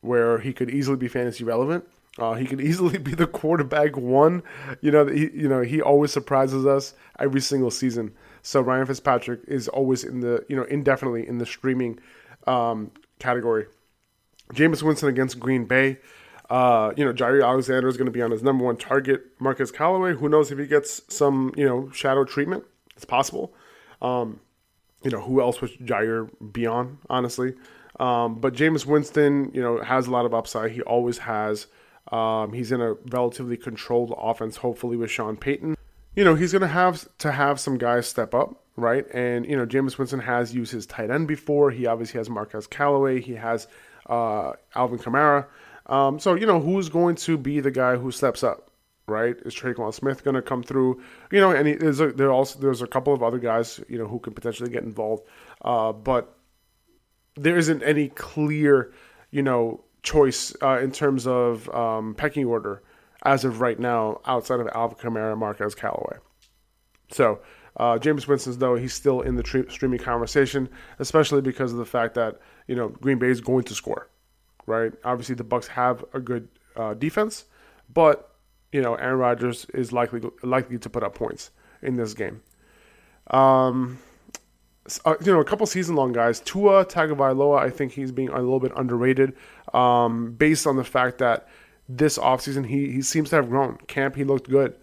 where 0.00 0.38
he 0.38 0.52
could 0.52 0.70
easily 0.70 0.96
be 0.96 1.08
fantasy 1.08 1.42
relevant. 1.42 1.84
Uh, 2.20 2.34
he 2.34 2.46
could 2.46 2.60
easily 2.70 2.98
be 2.98 3.16
the 3.16 3.26
quarterback 3.26 3.96
one. 3.96 4.44
You 4.80 4.92
know, 4.92 5.06
he, 5.06 5.28
you 5.34 5.48
know, 5.48 5.62
he 5.62 5.82
always 5.82 6.12
surprises 6.12 6.64
us 6.66 6.94
every 7.18 7.40
single 7.40 7.72
season. 7.72 8.14
So 8.42 8.60
Ryan 8.60 8.86
Fitzpatrick 8.86 9.40
is 9.48 9.66
always 9.66 10.04
in 10.04 10.20
the, 10.20 10.46
you 10.48 10.54
know, 10.54 10.64
indefinitely 10.64 11.26
in 11.26 11.38
the 11.38 11.46
streaming 11.46 11.98
um, 12.46 12.92
category. 13.18 13.66
Jameis 14.54 14.84
Winston 14.84 15.08
against 15.08 15.40
Green 15.40 15.64
Bay. 15.64 15.98
Uh, 16.48 16.92
you 16.96 17.04
know, 17.04 17.12
Jaire 17.12 17.44
Alexander 17.44 17.88
is 17.88 17.96
going 17.96 18.06
to 18.06 18.12
be 18.12 18.22
on 18.22 18.30
his 18.30 18.42
number 18.42 18.64
one 18.64 18.76
target. 18.76 19.24
Marcus 19.40 19.70
Callaway, 19.70 20.14
who 20.14 20.28
knows 20.28 20.52
if 20.52 20.58
he 20.58 20.66
gets 20.66 21.02
some, 21.08 21.52
you 21.56 21.66
know, 21.66 21.90
shadow 21.90 22.24
treatment? 22.24 22.64
It's 22.94 23.04
possible. 23.04 23.52
Um, 24.00 24.40
you 25.02 25.10
know, 25.10 25.20
who 25.20 25.40
else 25.40 25.60
would 25.60 25.72
Jaire 25.78 26.30
be 26.52 26.66
on, 26.66 26.98
honestly? 27.10 27.54
Um, 27.98 28.36
but 28.40 28.54
Jameis 28.54 28.86
Winston, 28.86 29.50
you 29.54 29.62
know, 29.62 29.82
has 29.82 30.06
a 30.06 30.10
lot 30.10 30.26
of 30.26 30.34
upside. 30.34 30.72
He 30.72 30.82
always 30.82 31.18
has. 31.18 31.66
Um, 32.12 32.52
he's 32.52 32.70
in 32.70 32.80
a 32.80 32.94
relatively 33.10 33.56
controlled 33.56 34.14
offense, 34.16 34.58
hopefully 34.58 34.96
with 34.96 35.10
Sean 35.10 35.36
Payton. 35.36 35.76
You 36.14 36.24
know, 36.24 36.34
he's 36.34 36.52
going 36.52 36.62
to 36.62 36.68
have 36.68 37.06
to 37.18 37.32
have 37.32 37.58
some 37.58 37.78
guys 37.78 38.06
step 38.06 38.34
up, 38.34 38.62
right? 38.76 39.04
And, 39.12 39.46
you 39.46 39.56
know, 39.56 39.66
Jameis 39.66 39.98
Winston 39.98 40.20
has 40.20 40.54
used 40.54 40.72
his 40.72 40.86
tight 40.86 41.10
end 41.10 41.28
before. 41.28 41.70
He 41.70 41.86
obviously 41.86 42.18
has 42.18 42.30
Marquez 42.30 42.66
Callaway. 42.66 43.20
He 43.20 43.34
has 43.34 43.66
uh, 44.08 44.52
Alvin 44.74 44.98
Kamara. 44.98 45.46
Um, 45.88 46.18
so 46.18 46.34
you 46.34 46.46
know 46.46 46.60
who's 46.60 46.88
going 46.88 47.16
to 47.16 47.38
be 47.38 47.60
the 47.60 47.70
guy 47.70 47.96
who 47.96 48.10
steps 48.10 48.42
up, 48.42 48.70
right? 49.06 49.36
Is 49.44 49.54
Tre'Quan 49.54 49.94
Smith 49.94 50.24
going 50.24 50.34
to 50.34 50.42
come 50.42 50.62
through? 50.62 51.00
You 51.30 51.40
know, 51.40 51.52
and 51.52 51.68
he, 51.68 51.74
there's 51.74 52.00
a, 52.00 52.12
there 52.12 52.32
also 52.32 52.58
there's 52.58 52.82
a 52.82 52.86
couple 52.86 53.14
of 53.14 53.22
other 53.22 53.38
guys 53.38 53.80
you 53.88 53.98
know 53.98 54.06
who 54.06 54.18
could 54.18 54.34
potentially 54.34 54.70
get 54.70 54.82
involved, 54.82 55.24
uh, 55.62 55.92
but 55.92 56.36
there 57.36 57.56
isn't 57.56 57.82
any 57.82 58.08
clear 58.08 58.92
you 59.30 59.42
know 59.42 59.84
choice 60.02 60.54
uh, 60.62 60.78
in 60.78 60.90
terms 60.90 61.26
of 61.26 61.68
um, 61.70 62.14
pecking 62.14 62.46
order 62.46 62.82
as 63.24 63.44
of 63.44 63.60
right 63.60 63.78
now 63.78 64.20
outside 64.26 64.60
of 64.60 64.68
Alvin 64.68 64.98
Kamara, 64.98 65.36
Marquez 65.38 65.74
Callaway. 65.74 66.18
So. 67.10 67.40
Uh, 67.78 67.98
Jameis 67.98 68.26
Winston's 68.26 68.56
though 68.56 68.74
he's 68.74 68.94
still 68.94 69.20
in 69.20 69.36
the 69.36 69.42
tre- 69.42 69.68
streaming 69.68 69.98
conversation, 69.98 70.66
especially 70.98 71.42
because 71.42 71.72
of 71.72 71.78
the 71.78 71.84
fact 71.84 72.14
that 72.14 72.40
you 72.66 72.74
know 72.74 72.88
Green 72.88 73.18
Bay 73.18 73.28
is 73.28 73.42
going 73.42 73.64
to 73.64 73.74
score 73.74 74.08
right? 74.66 74.92
Obviously, 75.04 75.34
the 75.34 75.44
Bucks 75.44 75.66
have 75.68 76.04
a 76.12 76.20
good 76.20 76.48
uh, 76.76 76.94
defense, 76.94 77.44
but 77.92 78.34
you 78.72 78.82
know 78.82 78.94
Aaron 78.94 79.18
Rodgers 79.18 79.66
is 79.74 79.92
likely 79.92 80.20
likely 80.42 80.78
to 80.78 80.90
put 80.90 81.02
up 81.02 81.14
points 81.14 81.50
in 81.82 81.96
this 81.96 82.14
game. 82.14 82.42
Um, 83.30 83.98
uh, 85.04 85.14
you 85.20 85.32
know, 85.32 85.40
a 85.40 85.44
couple 85.44 85.66
season 85.66 85.96
long 85.96 86.12
guys. 86.12 86.40
Tua 86.40 86.84
Tagovailoa, 86.84 87.58
I 87.58 87.70
think 87.70 87.92
he's 87.92 88.12
being 88.12 88.28
a 88.28 88.38
little 88.38 88.60
bit 88.60 88.72
underrated, 88.76 89.34
um, 89.74 90.32
based 90.32 90.66
on 90.66 90.76
the 90.76 90.84
fact 90.84 91.18
that 91.18 91.48
this 91.88 92.18
offseason 92.18 92.66
he 92.66 92.92
he 92.92 93.02
seems 93.02 93.30
to 93.30 93.36
have 93.36 93.48
grown. 93.48 93.78
Camp 93.86 94.16
he 94.16 94.24
looked 94.24 94.48
good. 94.48 94.76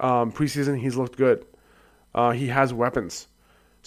Um, 0.00 0.32
preseason 0.32 0.78
he's 0.78 0.96
looked 0.96 1.16
good. 1.16 1.46
Uh, 2.14 2.32
he 2.32 2.48
has 2.48 2.72
weapons. 2.72 3.28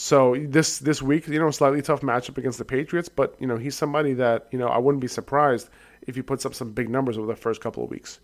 So 0.02 0.34
this 0.40 0.80
this 0.80 1.02
week, 1.02 1.28
you 1.28 1.40
know, 1.40 1.52
slightly 1.52 1.82
tough 1.82 2.00
matchup 2.00 2.38
against 2.38 2.58
the 2.58 2.64
Patriots, 2.64 3.10
but 3.10 3.36
you 3.38 3.46
know 3.46 3.58
he's 3.58 3.76
somebody 3.76 4.14
that 4.14 4.48
you 4.50 4.58
know 4.58 4.70
I 4.70 4.78
wouldn't 4.78 5.02
be 5.02 5.10
surprised 5.10 5.70
if 6.08 6.16
he 6.16 6.22
puts 6.22 6.46
up 6.46 6.56
some 6.56 6.72
big 6.72 6.90
numbers 6.90 7.18
over 7.18 7.28
the 7.28 7.36
first 7.36 7.60
couple 7.60 7.84
of 7.84 7.90
weeks. 7.90 8.22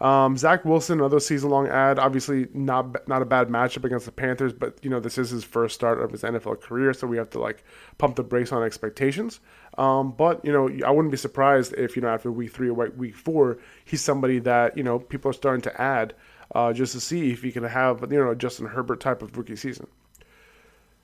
Um, 0.00 0.38
Zach 0.38 0.64
Wilson, 0.64 1.00
another 1.00 1.20
season-long 1.20 1.68
add. 1.68 1.98
Obviously, 1.98 2.48
not 2.54 3.06
not 3.06 3.20
a 3.20 3.26
bad 3.26 3.48
matchup 3.48 3.84
against 3.84 4.06
the 4.06 4.12
Panthers, 4.12 4.54
but 4.54 4.78
you 4.82 4.88
know 4.88 4.98
this 4.98 5.18
is 5.18 5.28
his 5.28 5.44
first 5.44 5.74
start 5.74 6.00
of 6.00 6.10
his 6.10 6.22
NFL 6.22 6.62
career, 6.62 6.94
so 6.94 7.06
we 7.06 7.18
have 7.18 7.28
to 7.30 7.38
like 7.38 7.64
pump 7.98 8.16
the 8.16 8.24
brakes 8.24 8.50
on 8.50 8.62
expectations. 8.62 9.40
Um, 9.76 10.12
but 10.12 10.42
you 10.42 10.52
know, 10.52 10.70
I 10.86 10.90
wouldn't 10.90 11.12
be 11.12 11.18
surprised 11.18 11.74
if 11.74 11.96
you 11.96 12.02
know 12.02 12.08
after 12.08 12.32
week 12.32 12.54
three 12.54 12.70
or 12.70 12.88
week 12.96 13.14
four, 13.14 13.58
he's 13.84 14.00
somebody 14.00 14.38
that 14.38 14.74
you 14.74 14.84
know 14.84 15.00
people 15.00 15.30
are 15.30 15.34
starting 15.34 15.60
to 15.62 15.80
add 15.82 16.14
uh, 16.54 16.72
just 16.72 16.94
to 16.94 17.00
see 17.00 17.30
if 17.30 17.42
he 17.42 17.52
can 17.52 17.64
have 17.64 18.10
you 18.10 18.18
know 18.18 18.30
a 18.30 18.34
Justin 18.34 18.64
Herbert 18.64 19.00
type 19.00 19.20
of 19.20 19.36
rookie 19.36 19.54
season. 19.54 19.86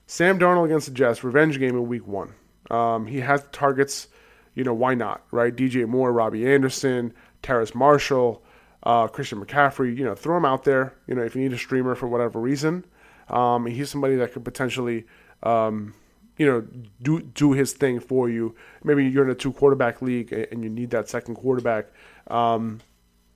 Sam 0.07 0.39
Darnold 0.39 0.65
against 0.65 0.87
the 0.87 0.93
Jets, 0.93 1.23
revenge 1.23 1.59
game 1.59 1.75
in 1.75 1.87
week 1.87 2.07
one. 2.07 2.33
Um, 2.69 3.07
he 3.07 3.19
has 3.21 3.43
targets. 3.51 4.07
You 4.53 4.63
know 4.63 4.73
why 4.73 4.95
not, 4.95 5.23
right? 5.31 5.55
DJ 5.55 5.87
Moore, 5.87 6.13
Robbie 6.13 6.47
Anderson, 6.47 7.13
Terrace 7.41 7.75
Marshall 7.75 8.43
uh, 8.85 9.07
Christian 9.07 9.43
McCaffrey, 9.43 9.97
you 9.97 10.05
know, 10.05 10.15
throw 10.15 10.37
him 10.37 10.45
out 10.45 10.63
there. 10.63 10.93
You 11.07 11.15
know, 11.15 11.23
if 11.23 11.35
you 11.35 11.41
need 11.41 11.53
a 11.53 11.57
streamer 11.57 11.95
for 11.95 12.07
whatever 12.07 12.39
reason, 12.39 12.85
um, 13.29 13.65
he's 13.65 13.89
somebody 13.89 14.15
that 14.17 14.33
could 14.33 14.45
potentially, 14.45 15.05
um, 15.43 15.93
you 16.37 16.45
know, 16.45 16.65
do 17.01 17.21
do 17.21 17.53
his 17.53 17.73
thing 17.73 17.99
for 17.99 18.29
you. 18.29 18.55
Maybe 18.83 19.05
you're 19.05 19.23
in 19.23 19.31
a 19.31 19.35
two 19.35 19.51
quarterback 19.51 20.01
league 20.01 20.31
and 20.31 20.63
you 20.63 20.69
need 20.69 20.91
that 20.91 21.09
second 21.09 21.35
quarterback. 21.35 21.87
Um, 22.27 22.79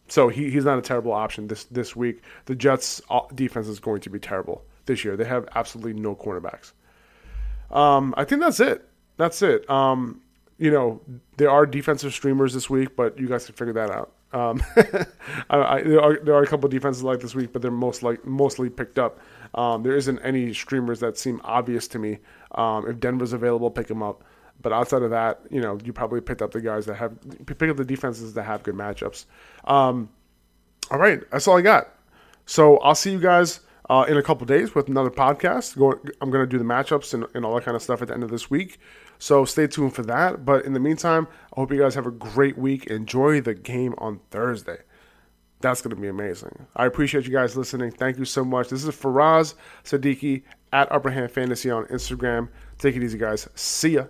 so 0.07 0.27
he, 0.29 0.49
he's 0.49 0.65
not 0.65 0.77
a 0.77 0.81
terrible 0.81 1.13
option 1.13 1.47
this 1.47 1.63
this 1.65 1.95
week. 1.95 2.21
The 2.45 2.55
Jets' 2.55 3.01
defense 3.33 3.67
is 3.67 3.79
going 3.79 4.01
to 4.01 4.09
be 4.09 4.19
terrible 4.19 4.63
this 4.89 5.05
year. 5.05 5.15
They 5.15 5.25
have 5.25 5.47
absolutely 5.55 5.93
no 5.93 6.15
cornerbacks. 6.15 6.73
Um, 7.71 8.13
I 8.17 8.25
think 8.25 8.41
that's 8.41 8.59
it. 8.59 8.85
That's 9.15 9.41
it. 9.41 9.69
Um, 9.69 10.21
you 10.57 10.71
know, 10.71 11.01
there 11.37 11.49
are 11.49 11.65
defensive 11.65 12.13
streamers 12.13 12.53
this 12.53 12.69
week, 12.69 12.95
but 12.97 13.17
you 13.17 13.27
guys 13.27 13.45
can 13.45 13.55
figure 13.55 13.73
that 13.73 13.89
out. 13.89 14.11
Um, 14.33 14.61
I, 15.49 15.57
I, 15.57 15.81
there, 15.83 16.01
are, 16.01 16.19
there 16.19 16.35
are 16.35 16.43
a 16.43 16.47
couple 16.47 16.67
defenses 16.69 17.03
like 17.03 17.21
this 17.21 17.33
week, 17.33 17.53
but 17.53 17.61
they're 17.61 17.71
most 17.71 18.03
like 18.03 18.25
mostly 18.25 18.69
picked 18.69 18.99
up. 18.99 19.19
Um, 19.55 19.83
there 19.83 19.95
isn't 19.95 20.19
any 20.19 20.53
streamers 20.53 20.99
that 20.99 21.17
seem 21.17 21.39
obvious 21.43 21.87
to 21.89 21.99
me. 21.99 22.19
Um, 22.55 22.87
if 22.89 22.99
Denver's 22.99 23.33
available, 23.33 23.71
pick 23.71 23.87
them 23.87 24.03
up. 24.03 24.23
But 24.61 24.73
outside 24.73 25.03
of 25.03 25.11
that, 25.11 25.39
you 25.49 25.61
know, 25.61 25.79
you 25.83 25.93
probably 25.93 26.19
picked 26.19 26.41
up 26.41 26.51
the 26.51 26.59
guys 26.59 26.85
that 26.87 26.95
have 26.95 27.13
pick 27.45 27.69
up 27.69 27.77
the 27.77 27.85
defenses 27.85 28.33
that 28.33 28.43
have 28.43 28.61
good 28.63 28.75
matchups. 28.75 29.25
Um, 29.63 30.09
all 30.91 30.99
right, 30.99 31.21
that's 31.31 31.47
all 31.47 31.57
I 31.57 31.61
got. 31.61 31.87
So 32.45 32.77
I'll 32.79 32.95
see 32.95 33.11
you 33.11 33.19
guys 33.19 33.61
uh, 33.89 34.05
in 34.07 34.17
a 34.17 34.23
couple 34.23 34.45
days 34.45 34.75
with 34.75 34.87
another 34.87 35.09
podcast. 35.09 35.75
I'm 36.21 36.29
going 36.29 36.47
to 36.47 36.49
do 36.49 36.57
the 36.57 36.63
matchups 36.63 37.13
and, 37.13 37.25
and 37.33 37.43
all 37.43 37.55
that 37.55 37.65
kind 37.65 37.75
of 37.75 37.81
stuff 37.81 38.01
at 38.01 38.09
the 38.09 38.13
end 38.13 38.23
of 38.23 38.29
this 38.29 38.49
week. 38.49 38.79
So 39.17 39.45
stay 39.45 39.67
tuned 39.67 39.93
for 39.93 40.03
that. 40.03 40.45
But 40.45 40.65
in 40.65 40.73
the 40.73 40.79
meantime, 40.79 41.27
I 41.55 41.59
hope 41.59 41.71
you 41.71 41.79
guys 41.79 41.95
have 41.95 42.05
a 42.05 42.11
great 42.11 42.57
week. 42.57 42.87
Enjoy 42.87 43.41
the 43.41 43.53
game 43.53 43.95
on 43.97 44.19
Thursday. 44.29 44.77
That's 45.61 45.81
going 45.81 45.93
to 45.93 46.01
be 46.01 46.07
amazing. 46.07 46.67
I 46.75 46.85
appreciate 46.85 47.25
you 47.25 47.33
guys 47.33 47.57
listening. 47.57 47.91
Thank 47.91 48.17
you 48.17 48.25
so 48.25 48.45
much. 48.45 48.69
This 48.69 48.85
is 48.85 48.95
Faraz 48.95 49.55
Siddiqi 49.83 50.43
at 50.71 50.89
Upper 50.91 51.09
Hand 51.09 51.31
Fantasy 51.31 51.69
on 51.69 51.85
Instagram. 51.85 52.47
Take 52.77 52.95
it 52.95 53.03
easy, 53.03 53.17
guys. 53.17 53.49
See 53.55 53.95
ya. 53.95 54.05